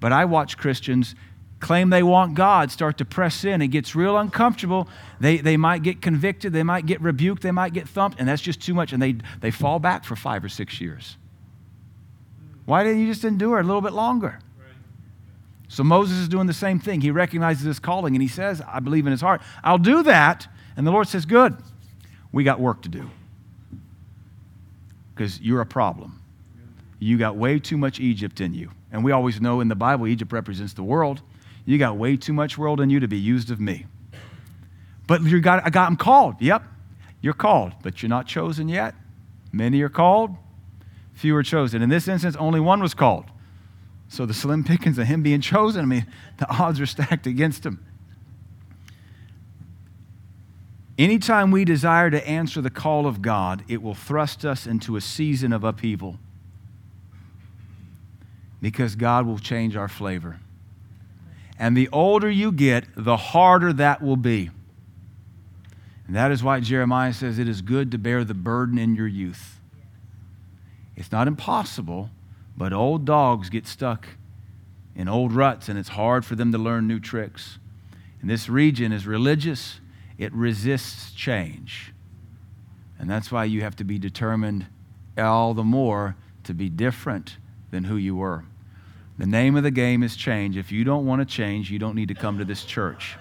But 0.00 0.12
I 0.12 0.26
watch 0.26 0.58
Christians 0.58 1.14
claim 1.60 1.90
they 1.90 2.02
want 2.02 2.34
God 2.34 2.70
start 2.72 2.98
to 2.98 3.04
press 3.04 3.44
in. 3.44 3.62
It 3.62 3.68
gets 3.68 3.94
real 3.94 4.16
uncomfortable. 4.16 4.88
They, 5.20 5.36
they 5.36 5.56
might 5.56 5.82
get 5.82 6.02
convicted, 6.02 6.52
they 6.52 6.62
might 6.62 6.86
get 6.86 7.00
rebuked, 7.00 7.42
they 7.42 7.50
might 7.50 7.72
get 7.72 7.86
thumped, 7.88 8.18
and 8.18 8.28
that's 8.28 8.42
just 8.42 8.60
too 8.60 8.74
much. 8.74 8.92
And 8.92 9.00
they, 9.02 9.16
they 9.40 9.50
fall 9.50 9.78
back 9.78 10.04
for 10.04 10.16
five 10.16 10.42
or 10.42 10.48
six 10.48 10.80
years. 10.80 11.16
Why 12.64 12.82
didn't 12.82 13.00
you 13.00 13.06
just 13.06 13.24
endure 13.24 13.60
a 13.60 13.62
little 13.62 13.80
bit 13.80 13.92
longer? 13.92 14.38
So 15.68 15.84
Moses 15.84 16.18
is 16.18 16.28
doing 16.28 16.48
the 16.48 16.52
same 16.52 16.80
thing. 16.80 17.00
He 17.00 17.12
recognizes 17.12 17.64
his 17.64 17.78
calling 17.78 18.16
and 18.16 18.22
he 18.22 18.28
says, 18.28 18.60
I 18.66 18.80
believe 18.80 19.06
in 19.06 19.12
his 19.12 19.20
heart, 19.20 19.40
I'll 19.62 19.78
do 19.78 20.02
that. 20.02 20.48
And 20.76 20.84
the 20.84 20.90
Lord 20.90 21.06
says, 21.06 21.26
Good, 21.26 21.56
we 22.32 22.42
got 22.42 22.58
work 22.58 22.82
to 22.82 22.88
do. 22.88 23.08
Because 25.14 25.40
you're 25.40 25.60
a 25.60 25.66
problem. 25.66 26.20
You 26.98 27.18
got 27.18 27.36
way 27.36 27.60
too 27.60 27.76
much 27.76 28.00
Egypt 28.00 28.40
in 28.40 28.52
you. 28.52 28.72
And 28.90 29.04
we 29.04 29.12
always 29.12 29.40
know 29.40 29.60
in 29.60 29.68
the 29.68 29.76
Bible, 29.76 30.08
Egypt 30.08 30.32
represents 30.32 30.72
the 30.72 30.82
world. 30.82 31.22
You 31.64 31.78
got 31.78 31.96
way 31.96 32.16
too 32.16 32.32
much 32.32 32.58
world 32.58 32.80
in 32.80 32.90
you 32.90 33.00
to 33.00 33.08
be 33.08 33.18
used 33.18 33.50
of 33.50 33.60
me. 33.60 33.86
But 35.06 35.22
you 35.22 35.40
got, 35.40 35.66
I 35.66 35.70
got 35.70 35.86
them 35.86 35.96
called. 35.96 36.36
Yep, 36.40 36.62
you're 37.20 37.34
called, 37.34 37.74
but 37.82 38.02
you're 38.02 38.08
not 38.08 38.26
chosen 38.26 38.68
yet. 38.68 38.94
Many 39.52 39.82
are 39.82 39.88
called, 39.88 40.36
few 41.12 41.34
are 41.36 41.42
chosen. 41.42 41.82
In 41.82 41.88
this 41.88 42.08
instance, 42.08 42.36
only 42.36 42.60
one 42.60 42.80
was 42.80 42.94
called. 42.94 43.26
So 44.08 44.26
the 44.26 44.34
slim 44.34 44.64
pickings 44.70 44.98
of 44.98 45.06
him 45.06 45.22
being 45.22 45.40
chosen, 45.40 45.82
I 45.82 45.86
mean, 45.86 46.06
the 46.38 46.50
odds 46.50 46.80
are 46.80 46.86
stacked 46.86 47.26
against 47.26 47.64
him. 47.64 47.84
Anytime 50.98 51.50
we 51.50 51.64
desire 51.64 52.10
to 52.10 52.28
answer 52.28 52.60
the 52.60 52.68
call 52.68 53.06
of 53.06 53.22
God, 53.22 53.64
it 53.68 53.82
will 53.82 53.94
thrust 53.94 54.44
us 54.44 54.66
into 54.66 54.96
a 54.96 55.00
season 55.00 55.52
of 55.52 55.64
upheaval 55.64 56.18
because 58.60 58.96
God 58.96 59.26
will 59.26 59.38
change 59.38 59.76
our 59.76 59.88
flavor. 59.88 60.40
And 61.60 61.76
the 61.76 61.90
older 61.92 62.30
you 62.30 62.52
get, 62.52 62.86
the 62.96 63.18
harder 63.18 63.70
that 63.74 64.00
will 64.00 64.16
be. 64.16 64.48
And 66.06 66.16
that 66.16 66.32
is 66.32 66.42
why 66.42 66.58
Jeremiah 66.60 67.12
says 67.12 67.38
it 67.38 67.46
is 67.46 67.60
good 67.60 67.92
to 67.92 67.98
bear 67.98 68.24
the 68.24 68.32
burden 68.32 68.78
in 68.78 68.96
your 68.96 69.06
youth. 69.06 69.60
It's 70.96 71.12
not 71.12 71.28
impossible, 71.28 72.08
but 72.56 72.72
old 72.72 73.04
dogs 73.04 73.50
get 73.50 73.66
stuck 73.66 74.08
in 74.96 75.06
old 75.06 75.32
ruts 75.32 75.68
and 75.68 75.78
it's 75.78 75.90
hard 75.90 76.24
for 76.24 76.34
them 76.34 76.50
to 76.50 76.58
learn 76.58 76.88
new 76.88 76.98
tricks. 76.98 77.58
And 78.22 78.30
this 78.30 78.48
region 78.48 78.90
is 78.90 79.06
religious, 79.06 79.80
it 80.16 80.32
resists 80.32 81.12
change. 81.12 81.92
And 82.98 83.08
that's 83.08 83.30
why 83.30 83.44
you 83.44 83.60
have 83.60 83.76
to 83.76 83.84
be 83.84 83.98
determined 83.98 84.66
all 85.18 85.52
the 85.52 85.62
more 85.62 86.16
to 86.44 86.54
be 86.54 86.70
different 86.70 87.36
than 87.70 87.84
who 87.84 87.96
you 87.96 88.16
were. 88.16 88.44
The 89.20 89.26
name 89.26 89.54
of 89.54 89.62
the 89.62 89.70
game 89.70 90.02
is 90.02 90.16
change. 90.16 90.56
If 90.56 90.72
you 90.72 90.82
don't 90.82 91.04
want 91.04 91.20
to 91.20 91.26
change, 91.26 91.70
you 91.70 91.78
don't 91.78 91.94
need 91.94 92.08
to 92.08 92.14
come 92.14 92.38
to 92.38 92.44
this 92.46 92.64
church. 92.64 93.18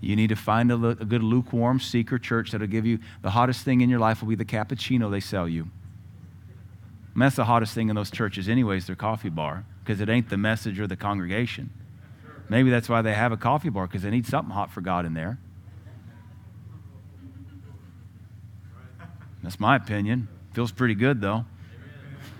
You 0.00 0.16
need 0.16 0.26
to 0.30 0.34
find 0.34 0.72
a, 0.72 0.74
a 0.74 0.94
good 0.96 1.22
lukewarm 1.22 1.78
seeker 1.78 2.18
church 2.18 2.50
that'll 2.50 2.66
give 2.66 2.84
you 2.84 2.98
the 3.22 3.30
hottest 3.30 3.64
thing 3.64 3.80
in 3.80 3.88
your 3.88 4.00
life 4.00 4.20
will 4.20 4.28
be 4.28 4.34
the 4.34 4.44
cappuccino 4.44 5.08
they 5.08 5.20
sell 5.20 5.48
you. 5.48 5.68
And 7.14 7.22
that's 7.22 7.36
the 7.36 7.44
hottest 7.44 7.74
thing 7.74 7.90
in 7.90 7.94
those 7.94 8.10
churches, 8.10 8.48
anyways, 8.48 8.88
their 8.88 8.96
coffee 8.96 9.28
bar, 9.28 9.64
because 9.84 10.00
it 10.00 10.08
ain't 10.08 10.30
the 10.30 10.36
message 10.36 10.80
or 10.80 10.88
the 10.88 10.96
congregation. 10.96 11.70
Maybe 12.48 12.68
that's 12.68 12.88
why 12.88 13.00
they 13.00 13.14
have 13.14 13.30
a 13.30 13.36
coffee 13.36 13.68
bar, 13.68 13.86
because 13.86 14.02
they 14.02 14.10
need 14.10 14.26
something 14.26 14.52
hot 14.52 14.72
for 14.72 14.80
God 14.80 15.06
in 15.06 15.14
there. 15.14 15.38
That's 19.44 19.60
my 19.60 19.76
opinion. 19.76 20.26
Feels 20.54 20.72
pretty 20.72 20.96
good, 20.96 21.20
though. 21.20 21.44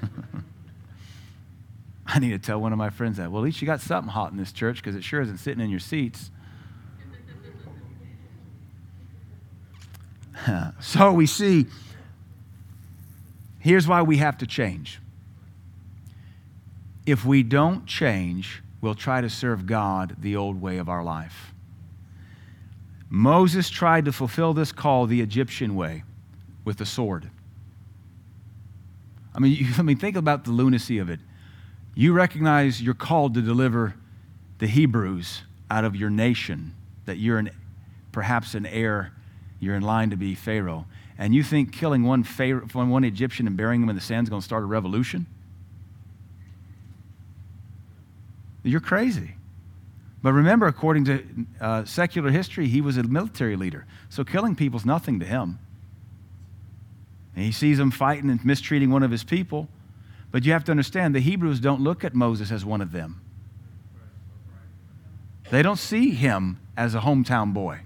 I 2.14 2.18
need 2.20 2.30
to 2.30 2.38
tell 2.38 2.58
one 2.58 2.72
of 2.72 2.78
my 2.78 2.88
friends 2.88 3.18
that. 3.18 3.30
Well, 3.30 3.42
at 3.42 3.44
least 3.44 3.60
you 3.60 3.66
got 3.66 3.82
something 3.82 4.10
hot 4.10 4.32
in 4.32 4.38
this 4.38 4.50
church 4.50 4.76
because 4.76 4.96
it 4.96 5.04
sure 5.04 5.20
isn't 5.20 5.38
sitting 5.38 5.62
in 5.62 5.68
your 5.70 5.78
seats. 5.78 6.30
so 10.80 11.12
we 11.12 11.26
see 11.26 11.66
here's 13.58 13.86
why 13.86 14.00
we 14.02 14.16
have 14.16 14.38
to 14.38 14.46
change. 14.46 15.00
If 17.04 17.24
we 17.26 17.42
don't 17.42 17.84
change, 17.86 18.62
we'll 18.80 18.94
try 18.94 19.20
to 19.20 19.28
serve 19.28 19.66
God 19.66 20.16
the 20.18 20.36
old 20.36 20.60
way 20.60 20.78
of 20.78 20.88
our 20.88 21.02
life. 21.04 21.52
Moses 23.10 23.68
tried 23.68 24.04
to 24.06 24.12
fulfill 24.12 24.54
this 24.54 24.72
call 24.72 25.06
the 25.06 25.20
Egyptian 25.20 25.74
way 25.74 26.04
with 26.64 26.78
the 26.78 26.86
sword. 26.86 27.30
I 29.34 29.40
mean, 29.40 29.52
you, 29.52 29.66
I 29.78 29.82
mean, 29.82 29.98
think 29.98 30.16
about 30.16 30.44
the 30.44 30.52
lunacy 30.52 30.98
of 30.98 31.10
it 31.10 31.20
you 31.98 32.12
recognize 32.12 32.80
you're 32.80 32.94
called 32.94 33.34
to 33.34 33.42
deliver 33.42 33.92
the 34.58 34.68
Hebrews 34.68 35.42
out 35.68 35.84
of 35.84 35.96
your 35.96 36.10
nation, 36.10 36.76
that 37.06 37.18
you're 37.18 37.38
an, 37.38 37.50
perhaps 38.12 38.54
an 38.54 38.66
heir, 38.66 39.12
you're 39.58 39.74
in 39.74 39.82
line 39.82 40.10
to 40.10 40.16
be 40.16 40.36
Pharaoh, 40.36 40.86
and 41.18 41.34
you 41.34 41.42
think 41.42 41.72
killing 41.72 42.04
one, 42.04 42.22
Pharaoh, 42.22 42.68
one 42.72 43.02
Egyptian 43.02 43.48
and 43.48 43.56
burying 43.56 43.82
him 43.82 43.88
in 43.88 43.96
the 43.96 44.00
sand 44.00 44.26
is 44.26 44.30
going 44.30 44.40
to 44.40 44.44
start 44.44 44.62
a 44.62 44.66
revolution? 44.66 45.26
You're 48.62 48.78
crazy. 48.78 49.34
But 50.22 50.34
remember, 50.34 50.68
according 50.68 51.04
to 51.06 51.24
uh, 51.60 51.84
secular 51.84 52.30
history, 52.30 52.68
he 52.68 52.80
was 52.80 52.96
a 52.96 53.02
military 53.02 53.56
leader. 53.56 53.86
So 54.08 54.22
killing 54.22 54.54
people 54.54 54.78
is 54.78 54.86
nothing 54.86 55.18
to 55.18 55.26
him. 55.26 55.58
And 57.34 57.44
he 57.44 57.50
sees 57.50 57.78
them 57.78 57.90
fighting 57.90 58.30
and 58.30 58.44
mistreating 58.44 58.92
one 58.92 59.02
of 59.02 59.10
his 59.10 59.24
people. 59.24 59.66
But 60.30 60.44
you 60.44 60.52
have 60.52 60.64
to 60.64 60.70
understand 60.70 61.14
the 61.14 61.20
Hebrews 61.20 61.60
don't 61.60 61.80
look 61.80 62.04
at 62.04 62.14
Moses 62.14 62.50
as 62.50 62.64
one 62.64 62.80
of 62.80 62.92
them. 62.92 63.20
They 65.50 65.62
don't 65.62 65.78
see 65.78 66.10
him 66.10 66.60
as 66.76 66.94
a 66.94 67.00
hometown 67.00 67.54
boy. 67.54 67.80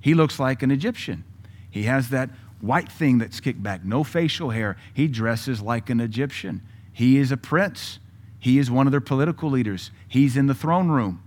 He 0.00 0.14
looks 0.14 0.38
like 0.38 0.62
an 0.62 0.70
Egyptian. 0.70 1.24
He 1.68 1.84
has 1.84 2.10
that 2.10 2.30
white 2.60 2.90
thing 2.90 3.18
that's 3.18 3.40
kicked 3.40 3.62
back, 3.62 3.84
no 3.84 4.04
facial 4.04 4.50
hair. 4.50 4.76
He 4.94 5.08
dresses 5.08 5.60
like 5.60 5.90
an 5.90 6.00
Egyptian. 6.00 6.62
He 6.92 7.18
is 7.18 7.32
a 7.32 7.36
prince. 7.36 7.98
He 8.38 8.58
is 8.58 8.70
one 8.70 8.86
of 8.86 8.92
their 8.92 9.00
political 9.00 9.50
leaders. 9.50 9.90
He's 10.08 10.36
in 10.36 10.46
the 10.46 10.54
throne 10.54 10.88
room. 10.88 11.22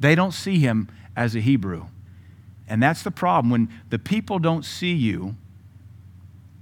They 0.00 0.14
don't 0.14 0.32
see 0.32 0.58
him 0.58 0.88
as 1.14 1.36
a 1.36 1.40
Hebrew. 1.40 1.86
And 2.66 2.82
that's 2.82 3.02
the 3.02 3.10
problem. 3.10 3.50
When 3.50 3.68
the 3.90 3.98
people 3.98 4.38
don't 4.38 4.64
see 4.64 4.92
you, 4.92 5.36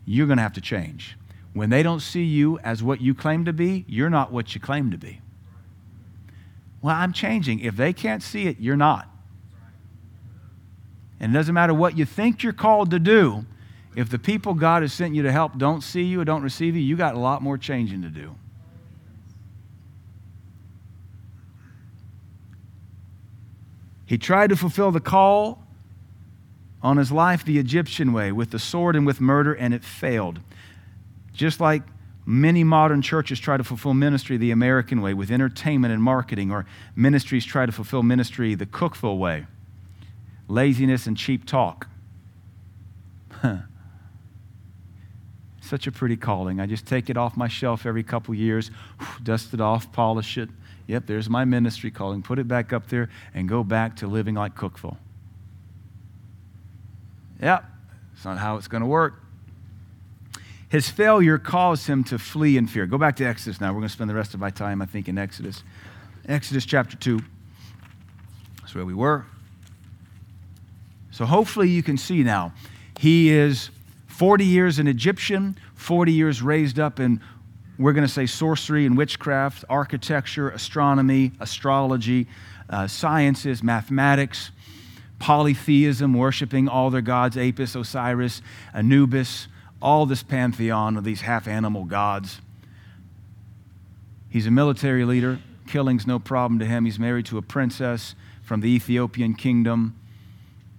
you're 0.05 0.27
going 0.27 0.37
to 0.37 0.43
have 0.43 0.53
to 0.55 0.61
change. 0.61 1.17
When 1.55 1.71
they 1.71 1.83
don't 1.83 2.01
see 2.01 2.25
you 2.25 2.59
as 2.59 2.83
what 2.83 3.01
you 3.01 3.15
claim 3.15 3.45
to 3.47 3.53
be, 3.53 3.85
you're 3.89 4.11
not 4.11 4.33
what 4.33 4.55
you 4.55 4.61
claim 4.61 4.91
to 4.91 4.99
be. 4.99 5.21
Well, 6.83 6.95
I'm 6.95 7.13
changing. 7.13 7.61
If 7.61 7.77
they 7.77 7.93
can't 7.93 8.23
see 8.23 8.47
it, 8.49 8.59
you're 8.61 8.77
not. 8.77 9.09
And 11.21 11.33
it 11.33 11.39
doesn't 11.39 11.55
matter 11.55 11.73
what 11.73 11.97
you 11.97 12.05
think 12.05 12.43
you're 12.43 12.53
called 12.53 12.91
to 12.91 12.99
do. 12.99 13.47
If 13.97 14.11
the 14.11 14.19
people 14.19 14.55
God 14.55 14.83
has 14.83 14.93
sent 14.93 15.15
you 15.15 15.23
to 15.23 15.33
help 15.33 15.57
don't 15.57 15.81
see 15.81 16.03
you 16.03 16.21
or 16.21 16.25
don't 16.25 16.43
receive 16.43 16.75
you, 16.75 16.83
you 16.83 16.97
got 16.97 17.15
a 17.15 17.19
lot 17.19 17.41
more 17.41 17.57
changing 17.57 18.03
to 18.03 18.09
do. 18.09 18.35
He 24.07 24.19
tried 24.19 24.51
to 24.51 24.57
fulfill 24.57 24.91
the 24.91 25.01
call 25.01 25.65
on 26.83 26.97
his 26.97 27.11
life 27.11 27.45
the 27.45 27.59
Egyptian 27.59 28.13
way, 28.13 28.31
with 28.33 28.51
the 28.51 28.59
sword 28.59 28.95
and 28.97 29.07
with 29.07 29.21
murder, 29.21 29.55
and 29.55 29.73
it 29.73 29.83
failed. 29.83 30.41
Just 31.35 31.61
like 31.61 31.83
many 32.25 32.65
modern 32.65 33.03
churches 33.03 33.39
try 33.39 33.59
to 33.59 33.65
fulfill 33.65 33.93
ministry 33.93 34.39
the 34.39 34.51
American 34.53 35.03
way 35.03 35.13
with 35.13 35.31
entertainment 35.31 35.93
and 35.93 36.03
marketing, 36.03 36.51
or 36.51 36.65
ministries 36.97 37.45
try 37.45 37.67
to 37.67 37.73
fulfill 37.73 38.03
ministry 38.03 38.55
the 38.55 38.67
Cookeville 38.67 39.19
way 39.19 39.47
laziness 40.49 41.07
and 41.07 41.17
cheap 41.17 41.45
talk. 41.47 41.89
Such 45.61 45.87
a 45.87 45.93
pretty 45.93 46.17
calling. 46.17 46.61
I 46.61 46.67
just 46.67 46.87
take 46.87 47.09
it 47.09 47.17
off 47.17 47.37
my 47.37 47.49
shelf 47.49 47.87
every 47.87 48.03
couple 48.03 48.35
years, 48.35 48.71
dust 49.23 49.55
it 49.55 49.61
off, 49.61 49.91
polish 49.93 50.37
it. 50.37 50.51
Yep, 50.87 51.07
there's 51.07 51.31
my 51.31 51.47
ministry 51.47 51.91
calling. 51.91 52.23
Put 52.23 52.39
it 52.39 52.47
back 52.47 52.75
up 52.75 52.89
there 52.89 53.09
and 53.33 53.49
go 53.49 53.65
back 53.65 53.97
to 53.97 54.07
living 54.07 54.35
like 54.35 54.55
Cookeville. 54.55 54.99
Yep, 57.41 57.65
it's 58.15 58.25
not 58.25 58.37
how 58.37 58.57
it's 58.57 58.69
going 58.69 58.83
to 58.83 58.87
work. 58.87 59.24
His 60.75 60.91
failure 60.91 61.39
caused 61.39 61.87
him 61.87 62.03
to 62.03 62.19
flee 62.19 62.57
in 62.57 62.67
fear. 62.67 62.85
Go 62.85 62.99
back 62.99 63.15
to 63.19 63.25
Exodus 63.25 63.61
now. 63.61 63.69
We're 63.69 63.79
going 63.79 63.87
to 63.87 63.93
spend 63.93 64.11
the 64.11 64.15
rest 64.15 64.35
of 64.35 64.41
my 64.41 64.51
time, 64.51 64.83
I 64.83 64.87
think, 64.87 65.09
in 65.09 65.19
Exodus. 65.19 65.63
Exodus 66.27 66.67
chapter 66.67 66.97
2. 66.97 67.21
That's 68.61 68.75
where 68.75 68.85
we 68.85 68.93
were. 68.93 69.25
So 71.13 71.27
hopefully 71.27 71.69
you 71.69 71.85
can 71.85 71.97
see 71.97 72.25
now. 72.25 72.55
He 72.99 73.31
is 73.31 73.71
40 74.09 74.45
years 74.45 74.81
an 74.81 74.89
Egyptian, 74.89 75.57
40 75.77 76.13
years 76.13 76.43
raised 76.43 76.81
up 76.81 76.99
in, 76.99 77.21
we're 77.79 77.93
going 77.93 78.05
to 78.05 78.13
say, 78.13 78.27
sorcery 78.27 78.85
and 78.85 78.97
witchcraft, 78.97 79.65
architecture, 79.69 80.49
astronomy, 80.51 81.31
astrology, 81.39 82.27
uh, 82.69 82.89
sciences, 82.89 83.63
mathematics, 83.63 84.51
polytheism, 85.21 86.15
worshiping 86.15 86.67
all 86.67 86.91
their 86.91 87.01
gods, 87.01 87.37
Apis, 87.37 87.77
Osiris, 87.77 88.43
Anubis, 88.75 89.47
all 89.85 90.07
this 90.07 90.23
pantheon 90.23 90.97
of 90.97 91.05
these 91.05 91.21
half 91.21 91.47
animal 91.47 91.85
gods. 91.85 92.41
He's 94.31 94.47
a 94.47 94.51
military 94.51 95.05
leader, 95.05 95.39
Killing's 95.67 96.07
no 96.07 96.19
problem 96.19 96.59
to 96.59 96.65
him. 96.65 96.85
He's 96.85 96.99
married 96.99 97.27
to 97.27 97.39
a 97.39 97.43
princess 97.43 98.15
from 98.43 98.61
the 98.61 98.69
Ethiopian 98.69 99.35
kingdom. 99.35 99.95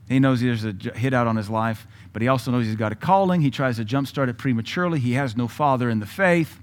He 0.09 0.19
knows 0.19 0.41
there's 0.41 0.65
a 0.65 0.73
hit 0.73 1.13
out 1.13 1.27
on 1.27 1.35
his 1.35 1.49
life, 1.49 1.87
but 2.13 2.21
he 2.21 2.27
also 2.27 2.51
knows 2.51 2.65
he's 2.65 2.75
got 2.75 2.91
a 2.91 2.95
calling. 2.95 3.41
He 3.41 3.51
tries 3.51 3.77
to 3.77 3.85
jumpstart 3.85 4.27
it 4.27 4.37
prematurely. 4.37 4.99
He 4.99 5.13
has 5.13 5.35
no 5.35 5.47
father 5.47 5.89
in 5.89 5.99
the 5.99 6.05
faith. 6.05 6.59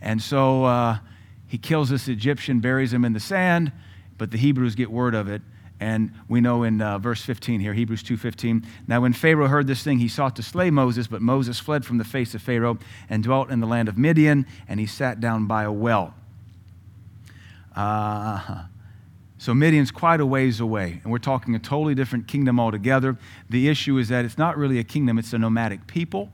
And 0.00 0.20
so 0.20 0.64
uh, 0.64 0.98
he 1.46 1.58
kills 1.58 1.88
this 1.90 2.08
Egyptian, 2.08 2.60
buries 2.60 2.92
him 2.92 3.04
in 3.04 3.12
the 3.12 3.20
sand, 3.20 3.72
but 4.18 4.30
the 4.30 4.38
Hebrews 4.38 4.74
get 4.74 4.90
word 4.90 5.14
of 5.14 5.28
it. 5.28 5.42
And 5.78 6.12
we 6.28 6.40
know 6.40 6.62
in 6.62 6.80
uh, 6.80 6.98
verse 6.98 7.22
15 7.22 7.60
here, 7.60 7.74
Hebrews 7.74 8.02
2:15. 8.02 8.64
Now, 8.86 9.02
when 9.02 9.12
Pharaoh 9.12 9.48
heard 9.48 9.66
this 9.66 9.82
thing, 9.82 9.98
he 9.98 10.08
sought 10.08 10.34
to 10.36 10.42
slay 10.42 10.70
Moses, 10.70 11.06
but 11.06 11.20
Moses 11.20 11.58
fled 11.58 11.84
from 11.84 11.98
the 11.98 12.04
face 12.04 12.34
of 12.34 12.40
Pharaoh 12.40 12.78
and 13.10 13.22
dwelt 13.22 13.50
in 13.50 13.60
the 13.60 13.66
land 13.66 13.88
of 13.88 13.98
Midian, 13.98 14.46
and 14.68 14.80
he 14.80 14.86
sat 14.86 15.20
down 15.20 15.46
by 15.46 15.64
a 15.64 15.72
well. 15.72 16.14
Uh, 17.74 18.64
so 19.38 19.52
Midian's 19.52 19.90
quite 19.90 20.20
a 20.20 20.26
ways 20.26 20.60
away, 20.60 21.00
and 21.02 21.12
we're 21.12 21.18
talking 21.18 21.54
a 21.54 21.58
totally 21.58 21.94
different 21.94 22.26
kingdom 22.26 22.58
altogether. 22.58 23.18
The 23.50 23.68
issue 23.68 23.98
is 23.98 24.08
that 24.08 24.24
it's 24.24 24.38
not 24.38 24.56
really 24.56 24.78
a 24.78 24.84
kingdom, 24.84 25.18
it's 25.18 25.34
a 25.34 25.38
nomadic 25.38 25.86
people. 25.86 26.30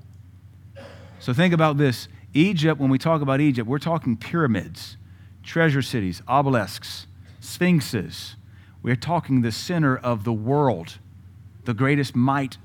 So 1.19 1.33
think 1.33 1.53
about 1.53 1.79
this. 1.79 2.07
Egypt, 2.33 2.81
when 2.81 2.91
we 2.91 2.99
talk 2.99 3.23
about 3.23 3.41
Egypt, 3.41 3.69
we're 3.69 3.79
talking 3.79 4.17
pyramids, 4.17 4.97
treasure 5.43 5.83
cities, 5.83 6.23
obelisks, 6.29 7.07
sphinxes. 7.41 8.37
We're 8.83 8.97
talking 8.97 9.43
the 9.43 9.53
center 9.53 9.97
of 9.97 10.25
the 10.25 10.33
world, 10.33 10.99
the 11.65 11.75
greatest 11.75 12.17
might 12.17 12.59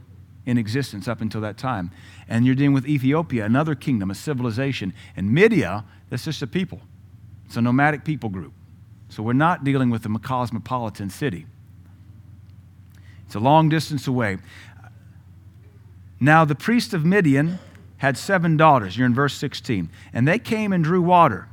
in 0.46 0.58
existence 0.58 1.08
up 1.08 1.22
until 1.22 1.42
that 1.42 1.58
time. 1.58 1.92
And 2.28 2.46
you're 2.46 2.56
dealing 2.56 2.74
with 2.74 2.88
Ethiopia, 2.88 3.46
another 3.46 3.76
kingdom, 3.76 4.10
a 4.10 4.16
civilization. 4.16 4.94
And 5.16 5.30
Midia, 5.30 5.84
that's 6.10 6.26
just 6.26 6.42
a 6.42 6.48
people, 6.48 6.82
it's 7.46 7.58
a 7.58 7.62
nomadic 7.62 8.04
people 8.04 8.30
group. 8.30 8.54
So 9.10 9.24
we're 9.24 9.34
not 9.34 9.64
dealing 9.64 9.90
with 9.90 10.06
a 10.06 10.20
cosmopolitan 10.20 11.10
city. 11.10 11.46
It's 13.26 13.36
a 13.36 13.40
long 13.40 13.70
distance 13.70 14.08
away. 14.08 14.38
Now, 16.20 16.46
the 16.46 16.56
priest 16.56 16.94
of 16.94 17.06
Midian 17.06 17.60
had 17.98 18.18
seven 18.18 18.58
daughters. 18.58 18.98
You're 18.98 19.06
in 19.06 19.14
verse 19.14 19.34
16. 19.36 19.90
And 20.14 20.28
they 20.28 20.40
came 20.40 20.74
and 20.74 20.84
drew 20.84 21.02
water. 21.02 21.48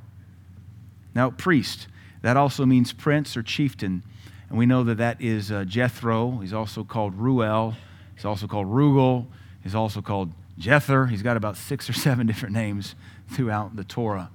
Now, 1.14 1.30
priest, 1.30 1.86
that 2.22 2.36
also 2.36 2.64
means 2.64 2.92
prince 2.92 3.36
or 3.36 3.42
chieftain. 3.42 4.02
And 4.49 4.59
we 4.59 4.66
know 4.66 4.84
that 4.84 4.99
that 4.99 5.20
is 5.20 5.51
uh, 5.51 5.64
Jethro. 5.64 6.38
He's 6.38 6.53
also 6.53 6.84
called 6.84 7.14
Ruel. 7.14 7.74
He's 8.14 8.24
also 8.24 8.47
called 8.47 8.66
Reuel. 8.68 9.26
He's 9.62 9.74
also 9.74 10.03
called 10.03 10.32
Jether. 10.59 11.09
He's 11.09 11.22
got 11.22 11.36
about 11.36 11.57
six 11.57 11.88
or 11.88 11.92
seven 11.92 12.26
different 12.28 12.55
names 12.55 12.95
throughout 13.28 13.76
the 13.76 13.84
Torah 13.84 14.30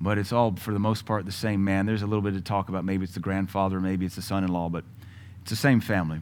but 0.00 0.16
it's 0.16 0.32
all, 0.32 0.56
for 0.56 0.72
the 0.72 0.78
most 0.78 1.04
part, 1.04 1.26
the 1.26 1.32
same 1.32 1.62
man. 1.62 1.84
There's 1.84 2.02
a 2.02 2.06
little 2.06 2.22
bit 2.22 2.34
to 2.34 2.40
talk 2.40 2.68
about. 2.68 2.84
Maybe 2.84 3.04
it's 3.04 3.14
the 3.14 3.20
grandfather, 3.20 3.80
maybe 3.80 4.06
it's 4.06 4.16
the 4.16 4.22
son 4.22 4.44
in 4.44 4.50
law, 4.50 4.68
but 4.68 4.84
it's 5.42 5.50
the 5.50 5.56
same 5.56 5.80
family. 5.80 6.20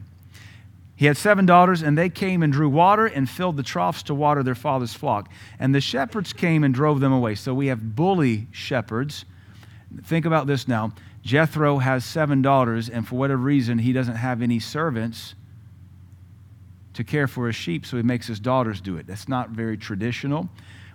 He 0.97 1.05
had 1.05 1.15
seven 1.15 1.45
daughters, 1.45 1.81
and 1.81 1.97
they 1.97 2.09
came 2.09 2.43
and 2.43 2.51
drew 2.51 2.67
water 2.67 3.05
and 3.05 3.29
filled 3.29 3.55
the 3.55 3.63
troughs 3.63 4.03
to 4.03 4.13
water 4.13 4.43
their 4.43 4.55
father's 4.55 4.93
flock. 4.93 5.31
And 5.57 5.73
the 5.73 5.79
shepherds 5.79 6.33
came 6.33 6.65
and 6.65 6.73
drove 6.73 6.99
them 6.99 7.13
away. 7.13 7.35
So 7.35 7.53
we 7.53 7.67
have 7.67 7.95
bully 7.95 8.47
shepherds. 8.51 9.23
Think 10.03 10.25
about 10.25 10.45
this 10.45 10.67
now. 10.67 10.91
Jethro 11.23 11.77
has 11.77 12.05
seven 12.05 12.41
daughters, 12.41 12.89
and 12.89 13.07
for 13.07 13.15
whatever 13.15 13.41
reason, 13.41 13.79
he 13.79 13.93
doesn't 13.93 14.15
have 14.15 14.41
any 14.41 14.59
servants 14.59 15.35
to 16.93 17.03
care 17.03 17.27
for 17.27 17.47
his 17.47 17.55
sheep, 17.55 17.85
so 17.85 17.97
he 17.97 18.03
makes 18.03 18.27
his 18.27 18.39
daughters 18.39 18.81
do 18.81 18.97
it. 18.97 19.07
That's 19.07 19.27
not 19.27 19.49
very 19.49 19.77
traditional 19.77 20.49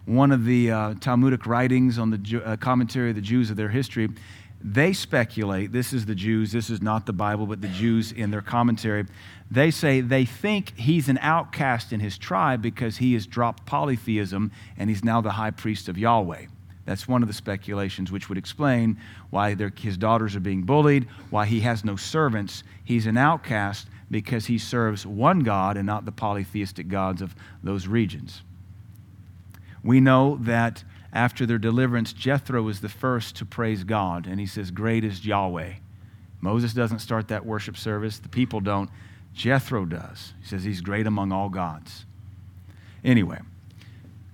one 0.06 0.32
of 0.32 0.44
the 0.44 0.70
uh, 0.70 0.94
Talmudic 1.00 1.46
writings 1.46 1.98
on 1.98 2.10
the 2.10 2.42
uh, 2.44 2.56
commentary 2.56 3.10
of 3.10 3.16
the 3.16 3.22
Jews 3.22 3.50
of 3.50 3.56
their 3.56 3.68
history, 3.68 4.08
they 4.62 4.92
speculate 4.92 5.72
this 5.72 5.92
is 5.92 6.06
the 6.06 6.14
Jews, 6.14 6.52
this 6.52 6.70
is 6.70 6.80
not 6.80 7.06
the 7.06 7.12
Bible, 7.12 7.46
but 7.46 7.60
the 7.60 7.68
Jews 7.68 8.12
in 8.12 8.30
their 8.30 8.40
commentary. 8.40 9.04
They 9.50 9.70
say 9.70 10.00
they 10.00 10.24
think 10.24 10.78
he's 10.78 11.08
an 11.08 11.18
outcast 11.20 11.92
in 11.92 12.00
his 12.00 12.16
tribe 12.16 12.62
because 12.62 12.96
he 12.96 13.12
has 13.12 13.26
dropped 13.26 13.66
polytheism 13.66 14.52
and 14.78 14.88
he's 14.88 15.04
now 15.04 15.20
the 15.20 15.32
high 15.32 15.50
priest 15.50 15.88
of 15.88 15.98
Yahweh. 15.98 16.46
That's 16.84 17.08
one 17.08 17.22
of 17.22 17.28
the 17.28 17.34
speculations, 17.34 18.12
which 18.12 18.28
would 18.28 18.38
explain 18.38 18.98
why 19.30 19.54
his 19.54 19.96
daughters 19.96 20.36
are 20.36 20.40
being 20.40 20.62
bullied, 20.62 21.08
why 21.30 21.46
he 21.46 21.60
has 21.60 21.84
no 21.84 21.96
servants. 21.96 22.62
He's 22.84 23.06
an 23.06 23.16
outcast 23.16 23.88
because 24.10 24.46
he 24.46 24.58
serves 24.58 25.06
one 25.06 25.40
God 25.40 25.76
and 25.76 25.86
not 25.86 26.04
the 26.04 26.12
polytheistic 26.12 26.88
gods 26.88 27.22
of 27.22 27.34
those 27.62 27.86
regions. 27.86 28.42
We 29.82 30.00
know 30.00 30.38
that 30.42 30.84
after 31.12 31.46
their 31.46 31.58
deliverance, 31.58 32.12
Jethro 32.12 32.62
was 32.62 32.80
the 32.80 32.88
first 32.88 33.36
to 33.36 33.44
praise 33.44 33.84
God, 33.84 34.26
and 34.26 34.40
he 34.40 34.46
says, 34.46 34.70
Great 34.70 35.04
is 35.04 35.24
Yahweh. 35.24 35.74
Moses 36.40 36.74
doesn't 36.74 36.98
start 36.98 37.28
that 37.28 37.46
worship 37.46 37.76
service, 37.76 38.18
the 38.18 38.28
people 38.28 38.60
don't. 38.60 38.90
Jethro 39.32 39.84
does. 39.84 40.34
He 40.40 40.46
says, 40.46 40.64
He's 40.64 40.80
great 40.80 41.06
among 41.06 41.32
all 41.32 41.48
gods. 41.48 42.04
Anyway, 43.04 43.38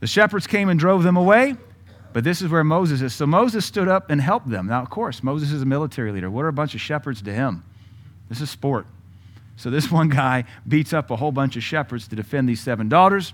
the 0.00 0.06
shepherds 0.06 0.46
came 0.46 0.68
and 0.68 0.80
drove 0.80 1.02
them 1.02 1.16
away, 1.16 1.56
but 2.12 2.24
this 2.24 2.42
is 2.42 2.48
where 2.48 2.64
Moses 2.64 3.00
is. 3.02 3.14
So 3.14 3.26
Moses 3.26 3.64
stood 3.64 3.88
up 3.88 4.10
and 4.10 4.20
helped 4.20 4.50
them. 4.50 4.66
Now, 4.66 4.82
of 4.82 4.90
course, 4.90 5.22
Moses 5.22 5.52
is 5.52 5.62
a 5.62 5.66
military 5.66 6.12
leader. 6.12 6.30
What 6.30 6.44
are 6.44 6.48
a 6.48 6.52
bunch 6.52 6.74
of 6.74 6.80
shepherds 6.80 7.22
to 7.22 7.32
him? 7.32 7.64
This 8.28 8.40
is 8.40 8.50
sport. 8.50 8.86
So 9.56 9.70
this 9.70 9.90
one 9.92 10.08
guy 10.08 10.44
beats 10.66 10.92
up 10.92 11.10
a 11.10 11.16
whole 11.16 11.32
bunch 11.32 11.56
of 11.56 11.62
shepherds 11.62 12.08
to 12.08 12.16
defend 12.16 12.48
these 12.48 12.60
seven 12.60 12.88
daughters. 12.88 13.32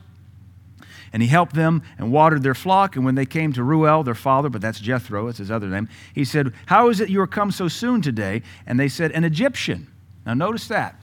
And 1.12 1.22
he 1.22 1.28
helped 1.28 1.54
them 1.54 1.82
and 1.98 2.12
watered 2.12 2.42
their 2.42 2.54
flock. 2.54 2.96
And 2.96 3.04
when 3.04 3.14
they 3.14 3.26
came 3.26 3.52
to 3.54 3.62
Ruel, 3.62 4.02
their 4.02 4.14
father, 4.14 4.48
but 4.50 4.60
that's 4.60 4.80
Jethro, 4.80 5.28
it's 5.28 5.38
his 5.38 5.50
other 5.50 5.68
name, 5.68 5.88
he 6.14 6.24
said, 6.24 6.52
How 6.66 6.90
is 6.90 7.00
it 7.00 7.08
you 7.08 7.20
are 7.20 7.26
come 7.26 7.50
so 7.52 7.68
soon 7.68 8.02
today? 8.02 8.42
And 8.66 8.78
they 8.78 8.88
said, 8.88 9.12
An 9.12 9.24
Egyptian. 9.24 9.86
Now 10.26 10.34
notice 10.34 10.68
that. 10.68 11.00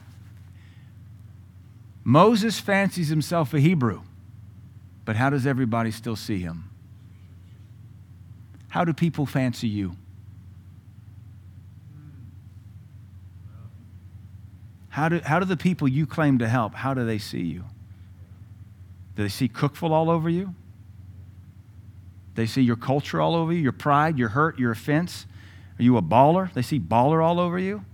Moses 2.04 2.60
fancies 2.60 3.08
himself 3.08 3.54
a 3.54 3.60
Hebrew, 3.60 4.02
but 5.06 5.16
how 5.16 5.30
does 5.30 5.46
everybody 5.46 5.90
still 5.90 6.16
see 6.16 6.38
him? 6.38 6.70
How 8.74 8.84
do 8.84 8.92
people 8.92 9.24
fancy 9.24 9.68
you? 9.68 9.94
How 14.88 15.08
do, 15.08 15.20
how 15.20 15.38
do 15.38 15.44
the 15.44 15.56
people 15.56 15.86
you 15.86 16.08
claim 16.08 16.38
to 16.38 16.48
help, 16.48 16.74
how 16.74 16.92
do 16.92 17.06
they 17.06 17.18
see 17.18 17.42
you? 17.42 17.66
Do 19.14 19.22
they 19.22 19.28
see 19.28 19.48
Cookeville 19.48 19.92
all 19.92 20.10
over 20.10 20.28
you? 20.28 20.56
They 22.34 22.46
see 22.46 22.62
your 22.62 22.74
culture 22.74 23.20
all 23.20 23.36
over 23.36 23.52
you, 23.52 23.60
your 23.60 23.70
pride, 23.70 24.18
your 24.18 24.30
hurt, 24.30 24.58
your 24.58 24.72
offense. 24.72 25.26
Are 25.78 25.82
you 25.84 25.96
a 25.96 26.02
baller? 26.02 26.52
They 26.52 26.62
see 26.62 26.80
baller 26.80 27.24
all 27.24 27.38
over 27.38 27.60
you. 27.60 27.84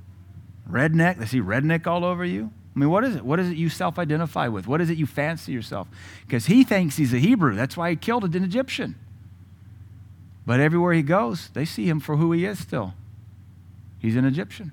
Redneck, 0.67 1.19
they 1.19 1.27
see 1.27 1.43
redneck 1.43 1.87
all 1.87 2.07
over 2.07 2.25
you. 2.25 2.51
I 2.75 2.79
mean, 2.79 2.89
what 2.89 3.05
is 3.05 3.17
it? 3.17 3.25
What 3.27 3.39
is 3.39 3.51
it 3.51 3.59
you 3.59 3.69
self 3.69 3.99
identify 3.99 4.49
with? 4.49 4.67
What 4.67 4.81
is 4.81 4.89
it 4.89 4.97
you 4.97 5.05
fancy 5.05 5.53
yourself? 5.53 5.89
Because 6.27 6.47
he 6.47 6.65
thinks 6.65 6.97
he's 6.97 7.13
a 7.13 7.19
Hebrew. 7.19 7.55
That's 7.55 7.77
why 7.77 7.91
he 7.91 7.97
killed 7.97 8.25
an 8.35 8.43
Egyptian. 8.43 8.95
But 10.51 10.59
everywhere 10.59 10.95
he 10.95 11.03
goes, 11.03 11.49
they 11.51 11.65
see 11.65 11.89
him 11.89 12.01
for 12.01 12.17
who 12.17 12.33
he 12.33 12.45
is 12.45 12.59
still. 12.59 12.95
He's 14.01 14.17
an 14.17 14.25
Egyptian. 14.25 14.73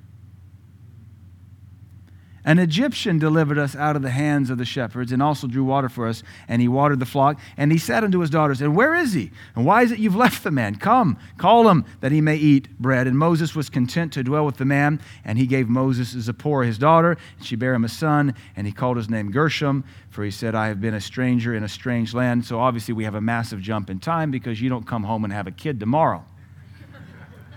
An 2.47 2.59
Egyptian 2.59 3.19
delivered 3.19 3.57
us 3.57 3.75
out 3.75 3.97
of 3.97 4.01
the 4.01 4.09
hands 4.09 4.49
of 4.49 4.57
the 4.57 4.63
shepherds 4.63 5.11
and 5.11 5.21
also 5.21 5.47
drew 5.47 5.65
water 5.65 5.89
for 5.89 6.07
us, 6.07 6.23
and 6.47 6.61
he 6.61 6.69
watered 6.69 7.01
the 7.01 7.05
flock. 7.05 7.37
And 7.57 7.73
he 7.73 7.77
said 7.77 8.05
unto 8.05 8.19
his 8.19 8.29
daughters, 8.29 8.61
And 8.61 8.73
where 8.73 8.95
is 8.95 9.11
he? 9.11 9.31
And 9.53 9.65
why 9.65 9.81
is 9.81 9.91
it 9.91 9.99
you've 9.99 10.15
left 10.15 10.45
the 10.45 10.49
man? 10.49 10.75
Come, 10.75 11.17
call 11.37 11.67
him 11.67 11.83
that 11.99 12.13
he 12.13 12.21
may 12.21 12.37
eat 12.37 12.69
bread. 12.79 13.05
And 13.05 13.17
Moses 13.17 13.53
was 13.53 13.69
content 13.69 14.13
to 14.13 14.23
dwell 14.23 14.45
with 14.45 14.55
the 14.55 14.63
man, 14.63 15.01
and 15.25 15.37
he 15.37 15.45
gave 15.45 15.67
Moses 15.67 16.11
Zipporah 16.11 16.65
his 16.65 16.77
daughter, 16.77 17.17
and 17.37 17.45
she 17.45 17.57
bare 17.57 17.73
him 17.73 17.83
a 17.83 17.89
son, 17.89 18.33
and 18.55 18.65
he 18.65 18.71
called 18.71 18.95
his 18.95 19.09
name 19.09 19.29
Gershom, 19.29 19.83
for 20.09 20.23
he 20.23 20.31
said, 20.31 20.55
I 20.55 20.69
have 20.69 20.79
been 20.79 20.93
a 20.93 21.01
stranger 21.01 21.53
in 21.53 21.65
a 21.65 21.69
strange 21.69 22.13
land. 22.13 22.45
So 22.45 22.61
obviously 22.61 22.93
we 22.93 23.03
have 23.03 23.15
a 23.15 23.21
massive 23.21 23.59
jump 23.59 23.89
in 23.89 23.99
time 23.99 24.31
because 24.31 24.61
you 24.61 24.69
don't 24.69 24.87
come 24.87 25.03
home 25.03 25.25
and 25.25 25.33
have 25.33 25.47
a 25.47 25.51
kid 25.51 25.81
tomorrow. 25.81 26.23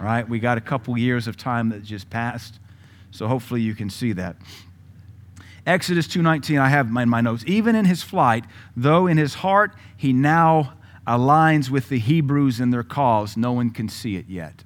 right? 0.01 0.29
We 0.29 0.41
got 0.41 0.59
a 0.59 0.61
couple 0.61 0.99
years 0.99 1.29
of 1.29 1.37
time 1.37 1.69
that 1.69 1.85
just 1.85 2.11
passed. 2.11 2.59
So 3.13 3.29
hopefully 3.29 3.61
you 3.61 3.77
can 3.77 3.89
see 3.89 4.15
that. 4.15 4.35
Exodus 5.71 6.09
2:19 6.09 6.59
I 6.59 6.69
have 6.69 6.89
in 6.89 7.09
my 7.09 7.21
notes. 7.21 7.45
Even 7.47 7.77
in 7.77 7.85
his 7.85 8.03
flight, 8.03 8.45
though 8.77 9.07
in 9.07 9.19
his 9.19 9.35
heart 9.35 9.73
he 9.97 10.13
now 10.13 10.75
aligns 11.07 11.71
with 11.71 11.89
the 11.89 12.01
Hebrews 12.01 12.59
in 12.59 12.71
their 12.71 12.83
cause, 12.83 13.37
no 13.37 13.53
one 13.53 13.71
can 13.71 13.89
see 13.89 14.17
it 14.17 14.29
yet. 14.29 14.65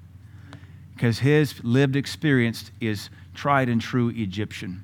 Because 0.95 1.19
his 1.19 1.63
lived 1.63 1.95
experience 1.95 2.71
is 2.81 3.11
tried 3.35 3.69
and 3.69 3.83
true 3.83 4.09
Egyptian. 4.09 4.83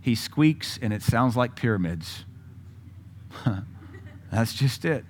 He 0.00 0.14
squeaks 0.14 0.78
and 0.80 0.94
it 0.94 1.02
sounds 1.02 1.36
like 1.36 1.56
pyramids. 1.56 2.24
That's 4.32 4.54
just 4.54 4.86
it. 4.86 5.04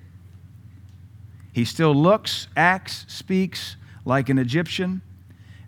He 1.52 1.64
still 1.64 1.94
looks, 1.94 2.48
acts, 2.56 3.04
speaks 3.06 3.76
like 4.04 4.28
an 4.28 4.38
Egyptian, 4.38 5.02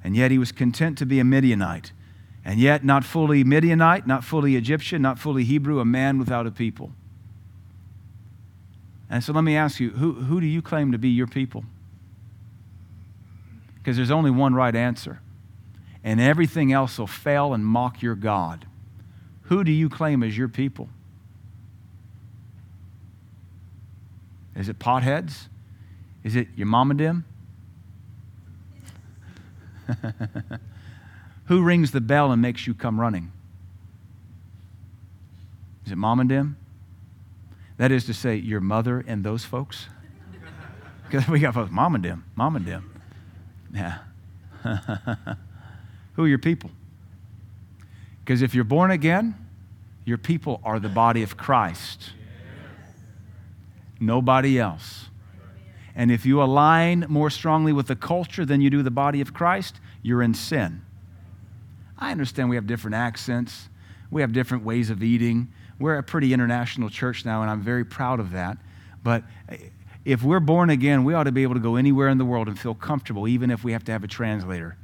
and 0.02 0.16
yet 0.16 0.32
he 0.32 0.38
was 0.38 0.50
content 0.50 0.98
to 0.98 1.06
be 1.06 1.20
a 1.20 1.24
Midianite 1.24 1.92
and 2.46 2.58
yet 2.58 2.82
not 2.82 3.04
fully 3.04 3.44
Midianite, 3.44 4.06
not 4.06 4.24
fully 4.24 4.56
Egyptian, 4.56 5.02
not 5.02 5.18
fully 5.18 5.44
Hebrew, 5.44 5.80
a 5.80 5.84
man 5.84 6.18
without 6.18 6.46
a 6.46 6.50
people. 6.50 6.92
And 9.10 9.22
so 9.22 9.34
let 9.34 9.44
me 9.44 9.54
ask 9.54 9.80
you 9.80 9.90
who, 9.90 10.12
who 10.12 10.40
do 10.40 10.46
you 10.46 10.62
claim 10.62 10.92
to 10.92 10.98
be 10.98 11.10
your 11.10 11.26
people? 11.26 11.64
because 13.86 13.96
there's 13.96 14.10
only 14.10 14.32
one 14.32 14.52
right 14.52 14.74
answer. 14.74 15.20
And 16.02 16.20
everything 16.20 16.72
else 16.72 16.98
will 16.98 17.06
fail 17.06 17.54
and 17.54 17.64
mock 17.64 18.02
your 18.02 18.16
God. 18.16 18.66
Who 19.42 19.62
do 19.62 19.70
you 19.70 19.88
claim 19.88 20.24
as 20.24 20.36
your 20.36 20.48
people? 20.48 20.88
Is 24.56 24.68
it 24.68 24.80
potheads? 24.80 25.46
Is 26.24 26.34
it 26.34 26.48
your 26.56 26.66
mom 26.66 26.90
and 26.90 26.98
them? 26.98 27.24
Who 31.46 31.62
rings 31.62 31.92
the 31.92 32.00
bell 32.00 32.32
and 32.32 32.42
makes 32.42 32.66
you 32.66 32.74
come 32.74 33.00
running? 33.00 33.32
Is 35.84 35.92
it 35.92 35.96
mom 35.96 36.20
and 36.20 36.30
them? 36.30 36.56
That 37.76 37.92
is 37.92 38.04
to 38.06 38.14
say, 38.14 38.36
your 38.36 38.60
mother 38.60 39.04
and 39.06 39.24
those 39.24 39.44
folks? 39.44 39.86
Because 41.08 41.28
we 41.28 41.38
got 41.38 41.54
folks, 41.54 41.70
mom 41.70 41.94
and 41.94 42.04
them, 42.04 42.24
mom 42.34 42.56
and 42.56 42.66
them. 42.66 43.00
Yeah. 43.72 43.98
Who 46.14 46.24
are 46.24 46.28
your 46.28 46.38
people? 46.38 46.70
Because 48.24 48.42
if 48.42 48.56
you're 48.56 48.64
born 48.64 48.90
again, 48.90 49.36
your 50.04 50.18
people 50.18 50.60
are 50.64 50.80
the 50.80 50.88
body 50.88 51.22
of 51.22 51.36
Christ. 51.36 52.10
Nobody 54.00 54.58
else. 54.58 55.06
And 55.94 56.10
if 56.10 56.26
you 56.26 56.42
align 56.42 57.06
more 57.08 57.30
strongly 57.30 57.72
with 57.72 57.86
the 57.86 57.94
culture 57.94 58.44
than 58.44 58.60
you 58.60 58.68
do 58.68 58.82
the 58.82 58.90
body 58.90 59.20
of 59.20 59.32
Christ, 59.32 59.78
you're 60.02 60.22
in 60.22 60.34
sin. 60.34 60.82
I 61.98 62.10
understand 62.12 62.48
we 62.50 62.56
have 62.56 62.66
different 62.66 62.94
accents, 62.94 63.68
we 64.10 64.20
have 64.20 64.32
different 64.32 64.64
ways 64.64 64.90
of 64.90 65.02
eating. 65.02 65.48
We're 65.78 65.98
a 65.98 66.02
pretty 66.02 66.32
international 66.32 66.88
church 66.88 67.24
now, 67.24 67.42
and 67.42 67.50
I'm 67.50 67.60
very 67.60 67.84
proud 67.84 68.18
of 68.20 68.32
that. 68.32 68.56
But 69.02 69.24
eh, 69.48 69.56
if 70.04 70.22
we're 70.22 70.40
born 70.40 70.70
again, 70.70 71.04
we 71.04 71.12
ought 71.12 71.24
to 71.24 71.32
be 71.32 71.42
able 71.42 71.54
to 71.54 71.60
go 71.60 71.76
anywhere 71.76 72.08
in 72.08 72.16
the 72.16 72.24
world 72.24 72.48
and 72.48 72.58
feel 72.58 72.74
comfortable, 72.74 73.28
even 73.28 73.50
if 73.50 73.64
we 73.64 73.72
have 73.72 73.84
to 73.84 73.92
have 73.92 74.04
a 74.04 74.08
translator 74.08 74.76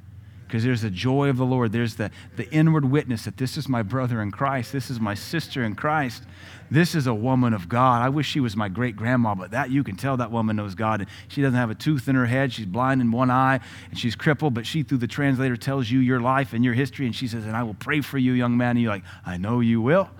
because 0.52 0.64
there's 0.64 0.82
the 0.82 0.90
joy 0.90 1.30
of 1.30 1.38
the 1.38 1.46
Lord. 1.46 1.72
There's 1.72 1.94
the, 1.94 2.10
the 2.36 2.46
inward 2.50 2.84
witness 2.84 3.24
that 3.24 3.38
this 3.38 3.56
is 3.56 3.70
my 3.70 3.82
brother 3.82 4.20
in 4.20 4.30
Christ. 4.30 4.70
This 4.70 4.90
is 4.90 5.00
my 5.00 5.14
sister 5.14 5.64
in 5.64 5.74
Christ. 5.74 6.24
This 6.70 6.94
is 6.94 7.06
a 7.06 7.14
woman 7.14 7.54
of 7.54 7.70
God. 7.70 8.02
I 8.02 8.10
wish 8.10 8.28
she 8.28 8.38
was 8.38 8.54
my 8.54 8.68
great 8.68 8.94
grandma, 8.94 9.34
but 9.34 9.52
that 9.52 9.70
you 9.70 9.82
can 9.82 9.96
tell 9.96 10.18
that 10.18 10.30
woman 10.30 10.56
knows 10.56 10.74
God. 10.74 11.06
She 11.28 11.40
doesn't 11.40 11.56
have 11.56 11.70
a 11.70 11.74
tooth 11.74 12.06
in 12.06 12.16
her 12.16 12.26
head. 12.26 12.52
She's 12.52 12.66
blind 12.66 13.00
in 13.00 13.10
one 13.10 13.30
eye 13.30 13.60
and 13.88 13.98
she's 13.98 14.14
crippled, 14.14 14.52
but 14.52 14.66
she, 14.66 14.82
through 14.82 14.98
the 14.98 15.06
translator, 15.06 15.56
tells 15.56 15.90
you 15.90 16.00
your 16.00 16.20
life 16.20 16.52
and 16.52 16.62
your 16.62 16.74
history. 16.74 17.06
And 17.06 17.16
she 17.16 17.28
says, 17.28 17.46
And 17.46 17.56
I 17.56 17.62
will 17.62 17.72
pray 17.72 18.02
for 18.02 18.18
you, 18.18 18.34
young 18.34 18.54
man. 18.54 18.72
And 18.72 18.82
you're 18.82 18.92
like, 18.92 19.04
I 19.24 19.38
know 19.38 19.60
you 19.60 19.80
will. 19.80 20.10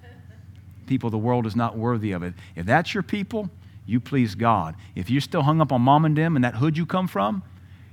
people, 0.86 1.10
the 1.10 1.18
world 1.18 1.44
is 1.44 1.54
not 1.54 1.76
worthy 1.76 2.12
of 2.12 2.22
it. 2.22 2.32
If 2.56 2.64
that's 2.64 2.94
your 2.94 3.02
people, 3.02 3.50
you 3.84 4.00
please 4.00 4.34
God. 4.34 4.76
If 4.94 5.10
you're 5.10 5.20
still 5.20 5.42
hung 5.42 5.60
up 5.60 5.72
on 5.72 5.82
mom 5.82 6.06
and 6.06 6.16
them 6.16 6.36
and 6.36 6.44
that 6.46 6.54
hood 6.54 6.78
you 6.78 6.86
come 6.86 7.06
from, 7.06 7.42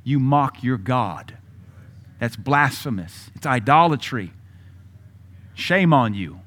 you 0.07 0.21
mock 0.21 0.63
your 0.63 0.77
God. 0.77 1.37
That's 2.17 2.37
blasphemous. 2.37 3.29
It's 3.35 3.45
idolatry. 3.45 4.31
Shame 5.53 5.91
on 5.91 6.13
you 6.13 6.39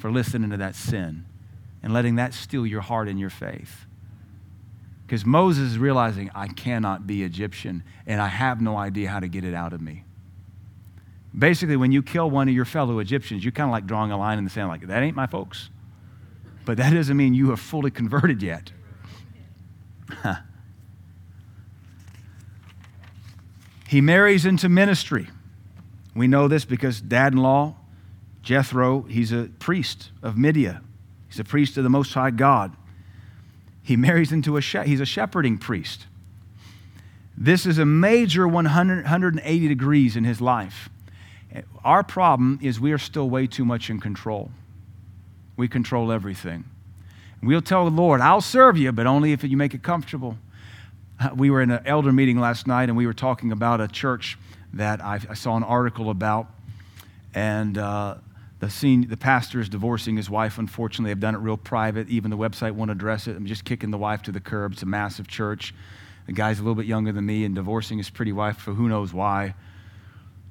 for 0.00 0.12
listening 0.12 0.50
to 0.50 0.56
that 0.58 0.76
sin 0.76 1.26
and 1.82 1.92
letting 1.92 2.14
that 2.14 2.32
steal 2.34 2.64
your 2.64 2.82
heart 2.82 3.08
and 3.08 3.18
your 3.18 3.28
faith. 3.28 3.84
Because 5.04 5.26
Moses 5.26 5.72
is 5.72 5.78
realizing, 5.78 6.30
I 6.36 6.46
cannot 6.46 7.08
be 7.08 7.24
Egyptian 7.24 7.82
and 8.06 8.22
I 8.22 8.28
have 8.28 8.60
no 8.60 8.76
idea 8.76 9.10
how 9.10 9.18
to 9.18 9.26
get 9.26 9.42
it 9.42 9.54
out 9.54 9.72
of 9.72 9.80
me. 9.80 10.04
Basically, 11.36 11.76
when 11.76 11.90
you 11.90 12.04
kill 12.04 12.30
one 12.30 12.48
of 12.48 12.54
your 12.54 12.64
fellow 12.64 13.00
Egyptians, 13.00 13.44
you're 13.44 13.50
kind 13.50 13.68
of 13.68 13.72
like 13.72 13.86
drawing 13.86 14.12
a 14.12 14.18
line 14.18 14.38
in 14.38 14.44
the 14.44 14.50
sand, 14.50 14.68
like, 14.68 14.86
that 14.86 15.02
ain't 15.02 15.16
my 15.16 15.26
folks. 15.26 15.68
But 16.64 16.76
that 16.76 16.94
doesn't 16.94 17.16
mean 17.16 17.34
you 17.34 17.50
are 17.50 17.56
fully 17.56 17.90
converted 17.90 18.40
yet. 18.40 18.70
He 23.90 24.00
marries 24.00 24.46
into 24.46 24.68
ministry. 24.68 25.26
We 26.14 26.28
know 26.28 26.46
this 26.46 26.64
because 26.64 27.00
dad 27.00 27.32
in 27.32 27.40
law, 27.40 27.74
Jethro, 28.40 29.00
he's 29.02 29.32
a 29.32 29.50
priest 29.58 30.12
of 30.22 30.38
Midian. 30.38 30.78
He's 31.26 31.40
a 31.40 31.44
priest 31.44 31.76
of 31.76 31.82
the 31.82 31.90
Most 31.90 32.14
High 32.14 32.30
God. 32.30 32.76
He 33.82 33.96
marries 33.96 34.30
into 34.30 34.56
a, 34.56 34.60
he's 34.60 35.00
a 35.00 35.04
shepherding 35.04 35.58
priest. 35.58 36.06
This 37.36 37.66
is 37.66 37.78
a 37.78 37.84
major 37.84 38.46
100, 38.46 39.02
180 39.02 39.66
degrees 39.66 40.14
in 40.14 40.22
his 40.22 40.40
life. 40.40 40.88
Our 41.82 42.04
problem 42.04 42.60
is 42.62 42.78
we 42.78 42.92
are 42.92 42.98
still 42.98 43.28
way 43.28 43.48
too 43.48 43.64
much 43.64 43.90
in 43.90 43.98
control. 43.98 44.52
We 45.56 45.66
control 45.66 46.12
everything. 46.12 46.64
We'll 47.42 47.60
tell 47.60 47.86
the 47.86 47.90
Lord, 47.90 48.20
I'll 48.20 48.40
serve 48.40 48.76
you, 48.76 48.92
but 48.92 49.08
only 49.08 49.32
if 49.32 49.42
you 49.42 49.56
make 49.56 49.74
it 49.74 49.82
comfortable 49.82 50.36
we 51.34 51.50
were 51.50 51.60
in 51.60 51.70
an 51.70 51.82
elder 51.84 52.12
meeting 52.12 52.38
last 52.38 52.66
night 52.66 52.88
and 52.88 52.96
we 52.96 53.06
were 53.06 53.14
talking 53.14 53.52
about 53.52 53.80
a 53.80 53.88
church 53.88 54.38
that 54.72 55.02
I, 55.02 55.20
I 55.28 55.34
saw 55.34 55.56
an 55.56 55.62
article 55.62 56.10
about. 56.10 56.48
And 57.34 57.76
uh, 57.78 58.16
the, 58.60 58.70
scene, 58.70 59.08
the 59.08 59.16
pastor 59.16 59.60
is 59.60 59.68
divorcing 59.68 60.16
his 60.16 60.30
wife. 60.30 60.58
Unfortunately, 60.58 61.10
they've 61.10 61.20
done 61.20 61.34
it 61.34 61.38
real 61.38 61.56
private. 61.56 62.08
Even 62.08 62.30
the 62.30 62.36
website 62.36 62.72
won't 62.72 62.90
address 62.90 63.26
it. 63.26 63.36
I'm 63.36 63.46
just 63.46 63.64
kicking 63.64 63.90
the 63.90 63.98
wife 63.98 64.22
to 64.22 64.32
the 64.32 64.40
curb. 64.40 64.72
It's 64.72 64.82
a 64.82 64.86
massive 64.86 65.28
church. 65.28 65.74
The 66.26 66.32
guy's 66.32 66.58
a 66.58 66.62
little 66.62 66.74
bit 66.74 66.86
younger 66.86 67.12
than 67.12 67.26
me 67.26 67.44
and 67.44 67.54
divorcing 67.54 67.98
his 67.98 68.10
pretty 68.10 68.32
wife 68.32 68.56
for 68.56 68.74
who 68.74 68.88
knows 68.88 69.12
why. 69.12 69.54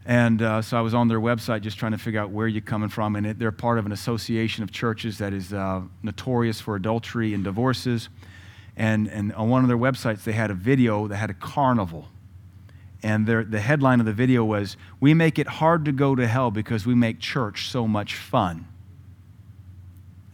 And 0.05 0.41
uh, 0.41 0.61
so 0.61 0.77
I 0.77 0.81
was 0.81 0.93
on 0.93 1.07
their 1.07 1.19
website 1.19 1.61
just 1.61 1.77
trying 1.77 1.91
to 1.91 1.97
figure 1.97 2.19
out 2.19 2.31
where 2.31 2.47
you're 2.47 2.61
coming 2.61 2.89
from. 2.89 3.15
And 3.15 3.27
it, 3.27 3.39
they're 3.39 3.51
part 3.51 3.77
of 3.77 3.85
an 3.85 3.91
association 3.91 4.63
of 4.63 4.71
churches 4.71 5.19
that 5.19 5.33
is 5.33 5.53
uh, 5.53 5.81
notorious 6.01 6.59
for 6.59 6.75
adultery 6.75 7.33
and 7.33 7.43
divorces. 7.43 8.09
And, 8.79 9.09
and 9.09 9.33
on 9.33 9.49
one 9.49 9.61
of 9.61 9.67
their 9.67 9.77
websites, 9.77 10.23
they 10.23 10.31
had 10.31 10.49
a 10.49 10.53
video 10.53 11.07
that 11.09 11.17
had 11.17 11.29
a 11.29 11.33
carnival. 11.33 12.07
And 13.03 13.27
their, 13.27 13.43
the 13.43 13.59
headline 13.59 13.99
of 13.99 14.05
the 14.05 14.13
video 14.13 14.45
was, 14.45 14.77
We 15.01 15.13
make 15.13 15.37
it 15.37 15.47
hard 15.47 15.83
to 15.85 15.91
go 15.91 16.15
to 16.15 16.25
hell 16.25 16.49
because 16.49 16.85
we 16.85 16.95
make 16.95 17.19
church 17.19 17.69
so 17.69 17.87
much 17.87 18.15
fun. 18.15 18.65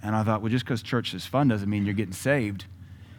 And 0.04 0.16
I 0.16 0.24
thought, 0.24 0.44
well, 0.44 0.52
just 0.52 0.64
because 0.64 0.84
church 0.84 1.16
is 1.16 1.26
fun 1.26 1.48
doesn't 1.48 1.68
mean 1.68 1.86
you're 1.86 1.96
getting 1.96 2.14
saved. 2.14 2.66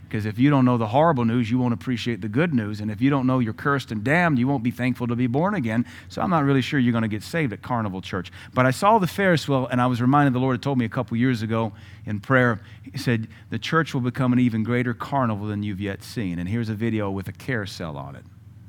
Because 0.08 0.24
if 0.24 0.38
you 0.38 0.50
don't 0.50 0.64
know 0.64 0.78
the 0.78 0.86
horrible 0.86 1.24
news, 1.24 1.50
you 1.50 1.58
won't 1.58 1.74
appreciate 1.74 2.20
the 2.20 2.28
good 2.28 2.54
news. 2.54 2.80
And 2.80 2.90
if 2.90 3.00
you 3.00 3.10
don't 3.10 3.26
know 3.26 3.40
you're 3.40 3.52
cursed 3.52 3.90
and 3.90 4.04
damned, 4.04 4.38
you 4.38 4.46
won't 4.46 4.62
be 4.62 4.70
thankful 4.70 5.08
to 5.08 5.16
be 5.16 5.26
born 5.26 5.54
again. 5.54 5.84
So 6.08 6.22
I'm 6.22 6.30
not 6.30 6.44
really 6.44 6.62
sure 6.62 6.78
you're 6.78 6.92
going 6.92 7.02
to 7.02 7.08
get 7.08 7.24
saved 7.24 7.52
at 7.52 7.60
Carnival 7.60 8.00
Church. 8.00 8.30
But 8.54 8.66
I 8.66 8.70
saw 8.70 8.98
the 8.98 9.08
Ferris 9.08 9.48
wheel, 9.48 9.66
and 9.66 9.80
I 9.80 9.86
was 9.86 10.00
reminded 10.00 10.32
the 10.32 10.38
Lord 10.38 10.54
had 10.54 10.62
told 10.62 10.78
me 10.78 10.84
a 10.84 10.88
couple 10.88 11.16
years 11.16 11.42
ago 11.42 11.72
in 12.04 12.20
prayer. 12.20 12.60
He 12.82 12.98
said, 12.98 13.26
The 13.50 13.58
church 13.58 13.94
will 13.94 14.00
become 14.00 14.32
an 14.32 14.38
even 14.38 14.62
greater 14.62 14.94
carnival 14.94 15.48
than 15.48 15.64
you've 15.64 15.80
yet 15.80 16.04
seen. 16.04 16.38
And 16.38 16.48
here's 16.48 16.68
a 16.68 16.74
video 16.74 17.10
with 17.10 17.26
a 17.26 17.32
carousel 17.32 17.96
on 17.96 18.14
it. 18.14 18.24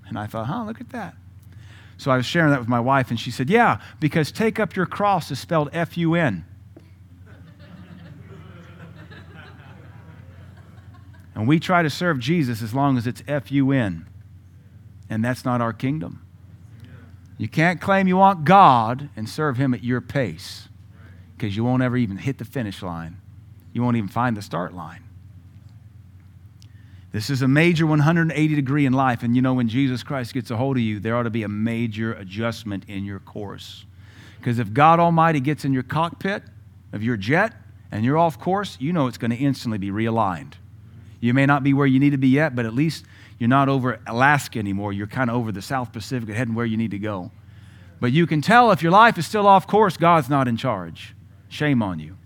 And 0.08 0.18
I 0.18 0.26
thought, 0.26 0.48
huh, 0.48 0.64
look 0.64 0.82
at 0.82 0.90
that. 0.90 1.16
So 1.98 2.12
I 2.12 2.18
was 2.18 2.26
sharing 2.26 2.52
that 2.52 2.60
with 2.60 2.70
my 2.70 2.80
wife, 2.80 3.10
and 3.10 3.20
she 3.20 3.32
said, 3.32 3.50
Yeah, 3.50 3.80
because 4.00 4.32
take 4.32 4.60
up 4.60 4.76
your 4.76 4.86
cross 4.86 5.32
is 5.32 5.40
spelled 5.40 5.70
F 5.74 5.98
U 5.98 6.16
N. 6.16 6.46
And 11.38 11.48
we 11.48 11.60
try 11.60 11.84
to 11.84 11.90
serve 11.92 12.18
Jesus 12.18 12.64
as 12.64 12.74
long 12.74 12.98
as 12.98 13.06
it's 13.06 13.22
F 13.28 13.52
U 13.52 13.72
N. 13.72 14.08
And 15.08 15.24
that's 15.24 15.46
not 15.46 15.62
our 15.62 15.72
kingdom. 15.72 16.26
You 17.38 17.48
can't 17.48 17.80
claim 17.80 18.08
you 18.08 18.18
want 18.18 18.44
God 18.44 19.12
and 19.16 19.30
serve 19.30 19.58
Him 19.58 19.76
at 19.76 19.84
your 19.84 20.02
pace 20.02 20.68
because 21.38 21.56
you 21.56 21.64
won't 21.64 21.84
ever 21.84 21.96
even 21.96 22.18
hit 22.18 22.40
the 22.40 22.46
finish 22.46 22.82
line. 22.82 23.22
You 23.72 23.84
won't 23.84 23.98
even 23.98 24.10
find 24.10 24.36
the 24.36 24.42
start 24.42 24.74
line. 24.74 25.04
This 27.12 27.30
is 27.30 27.44
a 27.44 27.48
major 27.48 27.86
180 27.86 28.56
degree 28.56 28.88
in 28.88 28.94
life. 28.94 29.22
And 29.22 29.36
you 29.36 29.44
know, 29.44 29.54
when 29.54 29.70
Jesus 29.70 30.02
Christ 30.02 30.34
gets 30.34 30.50
a 30.50 30.58
hold 30.58 30.78
of 30.78 30.82
you, 30.82 31.00
there 31.00 31.16
ought 31.16 31.24
to 31.24 31.30
be 31.30 31.44
a 31.44 31.48
major 31.48 32.14
adjustment 32.14 32.86
in 32.88 33.06
your 33.06 33.20
course. 33.20 33.86
Because 34.40 34.58
if 34.58 34.74
God 34.74 35.00
Almighty 35.00 35.40
gets 35.40 35.66
in 35.66 35.72
your 35.72 35.84
cockpit 35.84 36.42
of 36.94 37.04
your 37.04 37.16
jet 37.16 37.54
and 37.92 38.04
you're 38.04 38.18
off 38.18 38.40
course, 38.40 38.76
you 38.80 38.92
know 38.92 39.06
it's 39.06 39.20
going 39.20 39.30
to 39.30 39.38
instantly 39.38 39.78
be 39.78 39.92
realigned. 39.92 40.54
You 41.20 41.34
may 41.34 41.46
not 41.46 41.64
be 41.64 41.74
where 41.74 41.88
you 41.88 42.00
need 42.00 42.12
to 42.12 42.18
be 42.18 42.28
yet, 42.28 42.56
but 42.56 42.66
at 42.66 42.74
least 42.74 43.06
you're 43.40 43.50
not 43.50 43.70
over 43.70 44.00
Alaska 44.08 44.60
anymore. 44.60 44.94
You're 44.94 45.08
kind 45.08 45.30
of 45.30 45.36
over 45.36 45.52
the 45.52 45.62
South 45.62 45.92
Pacific, 45.92 46.30
heading 46.30 46.54
where 46.54 46.66
you 46.66 46.78
need 46.78 46.92
to 46.92 47.00
go. 47.00 47.32
But 48.00 48.12
you 48.12 48.28
can 48.28 48.42
tell 48.42 48.72
if 48.72 48.84
your 48.84 48.92
life 48.92 49.18
is 49.18 49.26
still 49.26 49.48
off 49.48 49.66
course, 49.66 49.98
God's 49.98 50.30
not 50.30 50.48
in 50.48 50.58
charge. 50.58 51.16
Shame 51.50 51.82
on 51.82 52.00
you. 52.00 52.18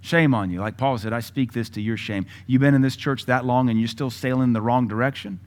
Shame 0.00 0.34
on 0.34 0.50
you. 0.50 0.60
Like 0.60 0.76
Paul 0.76 0.98
said, 0.98 1.12
I 1.12 1.20
speak 1.20 1.52
this 1.52 1.68
to 1.70 1.80
your 1.80 1.96
shame. 1.96 2.26
You've 2.46 2.60
been 2.60 2.74
in 2.74 2.82
this 2.82 2.96
church 2.96 3.26
that 3.26 3.44
long 3.44 3.70
and 3.70 3.78
you're 3.78 3.88
still 3.88 4.10
sailing 4.10 4.44
in 4.44 4.52
the 4.52 4.60
wrong 4.60 4.88
direction? 4.88 5.40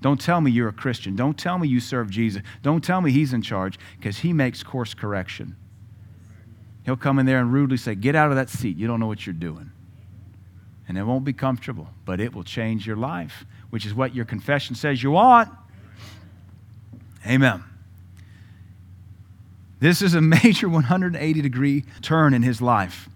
Don't 0.00 0.20
tell 0.20 0.40
me 0.40 0.50
you're 0.50 0.68
a 0.68 0.72
Christian. 0.72 1.16
Don't 1.16 1.38
tell 1.38 1.58
me 1.58 1.68
you 1.68 1.80
serve 1.80 2.10
Jesus. 2.10 2.42
Don't 2.62 2.84
tell 2.84 3.00
me 3.00 3.10
he's 3.10 3.32
in 3.32 3.42
charge 3.42 3.78
because 3.98 4.18
he 4.18 4.32
makes 4.32 4.62
course 4.62 4.94
correction. 4.94 5.56
He'll 6.84 6.96
come 6.96 7.18
in 7.18 7.26
there 7.26 7.40
and 7.40 7.52
rudely 7.52 7.76
say, 7.76 7.94
Get 7.94 8.14
out 8.14 8.30
of 8.30 8.36
that 8.36 8.48
seat. 8.48 8.76
You 8.76 8.86
don't 8.86 9.00
know 9.00 9.08
what 9.08 9.26
you're 9.26 9.34
doing. 9.34 9.72
And 10.88 10.96
it 10.96 11.02
won't 11.02 11.24
be 11.24 11.32
comfortable, 11.32 11.88
but 12.04 12.20
it 12.20 12.34
will 12.34 12.44
change 12.44 12.86
your 12.86 12.96
life, 12.96 13.44
which 13.70 13.84
is 13.84 13.94
what 13.94 14.14
your 14.14 14.24
confession 14.24 14.76
says 14.76 15.02
you 15.02 15.10
want. 15.10 15.48
Amen. 17.26 17.64
This 19.80 20.00
is 20.00 20.14
a 20.14 20.20
major 20.44 20.68
180 20.68 21.42
degree 21.42 21.84
turn 22.02 22.34
in 22.34 22.42
his 22.42 22.62
life. 22.62 23.08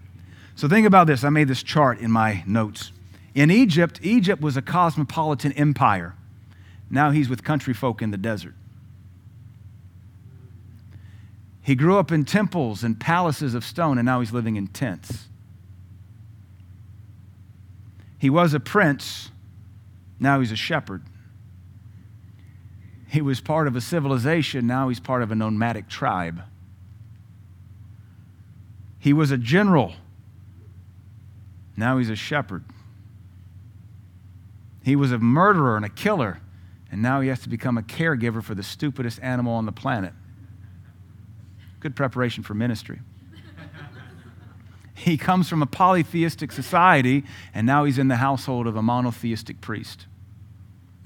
So 0.55 0.67
think 0.67 0.85
about 0.85 1.07
this. 1.07 1.23
I 1.23 1.29
made 1.29 1.47
this 1.47 1.63
chart 1.63 1.99
in 1.99 2.11
my 2.11 2.43
notes. 2.45 2.91
In 3.33 3.49
Egypt, 3.49 3.99
Egypt 4.03 4.41
was 4.41 4.57
a 4.57 4.61
cosmopolitan 4.61 5.53
empire. 5.53 6.15
Now 6.89 7.11
he's 7.11 7.29
with 7.29 7.43
country 7.43 7.73
folk 7.73 8.01
in 8.01 8.11
the 8.11 8.17
desert. 8.17 8.53
He 11.61 11.75
grew 11.75 11.97
up 11.97 12.11
in 12.11 12.25
temples 12.25 12.83
and 12.83 12.99
palaces 12.99 13.53
of 13.53 13.63
stone, 13.63 13.97
and 13.97 14.05
now 14.05 14.19
he's 14.19 14.33
living 14.33 14.55
in 14.55 14.67
tents. 14.67 15.27
He 18.21 18.29
was 18.29 18.53
a 18.53 18.59
prince, 18.59 19.31
now 20.19 20.41
he's 20.41 20.51
a 20.51 20.55
shepherd. 20.55 21.01
He 23.07 23.19
was 23.19 23.41
part 23.41 23.67
of 23.67 23.75
a 23.75 23.81
civilization, 23.81 24.67
now 24.67 24.89
he's 24.89 24.99
part 24.99 25.23
of 25.23 25.31
a 25.31 25.35
nomadic 25.35 25.89
tribe. 25.89 26.43
He 28.99 29.11
was 29.11 29.31
a 29.31 29.39
general, 29.39 29.93
now 31.75 31.97
he's 31.97 32.11
a 32.11 32.15
shepherd. 32.15 32.63
He 34.83 34.95
was 34.95 35.11
a 35.11 35.17
murderer 35.17 35.75
and 35.75 35.83
a 35.83 35.89
killer, 35.89 36.41
and 36.91 37.01
now 37.01 37.21
he 37.21 37.29
has 37.29 37.39
to 37.39 37.49
become 37.49 37.75
a 37.75 37.81
caregiver 37.81 38.43
for 38.43 38.53
the 38.53 38.61
stupidest 38.61 39.19
animal 39.23 39.53
on 39.53 39.65
the 39.65 39.71
planet. 39.71 40.13
Good 41.79 41.95
preparation 41.95 42.43
for 42.43 42.53
ministry. 42.53 42.99
He 45.01 45.17
comes 45.17 45.49
from 45.49 45.63
a 45.63 45.65
polytheistic 45.65 46.51
society, 46.51 47.23
and 47.55 47.65
now 47.65 47.85
he's 47.85 47.97
in 47.97 48.07
the 48.07 48.17
household 48.17 48.67
of 48.67 48.75
a 48.75 48.83
monotheistic 48.83 49.59
priest. 49.59 50.05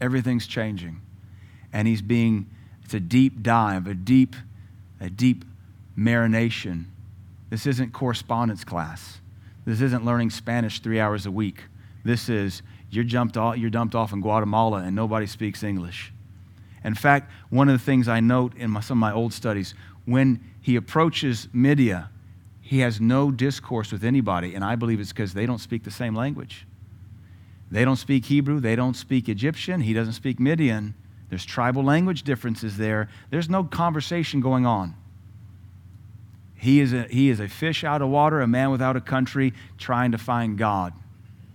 Everything's 0.02 0.48
changing. 0.48 1.02
And 1.72 1.88
he's 1.88 2.02
being, 2.02 2.50
it's 2.84 2.93
a 2.93 3.00
deep 3.00 3.41
dive, 3.41 3.88
a 3.88 3.93
deep, 3.93 4.36
a 5.00 5.10
deep 5.10 5.46
marination. 5.98 6.86
This 7.50 7.66
isn't 7.66 7.93
correspondence 7.93 8.66
class. 8.66 9.22
This 9.64 9.80
isn't 9.80 10.04
learning 10.04 10.32
Spanish 10.32 10.82
three 10.82 11.00
hours 11.00 11.26
a 11.26 11.32
week. 11.32 11.64
This 12.04 12.28
is 12.28 12.62
you're, 12.89 13.06
jumped 13.06 13.38
off, 13.38 13.58
you're 13.58 13.70
dumped 13.70 13.96
off 13.96 14.12
in 14.12 14.20
Guatemala 14.20 14.80
and 14.80 14.93
nobody 14.93 15.26
speaks 15.26 15.64
English. 15.64 16.12
In 16.84 16.96
fact, 16.96 17.32
one 17.50 17.70
of 17.70 17.80
the 17.80 17.84
things 17.84 18.10
I 18.10 18.20
note 18.20 18.58
in 18.58 18.72
my, 18.72 18.82
some 18.82 18.98
of 18.98 19.00
my 19.00 19.14
old 19.14 19.32
studies, 19.32 19.74
when 20.04 20.43
he 20.62 20.76
approaches 20.76 21.48
Midia, 21.56 22.10
he 22.66 22.80
has 22.80 22.99
no 22.99 23.30
discourse 23.30 23.91
with 23.91 24.03
anybody, 24.03 24.55
and 24.55 24.63
I 24.66 24.76
believe 24.76 24.99
it's 24.99 25.13
because 25.13 25.36
they 25.36 25.45
don't 25.45 25.59
speak 25.59 25.84
the 25.84 25.91
same 25.91 26.16
language. 26.16 26.66
They 27.70 27.86
don't 27.86 27.95
speak 27.95 28.26
Hebrew, 28.26 28.59
they 28.59 28.76
don't 28.76 28.95
speak 28.95 29.30
Egyptian, 29.30 29.82
he 29.82 29.93
doesn't 29.93 30.13
speak 30.13 30.39
Midian. 30.39 30.95
There's 31.30 31.45
tribal 31.45 31.84
language 31.84 32.24
differences 32.24 32.78
there. 32.78 33.07
There's 33.30 33.51
no 33.51 33.63
conversation 33.66 34.41
going 34.41 34.66
on. 34.66 34.95
He 36.55 36.80
is, 36.80 36.91
a, 36.91 37.03
he 37.03 37.30
is 37.30 37.39
a 37.39 37.47
fish 37.47 37.84
out 37.84 38.01
of 38.01 38.09
water, 38.09 38.41
a 38.41 38.47
man 38.47 38.72
without 38.72 38.95
a 38.95 39.01
country, 39.01 39.53
trying 39.78 40.11
to 40.13 40.18
find 40.18 40.57
God. 40.57 40.93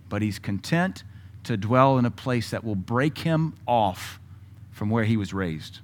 But 0.07 0.21
he's 0.21 0.39
content 0.39 1.03
to 1.43 1.57
dwell 1.57 1.97
in 1.97 2.05
a 2.05 2.11
place 2.11 2.51
that 2.51 2.63
will 2.63 2.75
break 2.75 3.17
him 3.17 3.55
off 3.67 4.17
from 4.71 4.89
where 4.89 5.03
he 5.03 5.17
was 5.17 5.33
raised. 5.33 5.79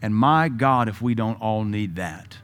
And 0.00 0.14
my 0.14 0.48
God, 0.48 0.88
if 0.88 1.02
we 1.02 1.16
don't 1.16 1.40
all 1.40 1.64
need 1.64 1.96
that. 1.96 2.38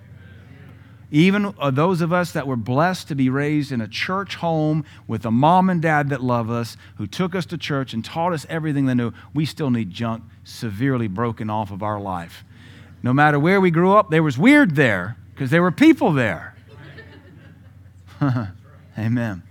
Even 1.15 1.55
uh, 1.61 1.71
those 1.71 2.01
of 2.01 2.13
us 2.13 2.33
that 2.33 2.45
were 2.45 2.57
blessed 2.57 3.07
to 3.07 3.15
be 3.15 3.31
raised 3.31 3.71
in 3.71 3.81
a 3.81 3.87
church 3.87 4.35
home 4.35 4.85
with 5.07 5.25
a 5.25 5.31
mom 5.31 5.71
and 5.71 5.81
dad 5.81 6.09
that 6.09 6.21
love 6.21 6.51
us, 6.51 6.77
who 6.97 7.07
took 7.07 7.37
us 7.37 7.47
to 7.47 7.57
church 7.57 7.95
and 7.95 8.05
taught 8.05 8.33
us 8.33 8.45
everything 8.49 8.87
they 8.87 8.95
knew, 8.95 9.13
we 9.33 9.47
still 9.47 9.71
need 9.71 9.93
junk 9.93 10.25
severely 10.43 11.07
broken 11.07 11.49
off 11.49 11.71
of 11.71 11.85
our 11.85 12.01
life. 12.01 12.43
No 13.01 13.13
matter 13.13 13.39
where 13.39 13.61
we 13.61 13.71
grew 13.71 13.95
up, 13.95 14.11
there 14.11 14.25
was 14.25 14.37
weird 14.37 14.75
there 14.75 15.17
because 15.33 15.53
there 15.53 15.63
were 15.63 15.71
people 15.71 16.13
there. 16.13 16.57
Amen. 18.99 19.45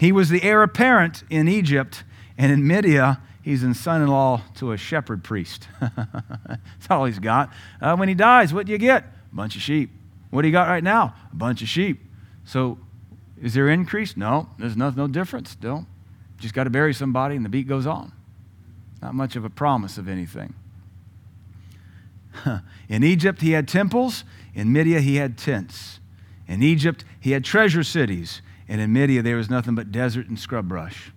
He 0.00 0.10
was 0.10 0.28
the 0.28 0.42
heir 0.42 0.64
apparent 0.64 1.22
in 1.30 1.46
Egypt, 1.46 2.02
and 2.36 2.50
in 2.50 2.62
Midia, 2.62 3.20
he's 3.42 3.62
in 3.62 3.74
son 3.74 4.02
in 4.02 4.08
law 4.08 4.42
to 4.56 4.72
a 4.72 4.76
shepherd 4.76 5.22
priest. 5.22 5.68
That's 5.80 6.90
all 6.90 7.04
he's 7.04 7.20
got. 7.20 7.52
Uh, 7.80 7.94
when 7.94 8.08
he 8.08 8.16
dies, 8.16 8.52
what 8.52 8.66
do 8.66 8.72
you 8.72 8.78
get? 8.78 9.13
Bunch 9.34 9.56
of 9.56 9.62
sheep. 9.62 9.90
What 10.30 10.42
do 10.42 10.48
you 10.48 10.52
got 10.52 10.68
right 10.68 10.82
now? 10.82 11.14
A 11.32 11.36
bunch 11.36 11.60
of 11.60 11.68
sheep. 11.68 12.00
So, 12.44 12.78
is 13.40 13.54
there 13.54 13.68
increase? 13.68 14.16
No, 14.16 14.48
there's 14.58 14.76
no, 14.76 14.90
no 14.90 15.06
difference 15.06 15.50
still. 15.50 15.86
Just 16.38 16.54
got 16.54 16.64
to 16.64 16.70
bury 16.70 16.94
somebody, 16.94 17.36
and 17.36 17.44
the 17.44 17.48
beat 17.48 17.66
goes 17.68 17.86
on. 17.86 18.12
Not 19.02 19.14
much 19.14 19.36
of 19.36 19.44
a 19.44 19.50
promise 19.50 19.98
of 19.98 20.08
anything. 20.08 20.54
In 22.88 23.02
Egypt, 23.04 23.40
he 23.40 23.52
had 23.52 23.68
temples. 23.68 24.24
In 24.54 24.68
Midia, 24.68 25.00
he 25.00 25.16
had 25.16 25.36
tents. 25.36 26.00
In 26.46 26.62
Egypt, 26.62 27.04
he 27.20 27.32
had 27.32 27.44
treasure 27.44 27.82
cities. 27.82 28.40
And 28.68 28.80
in 28.80 28.94
Midia, 28.94 29.22
there 29.22 29.36
was 29.36 29.50
nothing 29.50 29.74
but 29.74 29.92
desert 29.92 30.28
and 30.28 30.38
scrub 30.38 30.68
brush. 30.68 31.12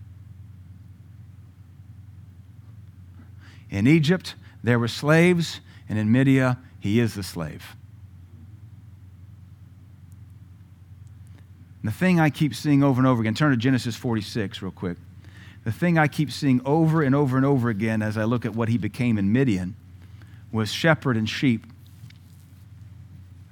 In 3.70 3.88
Egypt, 3.88 4.36
there 4.64 4.80
were 4.80 4.88
slaves, 4.90 5.62
and 5.88 5.98
in 5.98 6.10
Midia, 6.10 6.58
he 6.80 7.00
is 7.00 7.14
the 7.14 7.24
slave. 7.24 7.77
The 11.84 11.92
thing 11.92 12.20
I 12.20 12.30
keep 12.30 12.56
seeing 12.56 12.84
over 12.84 13.00
and 13.00 13.08
over 13.08 13.22
again, 13.22 13.34
turn 13.34 13.52
to 13.52 13.58
Genesis 13.58 13.96
46 13.96 14.62
real 14.62 14.72
quick. 14.72 14.98
The 15.64 15.72
thing 15.72 15.98
I 15.98 16.08
keep 16.08 16.32
seeing 16.32 16.62
over 16.66 17.02
and 17.02 17.14
over 17.14 17.38
and 17.38 17.46
over 17.46 17.70
again 17.70 18.02
as 18.02 18.18
I 18.18 18.24
look 18.24 18.46
at 18.46 18.56
what 18.56 18.70
he 18.70 18.78
became 18.78 19.18
in 19.18 19.32
Midian 19.32 19.76
was 20.52 20.72
shepherd 20.72 21.18
and 21.18 21.30
sheep. 21.30 21.66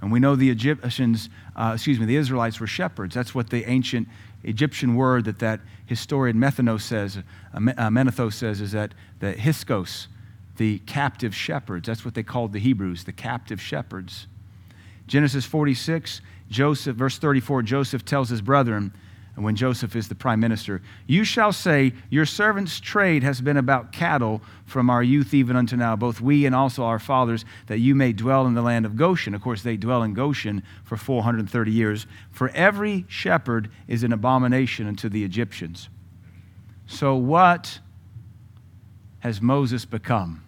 And 0.01 0.11
we 0.11 0.19
know 0.19 0.35
the 0.35 0.49
Egyptians 0.49 1.29
uh, 1.55 1.71
excuse 1.73 1.99
me, 1.99 2.05
the 2.05 2.17
Israelites 2.17 2.59
were 2.59 2.67
shepherds. 2.67 3.15
That's 3.15 3.33
what 3.33 3.49
the 3.49 3.63
ancient 3.69 4.07
Egyptian 4.43 4.95
word 4.95 5.25
that 5.25 5.39
that 5.39 5.61
historian 5.85 6.37
Methonos 6.37 6.81
says, 6.81 7.17
uh, 7.53 7.71
uh 7.77 8.29
says, 8.29 8.61
is 8.61 8.73
that 8.73 8.93
the 9.19 9.33
Hyksos, 9.33 10.07
the 10.57 10.79
captive 10.79 11.33
shepherds. 11.33 11.87
That's 11.87 12.03
what 12.03 12.13
they 12.13 12.23
called 12.23 12.51
the 12.51 12.59
Hebrews, 12.59 13.05
the 13.05 13.13
captive 13.13 13.61
shepherds. 13.61 14.27
Genesis 15.07 15.45
46, 15.45 16.21
Joseph, 16.49 16.95
verse 16.95 17.17
34, 17.17 17.63
Joseph 17.63 18.05
tells 18.05 18.29
his 18.29 18.41
brethren, 18.41 18.93
and 19.35 19.43
when 19.43 19.55
Joseph 19.55 19.97
is 19.97 20.07
the 20.07 20.15
prime 20.15 20.39
minister, 20.39 20.81
you 21.07 21.25
shall 21.25 21.51
say, 21.51 21.93
Your 22.09 22.25
servant's 22.25 22.79
trade 22.79 23.21
has 23.23 23.41
been 23.41 23.57
about 23.57 23.91
cattle 23.91 24.41
from 24.65 24.89
our 24.89 25.03
youth 25.03 25.33
even 25.33 25.57
unto 25.57 25.75
now, 25.75 25.97
both 25.97 26.21
we 26.21 26.45
and 26.45 26.55
also 26.55 26.83
our 26.83 26.99
fathers, 26.99 27.43
that 27.67 27.79
you 27.79 27.95
may 27.95 28.13
dwell 28.13 28.47
in 28.47 28.53
the 28.53 28.61
land 28.61 28.85
of 28.85 28.95
Goshen. 28.95 29.35
Of 29.35 29.41
course, 29.41 29.61
they 29.61 29.75
dwell 29.75 30.03
in 30.03 30.13
Goshen 30.13 30.63
for 30.85 30.95
430 30.95 31.71
years. 31.71 32.07
For 32.31 32.49
every 32.49 33.03
shepherd 33.09 33.69
is 33.89 34.03
an 34.03 34.13
abomination 34.13 34.87
unto 34.87 35.09
the 35.09 35.25
Egyptians. 35.25 35.89
So, 36.87 37.15
what 37.15 37.79
has 39.19 39.41
Moses 39.41 39.83
become? 39.83 40.43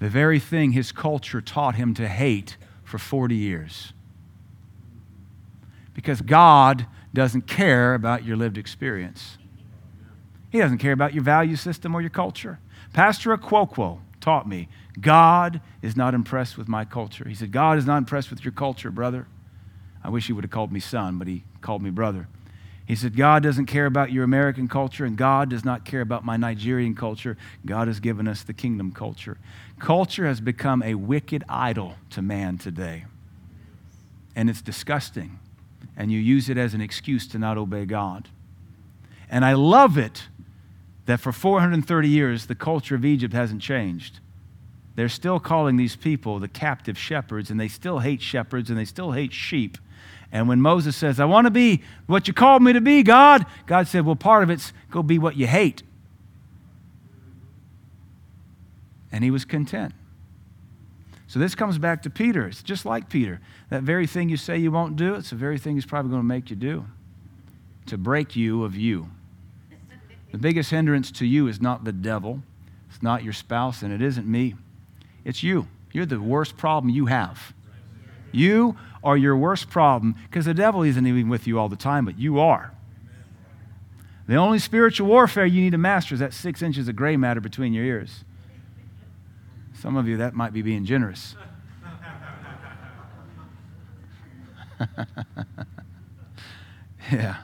The 0.00 0.08
very 0.08 0.40
thing 0.40 0.72
his 0.72 0.90
culture 0.90 1.40
taught 1.40 1.76
him 1.76 1.94
to 1.94 2.08
hate 2.08 2.56
for 2.82 2.98
40 2.98 3.36
years. 3.36 3.92
Because 5.96 6.20
God 6.20 6.86
doesn't 7.14 7.46
care 7.46 7.94
about 7.94 8.22
your 8.22 8.36
lived 8.36 8.58
experience. 8.58 9.38
He 10.50 10.58
doesn't 10.58 10.76
care 10.76 10.92
about 10.92 11.14
your 11.14 11.24
value 11.24 11.56
system 11.56 11.94
or 11.94 12.02
your 12.02 12.10
culture. 12.10 12.58
Pastor 12.92 13.34
Aquoquo 13.34 14.00
taught 14.20 14.46
me 14.46 14.68
God 15.00 15.62
is 15.80 15.96
not 15.96 16.12
impressed 16.12 16.58
with 16.58 16.68
my 16.68 16.84
culture. 16.84 17.26
He 17.26 17.34
said, 17.34 17.50
God 17.50 17.78
is 17.78 17.86
not 17.86 17.96
impressed 17.96 18.28
with 18.28 18.44
your 18.44 18.52
culture, 18.52 18.90
brother. 18.90 19.26
I 20.04 20.10
wish 20.10 20.26
he 20.26 20.34
would 20.34 20.44
have 20.44 20.50
called 20.50 20.70
me 20.70 20.80
son, 20.80 21.18
but 21.18 21.28
he 21.28 21.44
called 21.62 21.82
me 21.82 21.88
brother. 21.88 22.28
He 22.84 22.94
said, 22.94 23.16
God 23.16 23.42
doesn't 23.42 23.66
care 23.66 23.86
about 23.86 24.12
your 24.12 24.22
American 24.22 24.68
culture, 24.68 25.06
and 25.06 25.16
God 25.16 25.48
does 25.48 25.64
not 25.64 25.86
care 25.86 26.02
about 26.02 26.24
my 26.24 26.36
Nigerian 26.36 26.94
culture. 26.94 27.38
God 27.64 27.88
has 27.88 28.00
given 28.00 28.28
us 28.28 28.42
the 28.42 28.52
kingdom 28.52 28.92
culture. 28.92 29.38
Culture 29.78 30.26
has 30.26 30.40
become 30.42 30.82
a 30.82 30.94
wicked 30.94 31.42
idol 31.48 31.96
to 32.10 32.20
man 32.20 32.58
today, 32.58 33.06
and 34.36 34.50
it's 34.50 34.62
disgusting 34.62 35.38
and 35.96 36.12
you 36.12 36.18
use 36.18 36.48
it 36.48 36.58
as 36.58 36.74
an 36.74 36.80
excuse 36.80 37.26
to 37.28 37.38
not 37.38 37.56
obey 37.56 37.86
God. 37.86 38.28
And 39.30 39.44
I 39.44 39.54
love 39.54 39.96
it 39.96 40.28
that 41.06 41.20
for 41.20 41.32
430 41.32 42.08
years, 42.08 42.46
the 42.46 42.54
culture 42.54 42.94
of 42.94 43.04
Egypt 43.04 43.32
hasn't 43.32 43.62
changed. 43.62 44.20
They're 44.96 45.08
still 45.08 45.38
calling 45.38 45.76
these 45.76 45.94
people 45.94 46.38
the 46.38 46.48
captive 46.48 46.98
shepherds, 46.98 47.50
and 47.50 47.60
they 47.60 47.68
still 47.68 48.00
hate 48.00 48.22
shepherds 48.22 48.70
and 48.70 48.78
they 48.78 48.84
still 48.84 49.12
hate 49.12 49.32
sheep. 49.32 49.78
And 50.32 50.48
when 50.48 50.60
Moses 50.60 50.96
says, 50.96 51.20
I 51.20 51.24
want 51.24 51.46
to 51.46 51.50
be 51.50 51.82
what 52.06 52.26
you 52.26 52.34
called 52.34 52.62
me 52.62 52.72
to 52.72 52.80
be, 52.80 53.02
God, 53.02 53.46
God 53.66 53.86
said, 53.86 54.04
Well, 54.04 54.16
part 54.16 54.42
of 54.42 54.50
it's 54.50 54.72
go 54.90 55.02
be 55.02 55.18
what 55.18 55.36
you 55.36 55.46
hate. 55.46 55.82
And 59.12 59.22
he 59.22 59.30
was 59.30 59.44
content. 59.44 59.94
So 61.36 61.40
this 61.40 61.54
comes 61.54 61.76
back 61.76 62.02
to 62.04 62.08
Peter. 62.08 62.46
It's 62.46 62.62
just 62.62 62.86
like 62.86 63.10
Peter. 63.10 63.42
That 63.68 63.82
very 63.82 64.06
thing 64.06 64.30
you 64.30 64.38
say 64.38 64.56
you 64.56 64.70
won't 64.70 64.96
do, 64.96 65.16
it's 65.16 65.28
the 65.28 65.36
very 65.36 65.58
thing 65.58 65.74
he's 65.74 65.84
probably 65.84 66.08
going 66.08 66.22
to 66.22 66.26
make 66.26 66.48
you 66.48 66.56
do 66.56 66.86
to 67.84 67.98
break 67.98 68.36
you 68.36 68.64
of 68.64 68.74
you. 68.74 69.10
The 70.32 70.38
biggest 70.38 70.70
hindrance 70.70 71.10
to 71.10 71.26
you 71.26 71.46
is 71.46 71.60
not 71.60 71.84
the 71.84 71.92
devil, 71.92 72.40
it's 72.88 73.02
not 73.02 73.22
your 73.22 73.34
spouse, 73.34 73.82
and 73.82 73.92
it 73.92 74.00
isn't 74.00 74.26
me. 74.26 74.54
It's 75.26 75.42
you. 75.42 75.68
You're 75.92 76.06
the 76.06 76.22
worst 76.22 76.56
problem 76.56 76.88
you 76.88 77.04
have. 77.04 77.52
You 78.32 78.78
are 79.04 79.18
your 79.18 79.36
worst 79.36 79.68
problem 79.68 80.14
because 80.30 80.46
the 80.46 80.54
devil 80.54 80.84
isn't 80.84 81.06
even 81.06 81.28
with 81.28 81.46
you 81.46 81.58
all 81.58 81.68
the 81.68 81.76
time, 81.76 82.06
but 82.06 82.18
you 82.18 82.40
are. 82.40 82.72
The 84.26 84.36
only 84.36 84.58
spiritual 84.58 85.06
warfare 85.06 85.44
you 85.44 85.60
need 85.60 85.72
to 85.72 85.78
master 85.78 86.14
is 86.14 86.20
that 86.20 86.32
six 86.32 86.62
inches 86.62 86.88
of 86.88 86.96
gray 86.96 87.18
matter 87.18 87.42
between 87.42 87.74
your 87.74 87.84
ears. 87.84 88.24
Some 89.80 89.96
of 89.96 90.08
you, 90.08 90.16
that 90.18 90.34
might 90.34 90.52
be 90.52 90.62
being 90.62 90.84
generous. 90.84 91.36
yeah. 97.12 97.36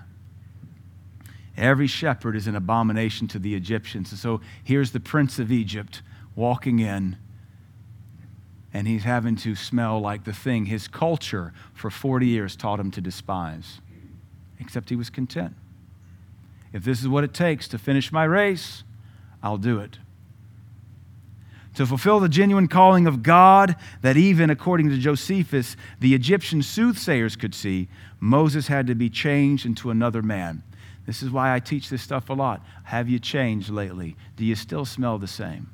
Every 1.57 1.87
shepherd 1.87 2.35
is 2.37 2.47
an 2.47 2.57
abomination 2.57 3.29
to 3.29 3.39
the 3.39 3.55
Egyptians. 3.55 4.11
And 4.11 4.19
so 4.19 4.41
here's 4.65 4.93
the 4.93 5.01
prince 5.01 5.39
of 5.39 5.53
Egypt 5.53 6.03
walking 6.35 6.79
in, 6.79 7.17
and 8.73 8.89
he's 8.89 9.05
having 9.05 9.37
to 9.37 9.55
smell 9.55 10.01
like 10.01 10.25
the 10.25 10.33
thing 10.33 10.65
his 10.67 10.89
culture 10.89 11.53
for 11.75 11.91
40 11.91 12.27
years 12.27 12.57
taught 12.57 12.81
him 12.81 12.91
to 12.93 13.03
despise, 13.03 13.81
except 14.59 14.89
he 14.89 14.97
was 14.97 15.11
content. 15.11 15.55
If 16.73 16.85
this 16.85 17.01
is 17.01 17.09
what 17.09 17.23
it 17.23 17.35
takes 17.35 17.69
to 17.69 17.79
finish 17.79 18.11
my 18.11 18.25
race, 18.25 18.83
I'll 19.43 19.59
do 19.59 19.79
it. 19.79 19.99
To 21.77 21.87
fulfill 21.87 22.21
the 22.21 22.29
genuine 22.29 22.69
calling 22.69 23.07
of 23.07 23.23
God 23.23 23.77
that 24.03 24.17
even 24.17 24.51
according 24.51 24.91
to 24.91 24.99
Josephus, 24.99 25.77
the 26.01 26.15
Egyptian 26.15 26.63
soothsayers 26.63 27.35
could 27.35 27.55
see, 27.55 27.89
Moses 28.21 28.67
had 28.67 28.87
to 28.89 28.95
be 28.95 29.09
changed 29.09 29.65
into 29.65 29.91
another 29.91 30.23
man. 30.23 30.63
This 31.07 31.23
is 31.23 31.31
why 31.31 31.55
I 31.55 31.61
teach 31.61 31.89
this 31.89 32.03
stuff 32.03 32.29
a 32.29 32.35
lot. 32.35 32.63
Have 32.85 33.09
you 33.09 33.19
changed 33.19 33.71
lately? 33.71 34.17
Do 34.37 34.45
you 34.45 34.55
still 34.55 34.85
smell 34.85 35.19
the 35.19 35.27
same? 35.27 35.71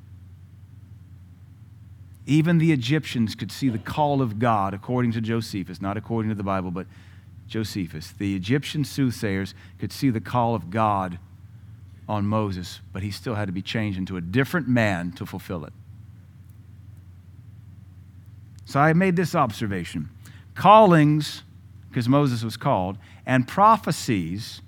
Even 2.25 2.59
the 2.59 2.71
Egyptians 2.71 3.35
could 3.35 3.51
see 3.51 3.69
the 3.69 3.77
call 3.77 4.21
of 4.21 4.39
God 4.39 4.73
according 4.73 5.11
to 5.13 5.21
Josephus, 5.21 5.81
not 5.81 5.97
according 5.97 6.29
to 6.29 6.35
the 6.35 6.43
Bible, 6.43 6.71
but 6.71 6.87
Josephus. 7.47 8.13
The 8.17 8.35
Egyptian 8.35 8.85
soothsayers 8.85 9.53
could 9.79 9.91
see 9.91 10.09
the 10.11 10.21
call 10.21 10.55
of 10.55 10.69
God 10.69 11.19
on 12.07 12.25
Moses, 12.25 12.79
but 12.93 13.03
he 13.03 13.11
still 13.11 13.35
had 13.35 13.47
to 13.47 13.51
be 13.51 13.61
changed 13.61 13.97
into 13.97 14.15
a 14.15 14.21
different 14.21 14.67
man 14.67 15.11
to 15.13 15.25
fulfill 15.25 15.65
it. 15.65 15.73
So 18.69 18.79
I 18.79 18.93
made 18.93 19.15
this 19.15 19.33
observation 19.33 20.09
callings, 20.53 21.41
because 21.89 22.07
Moses 22.07 22.43
was 22.43 22.55
called, 22.55 22.99
and 23.25 23.47
prophecies 23.47 24.61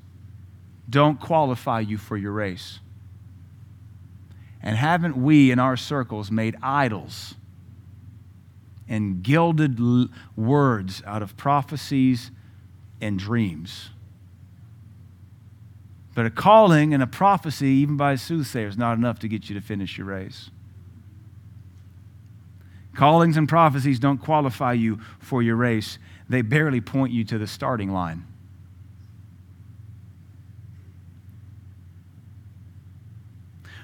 don't 0.89 1.19
qualify 1.19 1.81
you 1.81 1.99
for 1.99 2.17
your 2.17 2.31
race. 2.31 2.79
And 4.59 4.75
haven't 4.75 5.17
we 5.17 5.51
in 5.51 5.59
our 5.59 5.77
circles 5.77 6.31
made 6.31 6.55
idols 6.63 7.35
and 8.89 9.21
gilded 9.21 9.79
l- 9.79 10.07
words 10.35 11.03
out 11.05 11.21
of 11.21 11.37
prophecies 11.37 12.31
and 12.99 13.19
dreams? 13.19 13.91
But 16.15 16.25
a 16.25 16.31
calling 16.31 16.95
and 16.95 17.03
a 17.03 17.07
prophecy, 17.07 17.67
even 17.67 17.97
by 17.97 18.13
a 18.13 18.17
soothsayer, 18.17 18.67
is 18.67 18.79
not 18.79 18.97
enough 18.97 19.19
to 19.19 19.27
get 19.27 19.47
you 19.47 19.53
to 19.53 19.61
finish 19.61 19.99
your 19.99 20.07
race. 20.07 20.49
Callings 22.95 23.37
and 23.37 23.47
prophecies 23.47 23.99
don't 23.99 24.17
qualify 24.17 24.73
you 24.73 24.99
for 25.19 25.41
your 25.41 25.55
race, 25.55 25.97
they 26.27 26.41
barely 26.41 26.81
point 26.81 27.11
you 27.11 27.23
to 27.25 27.37
the 27.37 27.47
starting 27.47 27.91
line. 27.91 28.25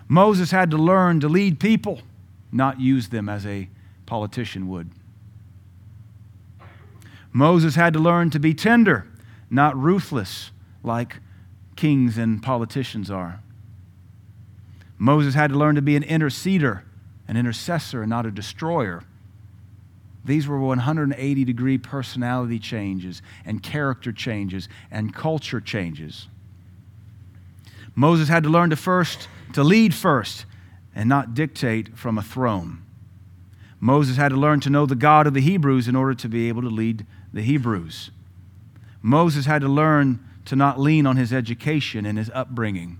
Moses 0.07 0.51
had 0.51 0.71
to 0.71 0.77
learn 0.77 1.19
to 1.19 1.27
lead 1.27 1.59
people, 1.59 1.99
not 2.51 2.79
use 2.79 3.09
them 3.09 3.27
as 3.27 3.45
a 3.45 3.69
politician 4.05 4.69
would. 4.69 4.89
Moses 7.33 7.75
had 7.75 7.93
to 7.93 7.99
learn 7.99 8.29
to 8.29 8.39
be 8.39 8.53
tender, 8.53 9.05
not 9.49 9.77
ruthless 9.77 10.51
like 10.83 11.17
kings 11.75 12.17
and 12.17 12.41
politicians 12.41 13.11
are. 13.11 13.41
Moses 14.97 15.35
had 15.35 15.51
to 15.51 15.57
learn 15.57 15.75
to 15.75 15.81
be 15.81 15.95
an 15.95 16.03
interceder, 16.03 16.81
an 17.27 17.37
intercessor, 17.37 18.01
and 18.01 18.09
not 18.09 18.25
a 18.25 18.31
destroyer. 18.31 19.03
These 20.25 20.47
were 20.47 20.59
180 20.59 21.45
degree 21.45 21.77
personality 21.77 22.59
changes 22.59 23.21
and 23.45 23.63
character 23.63 24.11
changes 24.11 24.67
and 24.91 25.13
culture 25.13 25.61
changes. 25.61 26.27
Moses 27.95 28.27
had 28.27 28.43
to 28.43 28.49
learn 28.49 28.69
to 28.69 28.75
first 28.75 29.29
to 29.53 29.63
lead 29.63 29.93
first 29.93 30.45
and 30.93 31.07
not 31.07 31.33
dictate 31.33 31.97
from 31.97 32.17
a 32.17 32.21
throne. 32.21 32.83
Moses 33.79 34.17
had 34.17 34.29
to 34.29 34.35
learn 34.35 34.59
to 34.61 34.69
know 34.69 34.85
the 34.85 34.95
God 34.95 35.27
of 35.27 35.33
the 35.33 35.41
Hebrews 35.41 35.87
in 35.87 35.95
order 35.95 36.13
to 36.15 36.27
be 36.27 36.49
able 36.49 36.61
to 36.63 36.69
lead 36.69 37.05
the 37.31 37.41
Hebrews. 37.41 38.11
Moses 39.01 39.45
had 39.45 39.61
to 39.61 39.67
learn 39.67 40.19
to 40.45 40.55
not 40.55 40.79
lean 40.79 41.05
on 41.05 41.17
his 41.17 41.31
education 41.31 42.05
and 42.05 42.17
his 42.17 42.31
upbringing. 42.33 42.97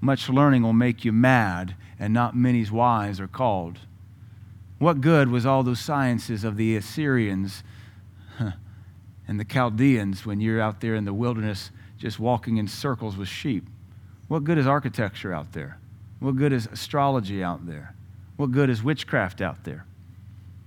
Much 0.00 0.28
learning 0.28 0.62
will 0.62 0.72
make 0.72 1.04
you 1.04 1.12
mad, 1.12 1.74
and 2.00 2.14
not 2.14 2.34
many's 2.34 2.72
wise 2.72 3.20
are 3.20 3.28
called. 3.28 3.78
What 4.78 5.02
good 5.02 5.28
was 5.28 5.44
all 5.44 5.62
those 5.62 5.78
sciences 5.78 6.42
of 6.42 6.56
the 6.56 6.74
Assyrians 6.74 7.62
and 9.28 9.38
the 9.38 9.44
Chaldeans 9.44 10.24
when 10.24 10.40
you're 10.40 10.60
out 10.60 10.80
there 10.80 10.94
in 10.94 11.04
the 11.04 11.12
wilderness 11.12 11.70
just 11.98 12.18
walking 12.18 12.56
in 12.56 12.66
circles 12.66 13.18
with 13.18 13.28
sheep? 13.28 13.68
What 14.26 14.44
good 14.44 14.56
is 14.56 14.66
architecture 14.66 15.34
out 15.34 15.52
there? 15.52 15.78
What 16.18 16.36
good 16.36 16.54
is 16.54 16.66
astrology 16.66 17.44
out 17.44 17.66
there? 17.66 17.94
What 18.36 18.52
good 18.52 18.70
is 18.70 18.82
witchcraft 18.82 19.42
out 19.42 19.64
there? 19.64 19.84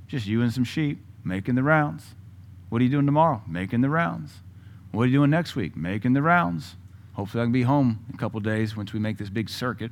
Just 0.08 0.28
you 0.28 0.44
and 0.44 0.54
some 0.54 0.64
sheep 0.64 1.00
making 1.24 1.56
the 1.56 1.64
rounds. 1.64 2.14
What 2.70 2.80
are 2.82 2.86
you 2.86 2.92
doing 2.92 3.08
tomorrow? 3.08 3.42
Making 3.48 3.82
the 3.82 3.90
rounds. 3.90 4.32
What 4.92 5.04
are 5.04 5.06
you 5.08 5.14
doing 5.14 5.32
next 5.32 5.56
week? 5.56 5.76
Making 5.76 6.14
the 6.14 6.22
rounds. 6.22 6.76
Hopefully, 7.14 7.42
I 7.42 7.46
can 7.46 7.52
be 7.52 7.64
home 7.64 8.06
in 8.10 8.16
a 8.16 8.18
couple 8.18 8.40
days 8.40 8.78
once 8.78 8.94
we 8.94 9.00
make 9.00 9.18
this 9.18 9.30
big 9.30 9.50
circuit. 9.50 9.92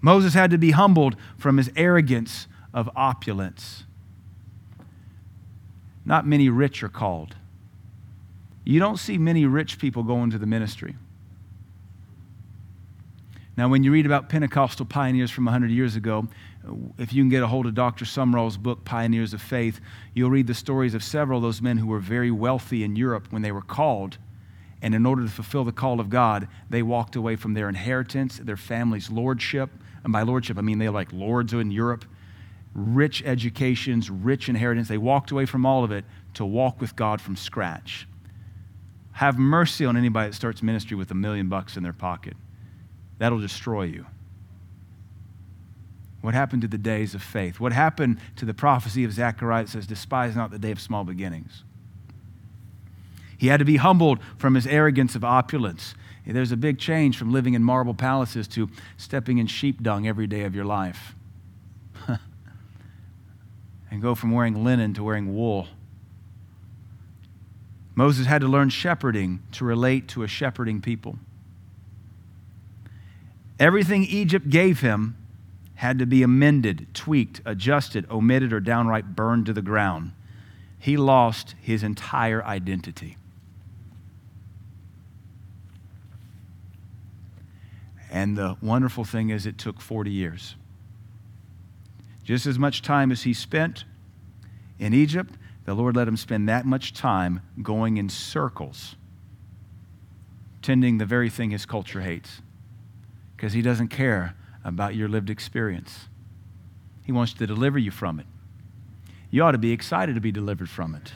Moses 0.00 0.34
had 0.34 0.50
to 0.50 0.58
be 0.58 0.70
humbled 0.70 1.16
from 1.36 1.56
his 1.56 1.70
arrogance 1.76 2.46
of 2.72 2.88
opulence. 2.96 3.84
Not 6.04 6.26
many 6.26 6.48
rich 6.48 6.82
are 6.82 6.88
called. 6.88 7.36
You 8.64 8.78
don't 8.78 8.98
see 8.98 9.18
many 9.18 9.44
rich 9.46 9.78
people 9.78 10.02
going 10.02 10.30
to 10.30 10.38
the 10.38 10.46
ministry. 10.46 10.96
Now, 13.56 13.68
when 13.68 13.82
you 13.84 13.92
read 13.92 14.06
about 14.06 14.28
Pentecostal 14.28 14.86
pioneers 14.86 15.30
from 15.30 15.44
100 15.44 15.70
years 15.70 15.96
ago, 15.96 16.28
if 16.98 17.12
you 17.12 17.22
can 17.22 17.28
get 17.28 17.42
a 17.42 17.46
hold 17.46 17.66
of 17.66 17.74
Dr. 17.74 18.04
Sumrall's 18.04 18.56
book, 18.56 18.84
Pioneers 18.84 19.34
of 19.34 19.42
Faith, 19.42 19.80
you'll 20.14 20.30
read 20.30 20.46
the 20.46 20.54
stories 20.54 20.94
of 20.94 21.02
several 21.04 21.38
of 21.38 21.42
those 21.42 21.60
men 21.60 21.76
who 21.76 21.86
were 21.86 21.98
very 21.98 22.30
wealthy 22.30 22.84
in 22.84 22.96
Europe 22.96 23.26
when 23.30 23.42
they 23.42 23.52
were 23.52 23.60
called. 23.60 24.18
And 24.82 24.94
in 24.94 25.04
order 25.04 25.22
to 25.22 25.28
fulfill 25.28 25.64
the 25.64 25.72
call 25.72 26.00
of 26.00 26.08
God, 26.08 26.48
they 26.70 26.82
walked 26.82 27.16
away 27.16 27.36
from 27.36 27.54
their 27.54 27.68
inheritance, 27.68 28.38
their 28.38 28.56
family's 28.56 29.10
lordship. 29.10 29.70
And 30.04 30.12
by 30.12 30.22
lordship, 30.22 30.56
I 30.56 30.62
mean 30.62 30.78
they're 30.78 30.90
like 30.90 31.12
lords 31.12 31.52
in 31.52 31.70
Europe, 31.70 32.04
rich 32.74 33.22
educations, 33.24 34.10
rich 34.10 34.48
inheritance. 34.48 34.88
They 34.88 34.98
walked 34.98 35.30
away 35.30 35.44
from 35.44 35.66
all 35.66 35.84
of 35.84 35.92
it 35.92 36.04
to 36.34 36.44
walk 36.44 36.80
with 36.80 36.96
God 36.96 37.20
from 37.20 37.36
scratch. 37.36 38.06
Have 39.12 39.38
mercy 39.38 39.84
on 39.84 39.96
anybody 39.96 40.30
that 40.30 40.34
starts 40.34 40.62
ministry 40.62 40.96
with 40.96 41.10
a 41.10 41.14
million 41.14 41.48
bucks 41.48 41.76
in 41.76 41.82
their 41.82 41.92
pocket. 41.92 42.36
That'll 43.18 43.40
destroy 43.40 43.82
you. 43.82 44.06
What 46.22 46.34
happened 46.34 46.62
to 46.62 46.68
the 46.68 46.78
days 46.78 47.14
of 47.14 47.22
faith? 47.22 47.60
What 47.60 47.72
happened 47.72 48.18
to 48.36 48.44
the 48.44 48.54
prophecy 48.54 49.04
of 49.04 49.12
Zechariah 49.12 49.64
that 49.64 49.70
says, 49.70 49.86
Despise 49.86 50.36
not 50.36 50.50
the 50.50 50.58
day 50.58 50.70
of 50.70 50.80
small 50.80 51.04
beginnings? 51.04 51.64
He 53.40 53.46
had 53.46 53.56
to 53.56 53.64
be 53.64 53.78
humbled 53.78 54.18
from 54.36 54.54
his 54.54 54.66
arrogance 54.66 55.14
of 55.14 55.24
opulence. 55.24 55.94
There's 56.26 56.52
a 56.52 56.58
big 56.58 56.78
change 56.78 57.16
from 57.16 57.32
living 57.32 57.54
in 57.54 57.62
marble 57.64 57.94
palaces 57.94 58.46
to 58.48 58.68
stepping 58.98 59.38
in 59.38 59.46
sheep 59.46 59.82
dung 59.82 60.06
every 60.06 60.26
day 60.26 60.42
of 60.42 60.54
your 60.54 60.66
life. 60.66 61.14
and 63.90 64.02
go 64.02 64.14
from 64.14 64.32
wearing 64.32 64.62
linen 64.62 64.92
to 64.92 65.02
wearing 65.02 65.34
wool. 65.34 65.68
Moses 67.94 68.26
had 68.26 68.42
to 68.42 68.46
learn 68.46 68.68
shepherding 68.68 69.42
to 69.52 69.64
relate 69.64 70.06
to 70.08 70.22
a 70.22 70.28
shepherding 70.28 70.82
people. 70.82 71.18
Everything 73.58 74.04
Egypt 74.04 74.50
gave 74.50 74.80
him 74.80 75.16
had 75.76 75.98
to 75.98 76.04
be 76.04 76.22
amended, 76.22 76.88
tweaked, 76.92 77.40
adjusted, 77.46 78.06
omitted, 78.10 78.52
or 78.52 78.60
downright 78.60 79.16
burned 79.16 79.46
to 79.46 79.54
the 79.54 79.62
ground. 79.62 80.12
He 80.78 80.98
lost 80.98 81.54
his 81.58 81.82
entire 81.82 82.44
identity. 82.44 83.16
And 88.10 88.36
the 88.36 88.56
wonderful 88.60 89.04
thing 89.04 89.30
is, 89.30 89.46
it 89.46 89.56
took 89.56 89.80
40 89.80 90.10
years. 90.10 90.56
Just 92.24 92.44
as 92.44 92.58
much 92.58 92.82
time 92.82 93.12
as 93.12 93.22
he 93.22 93.32
spent 93.32 93.84
in 94.78 94.92
Egypt, 94.92 95.34
the 95.64 95.74
Lord 95.74 95.94
let 95.96 96.08
him 96.08 96.16
spend 96.16 96.48
that 96.48 96.66
much 96.66 96.92
time 96.92 97.40
going 97.62 97.96
in 97.96 98.08
circles, 98.08 98.96
tending 100.60 100.98
the 100.98 101.06
very 101.06 101.30
thing 101.30 101.50
his 101.50 101.64
culture 101.64 102.00
hates, 102.00 102.42
because 103.36 103.52
he 103.52 103.62
doesn't 103.62 103.88
care 103.88 104.34
about 104.64 104.96
your 104.96 105.08
lived 105.08 105.30
experience. 105.30 106.08
He 107.04 107.12
wants 107.12 107.32
to 107.34 107.46
deliver 107.46 107.78
you 107.78 107.90
from 107.90 108.18
it. 108.18 108.26
You 109.30 109.44
ought 109.44 109.52
to 109.52 109.58
be 109.58 109.72
excited 109.72 110.16
to 110.16 110.20
be 110.20 110.32
delivered 110.32 110.68
from 110.68 110.94
it. 110.96 111.12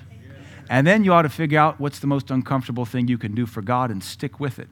And 0.71 0.87
then 0.87 1.05
you 1.05 1.13
ought 1.13 1.23
to 1.23 1.29
figure 1.29 1.59
out 1.59 1.81
what's 1.81 1.99
the 1.99 2.07
most 2.07 2.31
uncomfortable 2.31 2.87
thing 2.87 3.09
you 3.09 3.19
can 3.19 3.35
do 3.35 3.47
for 3.47 3.61
God 3.61 3.91
and 3.91 4.03
stick 4.03 4.39
with 4.39 4.59
it. 4.59 4.69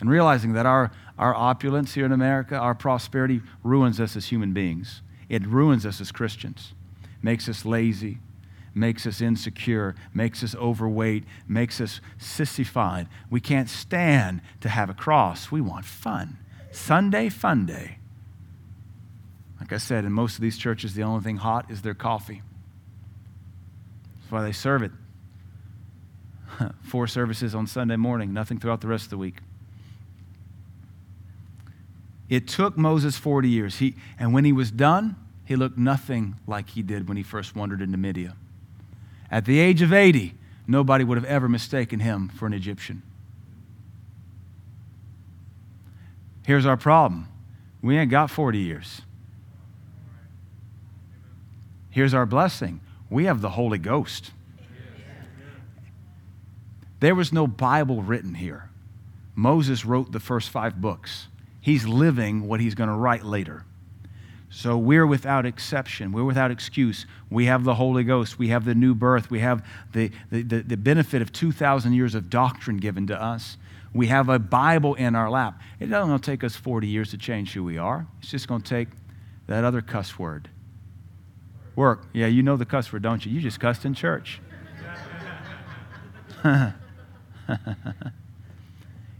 And 0.00 0.08
realizing 0.08 0.54
that 0.54 0.66
our, 0.66 0.90
our 1.18 1.34
opulence 1.34 1.94
here 1.94 2.06
in 2.06 2.12
America, 2.12 2.56
our 2.56 2.74
prosperity, 2.74 3.42
ruins 3.62 4.00
us 4.00 4.16
as 4.16 4.28
human 4.28 4.52
beings. 4.52 5.02
It 5.28 5.46
ruins 5.46 5.86
us 5.86 6.00
as 6.00 6.10
Christians, 6.10 6.72
makes 7.22 7.48
us 7.48 7.64
lazy, 7.64 8.18
makes 8.74 9.06
us 9.06 9.20
insecure, 9.20 9.94
makes 10.14 10.42
us 10.42 10.54
overweight, 10.54 11.24
makes 11.46 11.80
us 11.80 12.00
sissified. 12.18 13.08
We 13.28 13.40
can't 13.40 13.68
stand 13.68 14.40
to 14.60 14.68
have 14.68 14.88
a 14.88 14.94
cross. 14.94 15.52
We 15.52 15.60
want 15.60 15.84
fun. 15.84 16.38
Sunday, 16.72 17.28
fun 17.28 17.66
day. 17.66 17.98
Like 19.60 19.72
I 19.72 19.78
said, 19.78 20.04
in 20.04 20.12
most 20.12 20.36
of 20.36 20.40
these 20.40 20.56
churches, 20.56 20.94
the 20.94 21.02
only 21.02 21.22
thing 21.22 21.36
hot 21.36 21.70
is 21.70 21.82
their 21.82 21.94
coffee. 21.94 22.42
That's 24.20 24.32
why 24.32 24.42
they 24.42 24.52
serve 24.52 24.82
it. 24.82 24.92
Four 26.82 27.06
services 27.06 27.54
on 27.54 27.66
Sunday 27.66 27.96
morning, 27.96 28.32
nothing 28.32 28.58
throughout 28.58 28.80
the 28.80 28.88
rest 28.88 29.04
of 29.04 29.10
the 29.10 29.18
week. 29.18 29.36
It 32.30 32.46
took 32.46 32.78
Moses 32.78 33.18
40 33.18 33.48
years. 33.48 33.78
He, 33.78 33.96
and 34.18 34.32
when 34.32 34.44
he 34.44 34.52
was 34.52 34.70
done, 34.70 35.16
he 35.44 35.56
looked 35.56 35.76
nothing 35.76 36.36
like 36.46 36.70
he 36.70 36.82
did 36.82 37.08
when 37.08 37.16
he 37.16 37.24
first 37.24 37.56
wandered 37.56 37.82
into 37.82 37.98
Midian. 37.98 38.34
At 39.32 39.44
the 39.44 39.58
age 39.58 39.82
of 39.82 39.92
80, 39.92 40.34
nobody 40.66 41.02
would 41.02 41.18
have 41.18 41.24
ever 41.24 41.48
mistaken 41.48 41.98
him 41.98 42.28
for 42.28 42.46
an 42.46 42.52
Egyptian. 42.52 43.02
Here's 46.46 46.64
our 46.64 46.76
problem 46.76 47.26
we 47.82 47.98
ain't 47.98 48.10
got 48.10 48.30
40 48.30 48.58
years. 48.58 49.02
Here's 51.90 52.14
our 52.14 52.26
blessing 52.26 52.80
we 53.10 53.24
have 53.24 53.40
the 53.40 53.50
Holy 53.50 53.78
Ghost. 53.78 54.30
There 57.00 57.14
was 57.14 57.32
no 57.32 57.46
Bible 57.46 58.02
written 58.02 58.34
here. 58.34 58.68
Moses 59.34 59.84
wrote 59.84 60.12
the 60.12 60.20
first 60.20 60.50
five 60.50 60.80
books. 60.80 61.26
He's 61.60 61.86
living 61.86 62.46
what 62.48 62.60
he's 62.60 62.74
going 62.74 62.88
to 62.88 62.96
write 62.96 63.24
later. 63.24 63.64
So 64.52 64.76
we're 64.76 65.06
without 65.06 65.46
exception. 65.46 66.10
We're 66.10 66.24
without 66.24 66.50
excuse. 66.50 67.06
We 67.30 67.46
have 67.46 67.62
the 67.62 67.74
Holy 67.74 68.02
Ghost. 68.02 68.36
We 68.38 68.48
have 68.48 68.64
the 68.64 68.74
new 68.74 68.96
birth. 68.96 69.30
We 69.30 69.38
have 69.40 69.64
the, 69.92 70.10
the, 70.30 70.42
the, 70.42 70.62
the, 70.62 70.76
benefit 70.76 71.22
of 71.22 71.32
2,000 71.32 71.92
years 71.92 72.16
of 72.16 72.28
doctrine 72.28 72.78
given 72.78 73.06
to 73.06 73.22
us. 73.22 73.56
We 73.94 74.08
have 74.08 74.28
a 74.28 74.40
Bible 74.40 74.96
in 74.96 75.14
our 75.14 75.30
lap. 75.30 75.60
It 75.78 75.86
doesn't 75.86 76.20
take 76.20 76.42
us 76.42 76.56
40 76.56 76.88
years 76.88 77.10
to 77.10 77.18
change 77.18 77.52
who 77.52 77.62
we 77.62 77.78
are. 77.78 78.08
It's 78.20 78.30
just 78.30 78.48
going 78.48 78.62
to 78.62 78.68
take 78.68 78.88
that 79.46 79.62
other 79.62 79.82
cuss 79.82 80.18
word. 80.18 80.48
Work. 81.76 82.06
Yeah, 82.12 82.26
you 82.26 82.42
know 82.42 82.56
the 82.56 82.66
cuss 82.66 82.92
word, 82.92 83.02
don't 83.02 83.24
you? 83.24 83.30
You 83.30 83.40
just 83.40 83.60
cussed 83.60 83.84
in 83.84 83.94
church. 83.94 84.40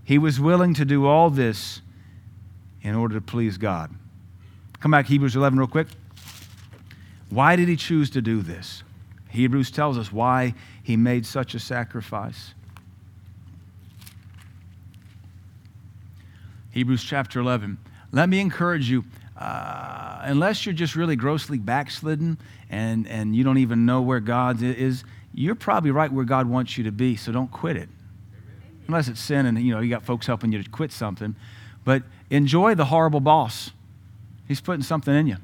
he 0.05 0.19
was 0.19 0.41
willing 0.41 0.75
to 0.75 0.85
do 0.85 1.07
all 1.07 1.31
this 1.31 1.83
in 2.83 2.95
order 2.95 3.15
to 3.15 3.21
please 3.21 3.59
God. 3.59 3.95
Come 4.81 4.91
back, 4.91 5.07
Hebrews 5.07 5.37
11, 5.37 5.59
real 5.59 5.69
quick. 5.69 5.89
Why 7.29 7.57
did 7.57 7.69
he 7.69 7.77
choose 7.77 8.11
to 8.11 8.23
do 8.23 8.43
this? 8.43 8.83
Hebrews 9.29 9.71
tells 9.71 9.97
us 9.97 10.13
why 10.13 10.55
he 10.83 10.97
made 10.97 11.25
such 11.25 11.55
a 11.55 11.61
sacrifice. 11.61 12.55
Hebrews 16.71 17.05
chapter 17.05 17.41
11. 17.41 17.79
Let 18.13 18.29
me 18.29 18.41
encourage 18.41 18.91
you, 18.91 19.05
uh, 19.37 20.21
unless 20.23 20.67
you're 20.67 20.73
just 20.73 20.97
really 20.97 21.17
grossly 21.17 21.59
backslidden 21.59 22.39
and, 22.71 23.07
and 23.07 23.37
you 23.37 23.45
don't 23.45 23.59
even 23.59 23.87
know 23.87 24.01
where 24.03 24.21
God 24.21 24.63
is, 24.63 25.05
you're 25.33 25.55
probably 25.55 25.91
right 25.91 26.11
where 26.11 26.25
God 26.25 26.49
wants 26.49 26.77
you 26.77 26.85
to 26.85 26.93
be, 26.93 27.17
so 27.17 27.31
don't 27.31 27.51
quit 27.51 27.77
it. 27.77 27.89
Unless 28.89 29.09
it's 29.09 29.21
sin 29.21 29.47
and 29.47 29.61
you 29.61 29.73
know 29.73 29.81
you 29.81 29.91
got 29.91 30.05
folks 30.05 30.27
helping 30.27 30.51
you 30.51 30.61
to 30.61 30.69
quit 30.69 30.91
something. 30.91 31.37
But 31.85 32.03
enjoy 32.31 32.75
the 32.75 32.87
horrible 32.87 33.21
boss. 33.21 33.73
He's 34.47 34.61
putting 34.61 34.83
something 34.83 35.15
in 35.15 35.27
you 35.27 35.37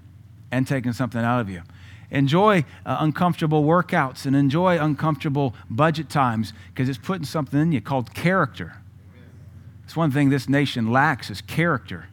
and 0.51 0.67
taking 0.67 0.93
something 0.93 1.21
out 1.21 1.41
of 1.41 1.51
you. 1.51 1.63
Enjoy 2.11 2.65
uh, 2.85 2.97
uncomfortable 3.01 3.65
workouts 3.65 4.27
and 4.27 4.37
enjoy 4.37 4.81
uncomfortable 4.81 5.55
budget 5.69 6.09
times 6.09 6.53
because 6.69 6.89
it's 6.89 6.99
putting 6.99 7.25
something 7.25 7.61
in 7.61 7.73
you 7.73 7.81
called 7.81 8.15
character. 8.15 8.77
It's 9.85 9.97
one 9.97 10.11
thing 10.11 10.31
this 10.31 10.49
nation 10.49 10.91
lacks 10.91 11.31
is 11.31 11.41
character. 11.41 12.09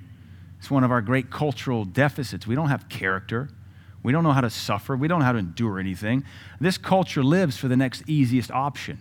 It's 0.60 0.72
one 0.72 0.84
of 0.84 0.92
our 0.92 1.02
great 1.02 1.30
cultural 1.30 1.86
deficits. 1.86 2.48
We 2.48 2.56
don't 2.56 2.70
have 2.70 2.90
character. 2.90 3.50
We 4.02 4.12
don't 4.12 4.24
know 4.24 4.32
how 4.32 4.42
to 4.42 4.50
suffer. 4.50 4.96
We 4.96 5.08
don't 5.08 5.20
know 5.20 5.26
how 5.26 5.32
to 5.32 5.40
endure 5.40 5.80
anything. 5.80 6.24
This 6.60 6.78
culture 6.78 7.24
lives 7.24 7.58
for 7.58 7.68
the 7.68 7.78
next 7.78 8.04
easiest 8.08 8.52
option. 8.52 9.00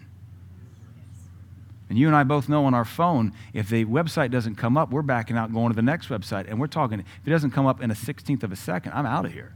And 1.92 1.98
you 1.98 2.06
and 2.06 2.16
I 2.16 2.22
both 2.22 2.48
know 2.48 2.64
on 2.64 2.72
our 2.72 2.86
phone, 2.86 3.34
if 3.52 3.68
the 3.68 3.84
website 3.84 4.30
doesn't 4.30 4.54
come 4.54 4.78
up, 4.78 4.90
we're 4.90 5.02
backing 5.02 5.36
out 5.36 5.52
going 5.52 5.68
to 5.68 5.76
the 5.76 5.82
next 5.82 6.08
website. 6.08 6.48
And 6.48 6.58
we're 6.58 6.66
talking, 6.66 7.00
if 7.00 7.26
it 7.26 7.28
doesn't 7.28 7.50
come 7.50 7.66
up 7.66 7.82
in 7.82 7.90
a 7.90 7.94
16th 7.94 8.42
of 8.42 8.50
a 8.50 8.56
second, 8.56 8.92
I'm 8.92 9.04
out 9.04 9.26
of 9.26 9.32
here. 9.34 9.52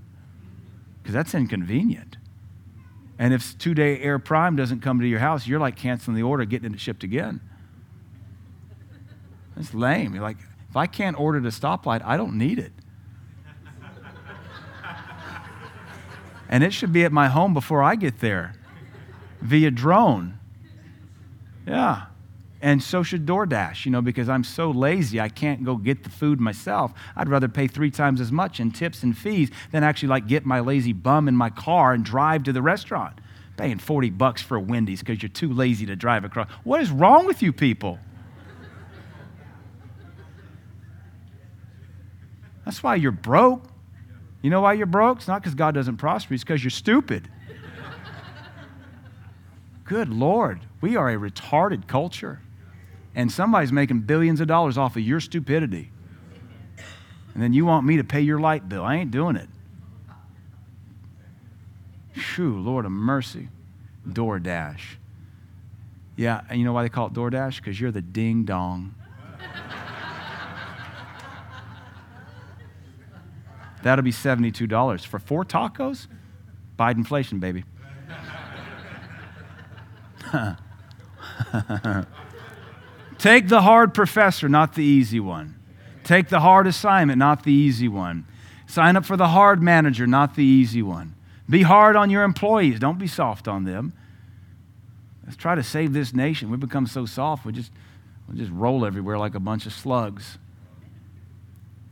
Because 1.01 1.14
that's 1.14 1.34
inconvenient. 1.34 2.18
And 3.18 3.32
if 3.32 3.57
two 3.57 3.72
day 3.72 4.01
Air 4.01 4.18
Prime 4.18 4.55
doesn't 4.55 4.80
come 4.80 5.01
to 5.01 5.07
your 5.07 5.20
house, 5.20 5.47
you're 5.47 5.59
like 5.59 5.76
canceling 5.76 6.14
the 6.14 6.24
order, 6.24 6.45
getting 6.45 6.74
it 6.74 6.78
shipped 6.78 7.05
again. 7.05 7.41
It's 9.57 9.72
lame. 9.72 10.12
You're 10.12 10.22
like, 10.22 10.37
if 10.68 10.76
I 10.76 10.87
can't 10.87 11.18
order 11.18 11.41
the 11.41 11.49
stoplight, 11.49 12.03
I 12.05 12.18
don't 12.18 12.37
need 12.37 12.59
it. 12.59 12.72
and 16.51 16.62
it 16.62 16.74
should 16.74 16.93
be 16.93 17.03
at 17.07 17.12
my 17.12 17.28
home 17.28 17.55
before 17.55 17.82
I 17.82 17.95
get 17.95 18.20
there 18.20 18.53
via 19.41 19.70
drone. 19.70 20.39
Yeah. 21.66 22.09
And 22.66 22.82
so 22.82 23.04
should 23.04 23.26
DoorDash, 23.26 23.84
you 23.84 23.92
know, 23.92 24.02
because 24.02 24.28
I'm 24.28 24.42
so 24.42 24.72
lazy, 24.72 25.20
I 25.20 25.28
can't 25.28 25.62
go 25.62 25.76
get 25.76 26.02
the 26.02 26.10
food 26.10 26.40
myself. 26.40 26.92
I'd 27.14 27.28
rather 27.28 27.46
pay 27.46 27.68
three 27.68 27.92
times 27.92 28.20
as 28.20 28.32
much 28.32 28.58
in 28.58 28.72
tips 28.72 29.04
and 29.04 29.16
fees 29.16 29.52
than 29.70 29.84
actually 29.84 30.08
like 30.08 30.26
get 30.26 30.44
my 30.44 30.58
lazy 30.58 30.92
bum 30.92 31.28
in 31.28 31.36
my 31.36 31.48
car 31.48 31.92
and 31.92 32.04
drive 32.04 32.42
to 32.42 32.52
the 32.52 32.60
restaurant. 32.60 33.20
Paying 33.56 33.78
40 33.78 34.10
bucks 34.10 34.42
for 34.42 34.58
Wendy's 34.58 34.98
because 34.98 35.22
you're 35.22 35.28
too 35.28 35.52
lazy 35.52 35.86
to 35.86 35.94
drive 35.94 36.24
across. 36.24 36.50
What 36.64 36.80
is 36.80 36.90
wrong 36.90 37.24
with 37.24 37.40
you 37.40 37.52
people? 37.52 38.00
That's 42.64 42.82
why 42.82 42.96
you're 42.96 43.12
broke. 43.12 43.62
You 44.42 44.50
know 44.50 44.62
why 44.62 44.72
you're 44.72 44.86
broke? 44.86 45.18
It's 45.18 45.28
not 45.28 45.40
because 45.40 45.54
God 45.54 45.72
doesn't 45.72 45.98
prosper, 45.98 46.34
it's 46.34 46.42
because 46.42 46.64
you're 46.64 46.72
stupid. 46.72 47.30
Good 49.84 50.08
Lord, 50.08 50.62
we 50.80 50.96
are 50.96 51.08
a 51.08 51.14
retarded 51.14 51.86
culture 51.86 52.40
and 53.16 53.32
somebody's 53.32 53.72
making 53.72 54.00
billions 54.00 54.40
of 54.42 54.46
dollars 54.46 54.76
off 54.76 54.94
of 54.94 55.02
your 55.02 55.20
stupidity. 55.20 55.90
And 57.32 57.42
then 57.42 57.54
you 57.54 57.64
want 57.64 57.86
me 57.86 57.96
to 57.96 58.04
pay 58.04 58.20
your 58.20 58.38
light 58.38 58.68
bill. 58.68 58.84
I 58.84 58.96
ain't 58.96 59.10
doing 59.10 59.36
it. 59.36 59.48
Phew, 62.12 62.60
Lord 62.60 62.84
of 62.84 62.92
mercy. 62.92 63.48
DoorDash. 64.06 64.96
Yeah, 66.14 66.42
and 66.48 66.58
you 66.58 66.64
know 66.64 66.72
why 66.72 66.82
they 66.82 66.88
call 66.90 67.08
it 67.08 67.14
DoorDash? 67.14 67.56
Because 67.56 67.80
you're 67.80 67.90
the 67.90 68.02
ding 68.02 68.44
dong. 68.44 68.94
That'll 73.82 74.04
be 74.04 74.12
$72. 74.12 75.06
For 75.06 75.18
four 75.18 75.44
tacos? 75.44 76.06
Biden 76.78 76.98
inflation, 76.98 77.38
baby. 77.38 77.64
Take 83.18 83.48
the 83.48 83.62
hard 83.62 83.94
professor, 83.94 84.48
not 84.48 84.74
the 84.74 84.84
easy 84.84 85.20
one. 85.20 85.54
Take 86.04 86.28
the 86.28 86.40
hard 86.40 86.66
assignment, 86.66 87.18
not 87.18 87.44
the 87.44 87.52
easy 87.52 87.88
one. 87.88 88.26
Sign 88.66 88.96
up 88.96 89.04
for 89.04 89.16
the 89.16 89.28
hard 89.28 89.62
manager, 89.62 90.06
not 90.06 90.36
the 90.36 90.44
easy 90.44 90.82
one. 90.82 91.14
Be 91.48 91.62
hard 91.62 91.96
on 91.96 92.10
your 92.10 92.24
employees, 92.24 92.78
don't 92.78 92.98
be 92.98 93.06
soft 93.06 93.48
on 93.48 93.64
them. 93.64 93.92
Let's 95.24 95.36
try 95.36 95.54
to 95.54 95.62
save 95.62 95.92
this 95.92 96.14
nation. 96.14 96.50
We've 96.50 96.60
become 96.60 96.86
so 96.86 97.06
soft, 97.06 97.44
we 97.44 97.52
just, 97.52 97.72
we 98.28 98.36
just 98.36 98.52
roll 98.52 98.84
everywhere 98.84 99.18
like 99.18 99.34
a 99.34 99.40
bunch 99.40 99.66
of 99.66 99.72
slugs. 99.72 100.38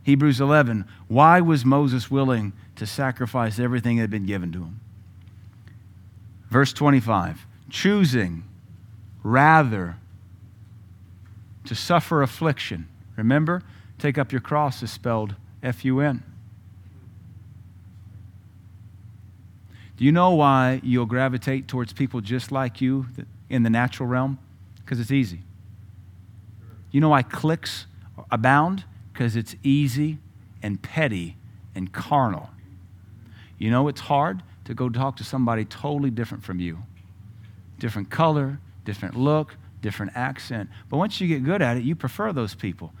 Hebrews 0.03 0.39
11. 0.39 0.85
Why 1.07 1.41
was 1.41 1.65
Moses 1.65 2.11
willing 2.11 2.53
to 2.75 2.85
sacrifice 2.85 3.57
everything 3.57 3.97
that 3.97 4.03
had 4.03 4.11
been 4.11 4.27
given 4.27 4.51
to 4.51 4.59
him? 4.59 4.79
Verse 6.49 6.71
25. 6.71 7.45
Choosing 7.69 8.43
rather 9.23 9.97
to 11.65 11.75
suffer 11.75 12.21
affliction. 12.21 12.87
Remember, 13.15 13.61
take 13.97 14.17
up 14.17 14.31
your 14.31 14.41
cross 14.41 14.83
is 14.83 14.91
spelled 14.91 15.35
F 15.63 15.85
U 15.85 15.99
N. 15.99 16.23
Do 19.97 20.03
you 20.03 20.11
know 20.11 20.31
why 20.31 20.81
you'll 20.83 21.05
gravitate 21.05 21.67
towards 21.67 21.93
people 21.93 22.19
just 22.19 22.51
like 22.51 22.81
you 22.81 23.07
in 23.49 23.63
the 23.63 23.69
natural 23.69 24.09
realm? 24.09 24.37
Because 24.77 24.99
it's 24.99 25.11
easy. 25.11 25.41
You 26.91 26.99
know 27.01 27.09
why 27.09 27.23
cliques 27.23 27.85
abound? 28.29 28.83
Because 29.13 29.35
it's 29.35 29.55
easy 29.63 30.17
and 30.61 30.81
petty 30.81 31.37
and 31.73 31.93
carnal. 31.93 32.49
You 33.57 33.71
know 33.71 33.87
it's 33.87 34.01
hard 34.01 34.43
to 34.65 34.73
go 34.73 34.89
talk 34.89 35.15
to 35.17 35.23
somebody 35.23 35.63
totally 35.63 36.09
different 36.09 36.43
from 36.43 36.59
you. 36.59 36.79
different 37.79 38.09
color, 38.09 38.59
different 38.83 39.15
look, 39.15 39.55
different 39.85 40.13
accent. 40.15 40.67
But 40.89 40.97
once 40.97 41.21
you 41.21 41.27
get 41.27 41.43
good 41.43 41.61
at 41.61 41.77
it, 41.77 41.83
you 41.83 41.95
prefer 41.95 42.33
those 42.33 42.55
people. 42.55 42.91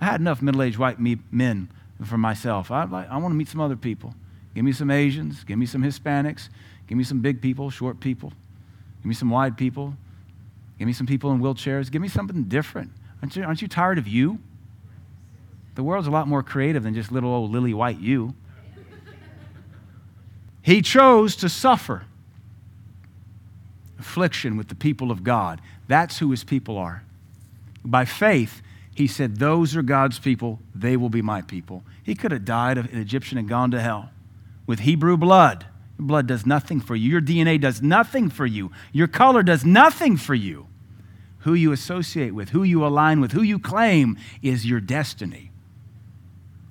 I 0.00 0.04
had 0.04 0.20
enough 0.20 0.40
middle 0.40 0.62
aged 0.62 0.78
white 0.78 1.00
men 1.00 1.68
for 2.04 2.16
myself. 2.16 2.70
I, 2.70 2.84
like, 2.84 3.10
I 3.10 3.16
want 3.16 3.32
to 3.32 3.36
meet 3.36 3.48
some 3.48 3.60
other 3.60 3.74
people. 3.74 4.14
Give 4.54 4.64
me 4.64 4.70
some 4.70 4.88
Asians, 4.88 5.42
give 5.42 5.58
me 5.58 5.66
some 5.66 5.82
Hispanics, 5.82 6.48
give 6.86 6.96
me 6.96 7.02
some 7.02 7.20
big 7.20 7.42
people, 7.42 7.70
short 7.70 7.98
people, 7.98 8.32
give 9.00 9.06
me 9.06 9.14
some 9.14 9.30
wide 9.30 9.56
people, 9.56 9.94
give 10.78 10.86
me 10.86 10.92
some 10.92 11.08
people 11.08 11.32
in 11.32 11.40
wheelchairs, 11.40 11.90
give 11.90 12.00
me 12.00 12.08
something 12.08 12.44
different. 12.44 12.92
Aren't 13.20 13.34
you, 13.34 13.42
aren't 13.42 13.60
you 13.60 13.66
tired 13.66 13.98
of 13.98 14.06
you? 14.06 14.38
The 15.74 15.82
world's 15.82 16.06
a 16.06 16.12
lot 16.12 16.28
more 16.28 16.44
creative 16.44 16.84
than 16.84 16.94
just 16.94 17.10
little 17.10 17.30
old 17.30 17.50
lily 17.50 17.74
white 17.74 17.98
you. 17.98 18.34
He 20.62 20.82
chose 20.82 21.34
to 21.36 21.48
suffer 21.48 22.04
affliction 23.98 24.56
with 24.56 24.68
the 24.68 24.74
people 24.76 25.10
of 25.10 25.24
God. 25.24 25.60
That's 25.88 26.18
who 26.18 26.30
his 26.30 26.44
people 26.44 26.76
are. 26.76 27.02
By 27.84 28.04
faith, 28.04 28.62
he 28.94 29.06
said, 29.06 29.36
Those 29.36 29.74
are 29.74 29.82
God's 29.82 30.18
people, 30.18 30.60
they 30.74 30.96
will 30.96 31.08
be 31.08 31.22
my 31.22 31.42
people. 31.42 31.82
He 32.02 32.14
could 32.14 32.30
have 32.30 32.44
died 32.44 32.78
an 32.78 32.88
Egyptian 32.92 33.38
and 33.38 33.48
gone 33.48 33.70
to 33.72 33.80
hell. 33.80 34.10
With 34.66 34.80
Hebrew 34.80 35.16
blood, 35.16 35.66
blood 35.98 36.26
does 36.26 36.44
nothing 36.44 36.80
for 36.80 36.94
you. 36.94 37.10
Your 37.10 37.20
DNA 37.20 37.60
does 37.60 37.82
nothing 37.82 38.28
for 38.28 38.46
you. 38.46 38.70
Your 38.92 39.08
color 39.08 39.42
does 39.42 39.64
nothing 39.64 40.16
for 40.16 40.34
you. 40.34 40.66
Who 41.40 41.54
you 41.54 41.72
associate 41.72 42.34
with, 42.34 42.50
who 42.50 42.62
you 42.62 42.84
align 42.84 43.20
with, 43.20 43.32
who 43.32 43.42
you 43.42 43.58
claim 43.58 44.18
is 44.42 44.66
your 44.66 44.80
destiny. 44.80 45.50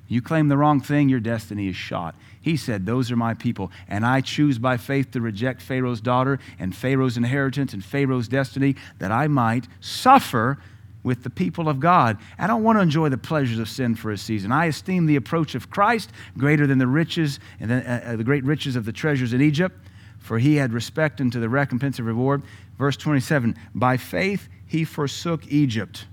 You 0.08 0.22
claim 0.22 0.48
the 0.48 0.58
wrong 0.58 0.80
thing, 0.80 1.10
your 1.10 1.20
destiny 1.20 1.68
is 1.68 1.76
shot. 1.76 2.16
He 2.48 2.56
said, 2.56 2.86
Those 2.86 3.12
are 3.12 3.18
my 3.18 3.34
people. 3.34 3.74
And 3.90 4.06
I 4.06 4.22
choose 4.22 4.58
by 4.58 4.78
faith 4.78 5.12
to 5.12 5.20
reject 5.20 5.62
Pharaoh's 5.62 6.00
daughter 6.00 6.40
and 6.58 6.74
Pharaoh's 6.74 7.18
inheritance 7.18 7.74
and 7.74 7.84
Pharaoh's 7.84 8.30
destiny 8.30 8.78
that 9.00 9.12
I 9.12 9.28
might 9.28 9.68
suffer 9.82 10.58
with 11.04 11.24
the 11.24 11.30
people 11.30 11.68
of 11.68 11.82
God. 11.82 12.18
I 12.40 12.48
don't 12.48 12.64
want 12.64 12.78
to 12.78 12.82
enjoy 12.82 13.10
the 13.10 13.18
pleasures 13.18 13.60
of 13.60 13.68
sin 13.68 13.96
for 13.96 14.12
a 14.12 14.18
season. 14.18 14.54
I 14.54 14.68
esteem 14.68 15.08
the 15.08 15.18
approach 15.18 15.56
of 15.56 15.70
Christ 15.70 16.14
greater 16.38 16.66
than 16.66 16.78
the 16.78 16.88
riches 16.88 17.42
and 17.60 17.70
the, 17.70 17.76
uh, 17.76 18.14
uh 18.14 18.16
the 18.16 18.24
great 18.24 18.46
riches 18.46 18.78
of 18.78 18.86
the 18.86 18.94
treasures 18.94 19.34
in 19.34 19.42
Egypt, 19.42 19.78
for 20.18 20.40
he 20.40 20.56
had 20.56 20.72
respect 20.72 21.20
unto 21.20 21.42
the 21.42 21.50
recompense 21.50 22.00
of 22.00 22.06
reward. 22.06 22.44
Verse 22.78 22.96
27 22.96 23.58
By 23.76 23.98
faith 23.98 24.48
he 24.66 24.86
forsook 24.86 25.46
Egypt, 25.48 26.06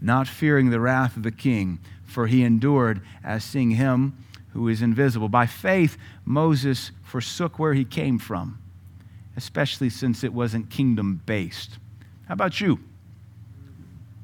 not 0.00 0.26
fearing 0.26 0.70
the 0.70 0.80
wrath 0.80 1.16
of 1.16 1.22
the 1.22 1.30
king 1.30 1.78
for 2.12 2.26
he 2.26 2.42
endured 2.42 3.00
as 3.24 3.42
seeing 3.42 3.72
him 3.72 4.16
who 4.52 4.68
is 4.68 4.82
invisible. 4.82 5.28
By 5.28 5.46
faith, 5.46 5.96
Moses 6.24 6.92
forsook 7.02 7.58
where 7.58 7.74
he 7.74 7.84
came 7.84 8.18
from, 8.18 8.58
especially 9.36 9.90
since 9.90 10.22
it 10.22 10.32
wasn't 10.32 10.70
kingdom 10.70 11.22
based. 11.26 11.78
How 12.28 12.34
about 12.34 12.60
you? 12.60 12.78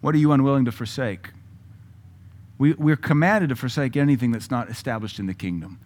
What 0.01 0.15
are 0.15 0.19
you 0.19 0.33
unwilling 0.33 0.67
to 0.67 0.73
forsake? 0.73 1.31
We, 2.59 2.75
we're 2.75 2.97
commanded 2.97 3.51
to 3.51 3.57
forsake 3.57 3.97
anything 3.97 4.33
that's 4.33 4.51
not 4.51 4.69
established 4.69 5.19
in 5.19 5.27
the 5.27 5.35
kingdom, 5.35 5.81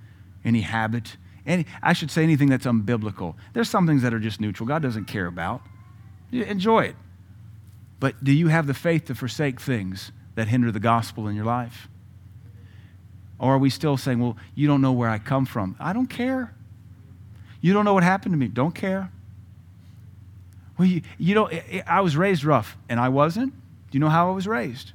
any 0.44 0.62
habit, 0.62 1.16
any, 1.46 1.66
I 1.82 1.92
should 1.92 2.10
say 2.10 2.22
anything 2.22 2.48
that's 2.48 2.66
unbiblical. 2.66 3.34
There's 3.52 3.68
some 3.68 3.86
things 3.86 4.02
that 4.02 4.12
are 4.12 4.20
just 4.20 4.40
neutral, 4.40 4.66
God 4.66 4.82
doesn't 4.82 5.04
care 5.04 5.26
about. 5.26 5.62
enjoy 6.32 6.84
it. 6.84 6.96
But 8.00 8.24
do 8.24 8.32
you 8.32 8.48
have 8.48 8.66
the 8.66 8.74
faith 8.74 9.04
to 9.06 9.14
forsake 9.14 9.60
things 9.60 10.10
that 10.34 10.48
hinder 10.48 10.72
the 10.72 10.80
gospel 10.80 11.28
in 11.28 11.36
your 11.36 11.44
life? 11.44 11.88
Or 13.42 13.54
are 13.54 13.58
we 13.58 13.70
still 13.70 13.96
saying, 13.96 14.20
well, 14.20 14.36
you 14.54 14.68
don't 14.68 14.80
know 14.80 14.92
where 14.92 15.08
I 15.08 15.18
come 15.18 15.46
from? 15.46 15.74
I 15.80 15.92
don't 15.92 16.06
care. 16.06 16.54
You 17.60 17.72
don't 17.72 17.84
know 17.84 17.92
what 17.92 18.04
happened 18.04 18.32
to 18.34 18.38
me. 18.38 18.46
Don't 18.46 18.72
care. 18.72 19.10
Well, 20.78 20.86
you, 20.86 21.02
you 21.18 21.34
know, 21.34 21.50
I 21.84 22.02
was 22.02 22.16
raised 22.16 22.44
rough, 22.44 22.76
and 22.88 23.00
I 23.00 23.08
wasn't. 23.08 23.52
Do 23.52 23.98
you 23.98 23.98
know 23.98 24.08
how 24.08 24.30
I 24.30 24.34
was 24.34 24.46
raised? 24.46 24.92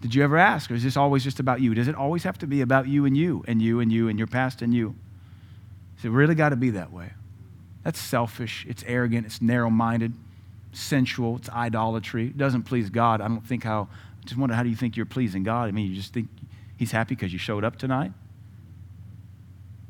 Did 0.00 0.14
you 0.14 0.24
ever 0.24 0.38
ask? 0.38 0.70
Or 0.70 0.74
is 0.74 0.82
this 0.82 0.96
always 0.96 1.22
just 1.22 1.38
about 1.38 1.60
you? 1.60 1.74
Does 1.74 1.88
it 1.88 1.94
always 1.94 2.22
have 2.22 2.38
to 2.38 2.46
be 2.46 2.62
about 2.62 2.88
you 2.88 3.04
and 3.04 3.14
you 3.14 3.44
and 3.46 3.60
you 3.60 3.80
and 3.80 3.92
you 3.92 4.08
and 4.08 4.18
your 4.18 4.28
past 4.28 4.62
and 4.62 4.72
you? 4.72 4.94
Is 5.98 6.06
it 6.06 6.10
really 6.10 6.34
got 6.34 6.48
to 6.50 6.56
be 6.56 6.70
that 6.70 6.90
way? 6.90 7.12
That's 7.84 8.00
selfish. 8.00 8.64
It's 8.66 8.82
arrogant. 8.86 9.26
It's 9.26 9.42
narrow 9.42 9.68
minded, 9.68 10.14
sensual. 10.72 11.36
It's 11.36 11.50
idolatry. 11.50 12.28
It 12.28 12.38
doesn't 12.38 12.62
please 12.62 12.88
God. 12.88 13.20
I 13.20 13.28
don't 13.28 13.46
think 13.46 13.62
how, 13.62 13.88
I 14.22 14.24
just 14.24 14.38
wonder 14.38 14.54
how 14.54 14.62
do 14.62 14.70
you 14.70 14.76
think 14.76 14.96
you're 14.96 15.04
pleasing 15.04 15.42
God? 15.42 15.68
I 15.68 15.72
mean, 15.72 15.90
you 15.90 15.94
just 15.94 16.14
think 16.14 16.28
He's 16.76 16.92
happy 16.92 17.14
because 17.14 17.32
you 17.32 17.38
showed 17.38 17.64
up 17.64 17.76
tonight? 17.76 18.12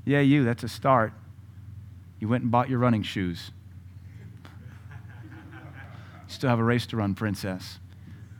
Yeah, 0.04 0.20
you, 0.20 0.44
that's 0.44 0.62
a 0.62 0.68
start. 0.68 1.12
You 2.20 2.28
went 2.28 2.42
and 2.42 2.50
bought 2.50 2.70
your 2.70 2.78
running 2.78 3.02
shoes. 3.02 3.50
You 6.28 6.32
still 6.32 6.50
have 6.50 6.58
a 6.58 6.64
race 6.64 6.86
to 6.86 6.96
run, 6.96 7.14
princess. 7.14 7.78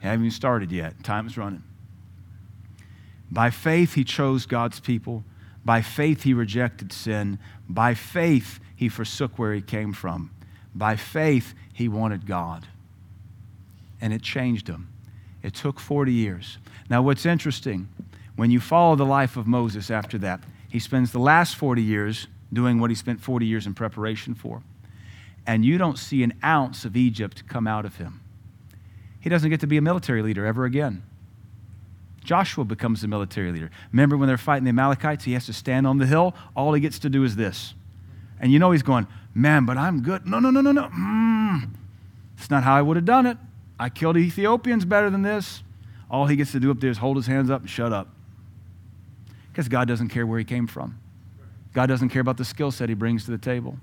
You 0.00 0.08
haven't 0.08 0.26
even 0.26 0.30
started 0.30 0.70
yet. 0.70 1.02
Time's 1.02 1.36
running. 1.36 1.62
By 3.30 3.50
faith, 3.50 3.94
he 3.94 4.04
chose 4.04 4.46
God's 4.46 4.78
people. 4.80 5.24
By 5.64 5.82
faith, 5.82 6.22
he 6.22 6.32
rejected 6.32 6.92
sin. 6.92 7.40
By 7.68 7.94
faith, 7.94 8.60
he 8.76 8.88
forsook 8.88 9.38
where 9.38 9.52
he 9.52 9.60
came 9.60 9.92
from. 9.92 10.30
By 10.74 10.94
faith, 10.94 11.54
he 11.72 11.88
wanted 11.88 12.26
God. 12.26 12.66
And 14.00 14.12
it 14.12 14.22
changed 14.22 14.68
him. 14.68 14.88
It 15.42 15.54
took 15.54 15.80
40 15.80 16.12
years. 16.12 16.58
Now, 16.88 17.02
what's 17.02 17.26
interesting 17.26 17.88
when 18.36 18.50
you 18.50 18.60
follow 18.60 18.96
the 18.96 19.06
life 19.06 19.36
of 19.36 19.46
Moses 19.46 19.90
after 19.90 20.18
that, 20.18 20.40
he 20.68 20.78
spends 20.78 21.12
the 21.12 21.18
last 21.18 21.56
40 21.56 21.82
years 21.82 22.28
doing 22.52 22.80
what 22.80 22.90
he 22.90 22.96
spent 22.96 23.20
40 23.20 23.46
years 23.46 23.66
in 23.66 23.74
preparation 23.74 24.34
for. 24.34 24.62
And 25.46 25.64
you 25.64 25.78
don't 25.78 25.98
see 25.98 26.22
an 26.22 26.34
ounce 26.44 26.84
of 26.84 26.96
Egypt 26.96 27.48
come 27.48 27.66
out 27.66 27.84
of 27.84 27.96
him. 27.96 28.20
He 29.20 29.30
doesn't 29.30 29.50
get 29.50 29.60
to 29.60 29.66
be 29.66 29.76
a 29.76 29.82
military 29.82 30.22
leader 30.22 30.46
ever 30.46 30.64
again. 30.64 31.02
Joshua 32.22 32.64
becomes 32.64 33.00
the 33.00 33.08
military 33.08 33.52
leader. 33.52 33.70
Remember 33.92 34.16
when 34.16 34.26
they're 34.26 34.36
fighting 34.36 34.64
the 34.64 34.70
Amalekites? 34.70 35.24
He 35.24 35.32
has 35.32 35.46
to 35.46 35.52
stand 35.52 35.86
on 35.86 35.98
the 35.98 36.06
hill. 36.06 36.34
All 36.56 36.72
he 36.72 36.80
gets 36.80 36.98
to 37.00 37.08
do 37.08 37.24
is 37.24 37.36
this. 37.36 37.74
And 38.40 38.52
you 38.52 38.58
know 38.58 38.72
he's 38.72 38.82
going, 38.82 39.06
man, 39.32 39.64
but 39.64 39.76
I'm 39.76 40.02
good. 40.02 40.26
No, 40.26 40.40
no, 40.40 40.50
no, 40.50 40.60
no, 40.60 40.72
no. 40.72 40.88
Mm. 40.88 41.70
It's 42.36 42.50
not 42.50 42.64
how 42.64 42.74
I 42.74 42.82
would 42.82 42.96
have 42.96 43.04
done 43.04 43.26
it. 43.26 43.38
I 43.78 43.88
killed 43.88 44.16
Ethiopians 44.16 44.84
better 44.84 45.08
than 45.08 45.22
this. 45.22 45.62
All 46.10 46.26
he 46.26 46.36
gets 46.36 46.52
to 46.52 46.60
do 46.60 46.70
up 46.70 46.80
there 46.80 46.90
is 46.90 46.98
hold 46.98 47.16
his 47.16 47.26
hands 47.26 47.50
up 47.50 47.62
and 47.62 47.70
shut 47.70 47.92
up. 47.92 48.08
Because 49.56 49.68
God 49.70 49.88
doesn't 49.88 50.08
care 50.08 50.26
where 50.26 50.38
he 50.38 50.44
came 50.44 50.66
from. 50.66 51.00
God 51.72 51.86
doesn't 51.86 52.10
care 52.10 52.20
about 52.20 52.36
the 52.36 52.44
skill 52.44 52.70
set 52.70 52.90
he 52.90 52.94
brings 52.94 53.24
to 53.24 53.30
the 53.30 53.38
table. 53.38 53.78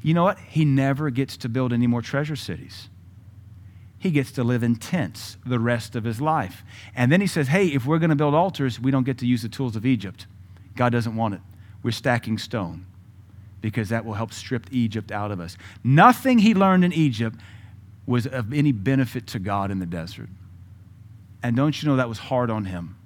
You 0.00 0.14
know 0.14 0.22
what? 0.22 0.38
He 0.38 0.64
never 0.64 1.10
gets 1.10 1.36
to 1.38 1.48
build 1.48 1.72
any 1.72 1.88
more 1.88 2.00
treasure 2.00 2.36
cities. 2.36 2.88
He 3.98 4.12
gets 4.12 4.30
to 4.30 4.44
live 4.44 4.62
in 4.62 4.76
tents 4.76 5.38
the 5.44 5.58
rest 5.58 5.96
of 5.96 6.04
his 6.04 6.20
life. 6.20 6.62
And 6.94 7.10
then 7.10 7.20
he 7.20 7.26
says, 7.26 7.48
hey, 7.48 7.66
if 7.66 7.84
we're 7.84 7.98
going 7.98 8.10
to 8.10 8.16
build 8.16 8.32
altars, 8.32 8.78
we 8.78 8.92
don't 8.92 9.02
get 9.02 9.18
to 9.18 9.26
use 9.26 9.42
the 9.42 9.48
tools 9.48 9.74
of 9.74 9.84
Egypt. 9.84 10.28
God 10.76 10.92
doesn't 10.92 11.16
want 11.16 11.34
it. 11.34 11.40
We're 11.82 11.90
stacking 11.90 12.38
stone 12.38 12.86
because 13.60 13.88
that 13.88 14.04
will 14.04 14.14
help 14.14 14.32
strip 14.32 14.68
Egypt 14.70 15.10
out 15.10 15.32
of 15.32 15.40
us. 15.40 15.56
Nothing 15.82 16.38
he 16.38 16.54
learned 16.54 16.84
in 16.84 16.92
Egypt 16.92 17.40
was 18.06 18.24
of 18.24 18.52
any 18.52 18.70
benefit 18.70 19.26
to 19.26 19.40
God 19.40 19.72
in 19.72 19.80
the 19.80 19.86
desert. 19.86 20.28
And 21.42 21.56
don't 21.56 21.82
you 21.82 21.88
know 21.88 21.96
that 21.96 22.08
was 22.08 22.18
hard 22.18 22.50
on 22.50 22.66
him? 22.66 22.98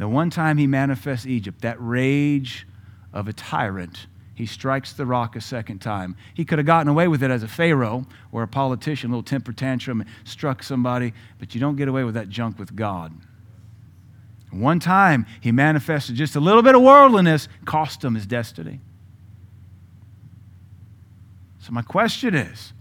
The 0.00 0.08
one 0.08 0.30
time 0.30 0.56
he 0.56 0.66
manifests 0.66 1.26
Egypt, 1.26 1.60
that 1.60 1.76
rage 1.78 2.66
of 3.12 3.28
a 3.28 3.34
tyrant, 3.34 4.06
he 4.34 4.46
strikes 4.46 4.94
the 4.94 5.04
rock 5.04 5.36
a 5.36 5.42
second 5.42 5.80
time. 5.80 6.16
He 6.32 6.42
could 6.46 6.58
have 6.58 6.64
gotten 6.64 6.88
away 6.88 7.06
with 7.06 7.22
it 7.22 7.30
as 7.30 7.42
a 7.42 7.48
Pharaoh 7.48 8.06
or 8.32 8.42
a 8.42 8.48
politician, 8.48 9.10
a 9.10 9.12
little 9.12 9.22
temper 9.22 9.52
tantrum, 9.52 10.06
struck 10.24 10.62
somebody, 10.62 11.12
but 11.38 11.54
you 11.54 11.60
don't 11.60 11.76
get 11.76 11.86
away 11.86 12.04
with 12.04 12.14
that 12.14 12.30
junk 12.30 12.58
with 12.58 12.74
God. 12.74 13.12
One 14.50 14.80
time 14.80 15.26
he 15.38 15.52
manifested 15.52 16.16
just 16.16 16.34
a 16.34 16.40
little 16.40 16.62
bit 16.62 16.74
of 16.74 16.80
worldliness, 16.80 17.46
cost 17.66 18.02
him 18.02 18.14
his 18.14 18.24
destiny. 18.24 18.80
So, 21.58 21.72
my 21.72 21.82
question 21.82 22.34
is 22.34 22.72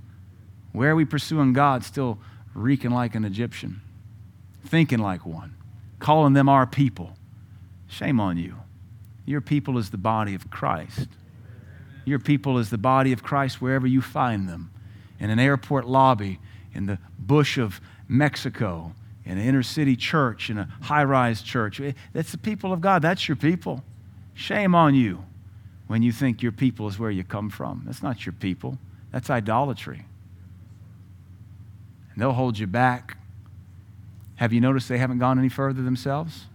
where 0.72 0.92
are 0.92 0.96
we 0.96 1.04
pursuing 1.04 1.52
God 1.52 1.84
still 1.84 2.18
reeking 2.54 2.92
like 2.92 3.14
an 3.14 3.26
Egyptian, 3.26 3.82
thinking 4.64 5.00
like 5.00 5.26
one? 5.26 5.58
Calling 6.00 6.34
them 6.34 6.50
our 6.50 6.66
people. 6.66 7.14
Shame 7.88 8.20
on 8.20 8.38
you. 8.38 8.56
Your 9.26 9.42
people 9.42 9.78
is 9.78 9.90
the 9.90 9.98
body 9.98 10.34
of 10.34 10.50
Christ. 10.50 11.08
Your 12.06 12.20
people 12.20 12.58
is 12.58 12.70
the 12.70 12.78
body 12.78 13.12
of 13.12 13.22
Christ 13.22 13.62
wherever 13.62 13.86
you 13.86 14.02
find 14.02 14.50
them 14.50 14.72
in 15.20 15.30
an 15.30 15.40
airport 15.40 15.86
lobby, 15.86 16.40
in 16.74 16.86
the 16.86 16.98
bush 17.20 17.58
of 17.58 17.80
Mexico, 18.08 18.94
in 19.26 19.38
an 19.38 19.46
inner 19.46 19.62
city 19.62 19.96
church, 19.96 20.50
in 20.50 20.58
a 20.58 20.70
high 20.82 21.04
rise 21.04 21.42
church. 21.42 21.80
Eh, 21.80 21.92
that's 22.14 22.32
the 22.32 22.38
people 22.38 22.74
of 22.74 22.82
God. 22.82 23.02
That's 23.02 23.28
your 23.28 23.36
people. 23.36 23.84
Shame 24.34 24.74
on 24.74 24.96
you 24.96 25.24
when 25.88 26.02
you 26.02 26.12
think 26.12 26.42
your 26.42 26.52
people 26.52 26.88
is 26.88 26.98
where 26.98 27.12
you 27.12 27.24
come 27.24 27.50
from. 27.50 27.84
That's 27.86 28.02
not 28.02 28.26
your 28.26 28.34
people, 28.34 28.78
that's 29.12 29.30
idolatry. 29.30 30.06
And 32.14 32.22
they'll 32.22 32.34
hold 32.34 32.58
you 32.58 32.68
back 32.68 33.18
have 34.40 34.54
you 34.54 34.62
noticed 34.62 34.88
they 34.88 34.98
haven't 34.98 35.20
gone 35.20 35.38
any 35.38 35.50
further 35.50 35.82
themselves? 35.82 36.46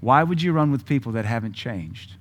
Why 0.00 0.24
would 0.24 0.42
you 0.42 0.52
run 0.52 0.72
with 0.72 0.84
people 0.84 1.12
that 1.12 1.24
haven't 1.24 1.52
changed? 1.52 2.14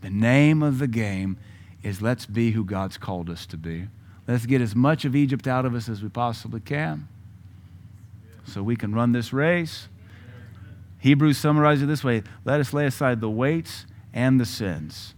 The 0.00 0.08
name 0.08 0.62
of 0.62 0.78
the 0.78 0.86
game 0.86 1.36
is 1.82 2.00
let's 2.00 2.24
be 2.24 2.52
who 2.52 2.64
God's 2.64 2.96
called 2.96 3.28
us 3.28 3.44
to 3.44 3.58
be. 3.58 3.88
Let's 4.26 4.46
get 4.46 4.62
as 4.62 4.74
much 4.74 5.04
of 5.04 5.14
Egypt 5.14 5.46
out 5.46 5.66
of 5.66 5.74
us 5.74 5.90
as 5.90 6.02
we 6.02 6.08
possibly 6.08 6.60
can 6.60 7.06
so 8.46 8.62
we 8.62 8.76
can 8.76 8.94
run 8.94 9.12
this 9.12 9.30
race. 9.30 9.88
Hebrews 11.00 11.36
summarizes 11.36 11.82
it 11.82 11.86
this 11.86 12.02
way 12.02 12.22
let 12.46 12.60
us 12.60 12.72
lay 12.72 12.86
aside 12.86 13.20
the 13.20 13.28
weights 13.28 13.84
and 14.14 14.40
the 14.40 14.46
sins, 14.46 15.12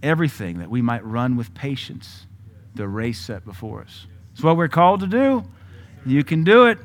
everything 0.00 0.60
that 0.60 0.70
we 0.70 0.80
might 0.80 1.04
run 1.04 1.36
with 1.36 1.54
patience 1.54 2.26
the 2.74 2.88
race 2.88 3.20
set 3.20 3.44
before 3.44 3.82
us. 3.82 4.06
It's 4.32 4.42
what 4.42 4.56
we're 4.56 4.68
called 4.68 5.00
to 5.00 5.06
do. 5.06 5.44
You 6.04 6.24
can 6.24 6.44
do 6.44 6.66
it. 6.66 6.78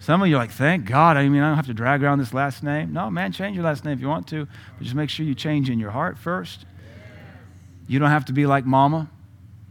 Some 0.00 0.20
of 0.20 0.28
you 0.28 0.36
are 0.36 0.38
like, 0.38 0.50
thank 0.50 0.86
God. 0.86 1.16
I 1.16 1.28
mean, 1.28 1.40
I 1.40 1.48
don't 1.48 1.56
have 1.56 1.66
to 1.66 1.74
drag 1.74 2.02
around 2.02 2.18
this 2.18 2.34
last 2.34 2.62
name. 2.62 2.92
No, 2.92 3.10
man, 3.10 3.32
change 3.32 3.56
your 3.56 3.64
last 3.64 3.84
name 3.84 3.94
if 3.94 4.00
you 4.00 4.08
want 4.08 4.26
to, 4.28 4.46
but 4.46 4.82
just 4.82 4.94
make 4.94 5.08
sure 5.08 5.24
you 5.24 5.34
change 5.34 5.70
in 5.70 5.78
your 5.78 5.90
heart 5.90 6.18
first. 6.18 6.66
You 7.86 7.98
don't 7.98 8.10
have 8.10 8.26
to 8.26 8.32
be 8.32 8.46
like 8.46 8.66
mama. 8.66 9.10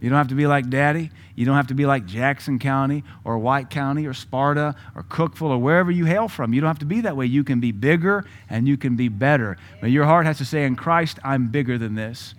You 0.00 0.10
don't 0.10 0.18
have 0.18 0.28
to 0.28 0.34
be 0.34 0.46
like 0.46 0.68
daddy. 0.70 1.10
You 1.34 1.46
don't 1.46 1.56
have 1.56 1.68
to 1.68 1.74
be 1.74 1.86
like 1.86 2.04
Jackson 2.04 2.58
County 2.58 3.04
or 3.24 3.38
White 3.38 3.70
County 3.70 4.06
or 4.06 4.12
Sparta 4.12 4.74
or 4.94 5.02
Cookeville 5.02 5.50
or 5.50 5.58
wherever 5.58 5.90
you 5.90 6.04
hail 6.04 6.28
from. 6.28 6.52
You 6.52 6.60
don't 6.60 6.68
have 6.68 6.80
to 6.80 6.84
be 6.84 7.00
that 7.02 7.16
way. 7.16 7.26
You 7.26 7.42
can 7.42 7.60
be 7.60 7.72
bigger 7.72 8.24
and 8.50 8.68
you 8.68 8.76
can 8.76 8.96
be 8.96 9.08
better. 9.08 9.56
But 9.80 9.90
your 9.90 10.04
heart 10.04 10.26
has 10.26 10.38
to 10.38 10.44
say, 10.44 10.64
in 10.64 10.76
Christ, 10.76 11.18
I'm 11.24 11.48
bigger 11.48 11.78
than 11.78 11.94
this. 11.94 12.34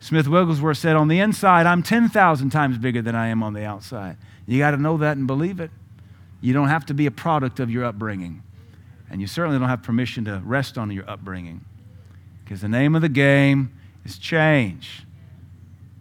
Smith 0.00 0.26
Wigglesworth 0.26 0.78
said, 0.78 0.96
on 0.96 1.08
the 1.08 1.20
inside, 1.20 1.66
I'm 1.66 1.82
10,000 1.82 2.50
times 2.50 2.78
bigger 2.78 3.02
than 3.02 3.14
I 3.14 3.28
am 3.28 3.42
on 3.42 3.52
the 3.52 3.64
outside. 3.64 4.16
You 4.46 4.58
got 4.58 4.70
to 4.72 4.78
know 4.78 4.96
that 4.96 5.18
and 5.18 5.26
believe 5.26 5.60
it. 5.60 5.70
You 6.40 6.54
don't 6.54 6.68
have 6.68 6.86
to 6.86 6.94
be 6.94 7.04
a 7.04 7.10
product 7.10 7.60
of 7.60 7.70
your 7.70 7.84
upbringing. 7.84 8.42
And 9.10 9.20
you 9.20 9.26
certainly 9.26 9.58
don't 9.58 9.68
have 9.68 9.82
permission 9.82 10.24
to 10.24 10.40
rest 10.42 10.78
on 10.78 10.90
your 10.90 11.08
upbringing. 11.08 11.64
Because 12.42 12.62
the 12.62 12.68
name 12.68 12.94
of 12.94 13.02
the 13.02 13.10
game 13.10 13.72
is 14.04 14.18
change. 14.18 15.04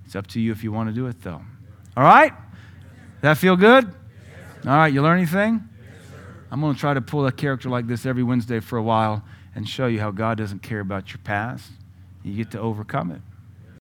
It's 0.06 0.16
up 0.16 0.28
to 0.28 0.40
you 0.40 0.54
if 0.54 0.64
you 0.64 0.72
want 0.72 0.90
to 0.90 0.96
do 0.96 1.08
it, 1.08 1.22
though. 1.22 1.42
All 1.98 2.04
right? 2.04 2.34
That 3.22 3.38
feel 3.38 3.58
good? 3.58 3.86
All 4.66 4.72
right, 4.72 4.94
you 4.94 5.02
learn 5.02 5.18
anything? 5.18 5.68
I'm 6.52 6.62
going 6.62 6.74
to 6.74 6.80
try 6.80 6.94
to 6.94 7.02
pull 7.02 7.28
a 7.28 7.32
character 7.32 7.70
like 7.70 7.88
this 7.88 8.06
every 8.06 8.24
Wednesday 8.24 8.62
for 8.62 8.78
a 8.78 8.84
while 8.84 9.24
and 9.54 9.68
show 9.68 9.88
you 9.88 10.00
how 10.00 10.12
God 10.12 10.38
doesn't 10.38 10.64
care 10.64 10.80
about 10.80 11.12
your 11.12 11.20
past. 11.24 11.70
You 12.24 12.34
get 12.34 12.52
to 12.52 12.60
overcome 12.60 13.12
it. 13.12 13.22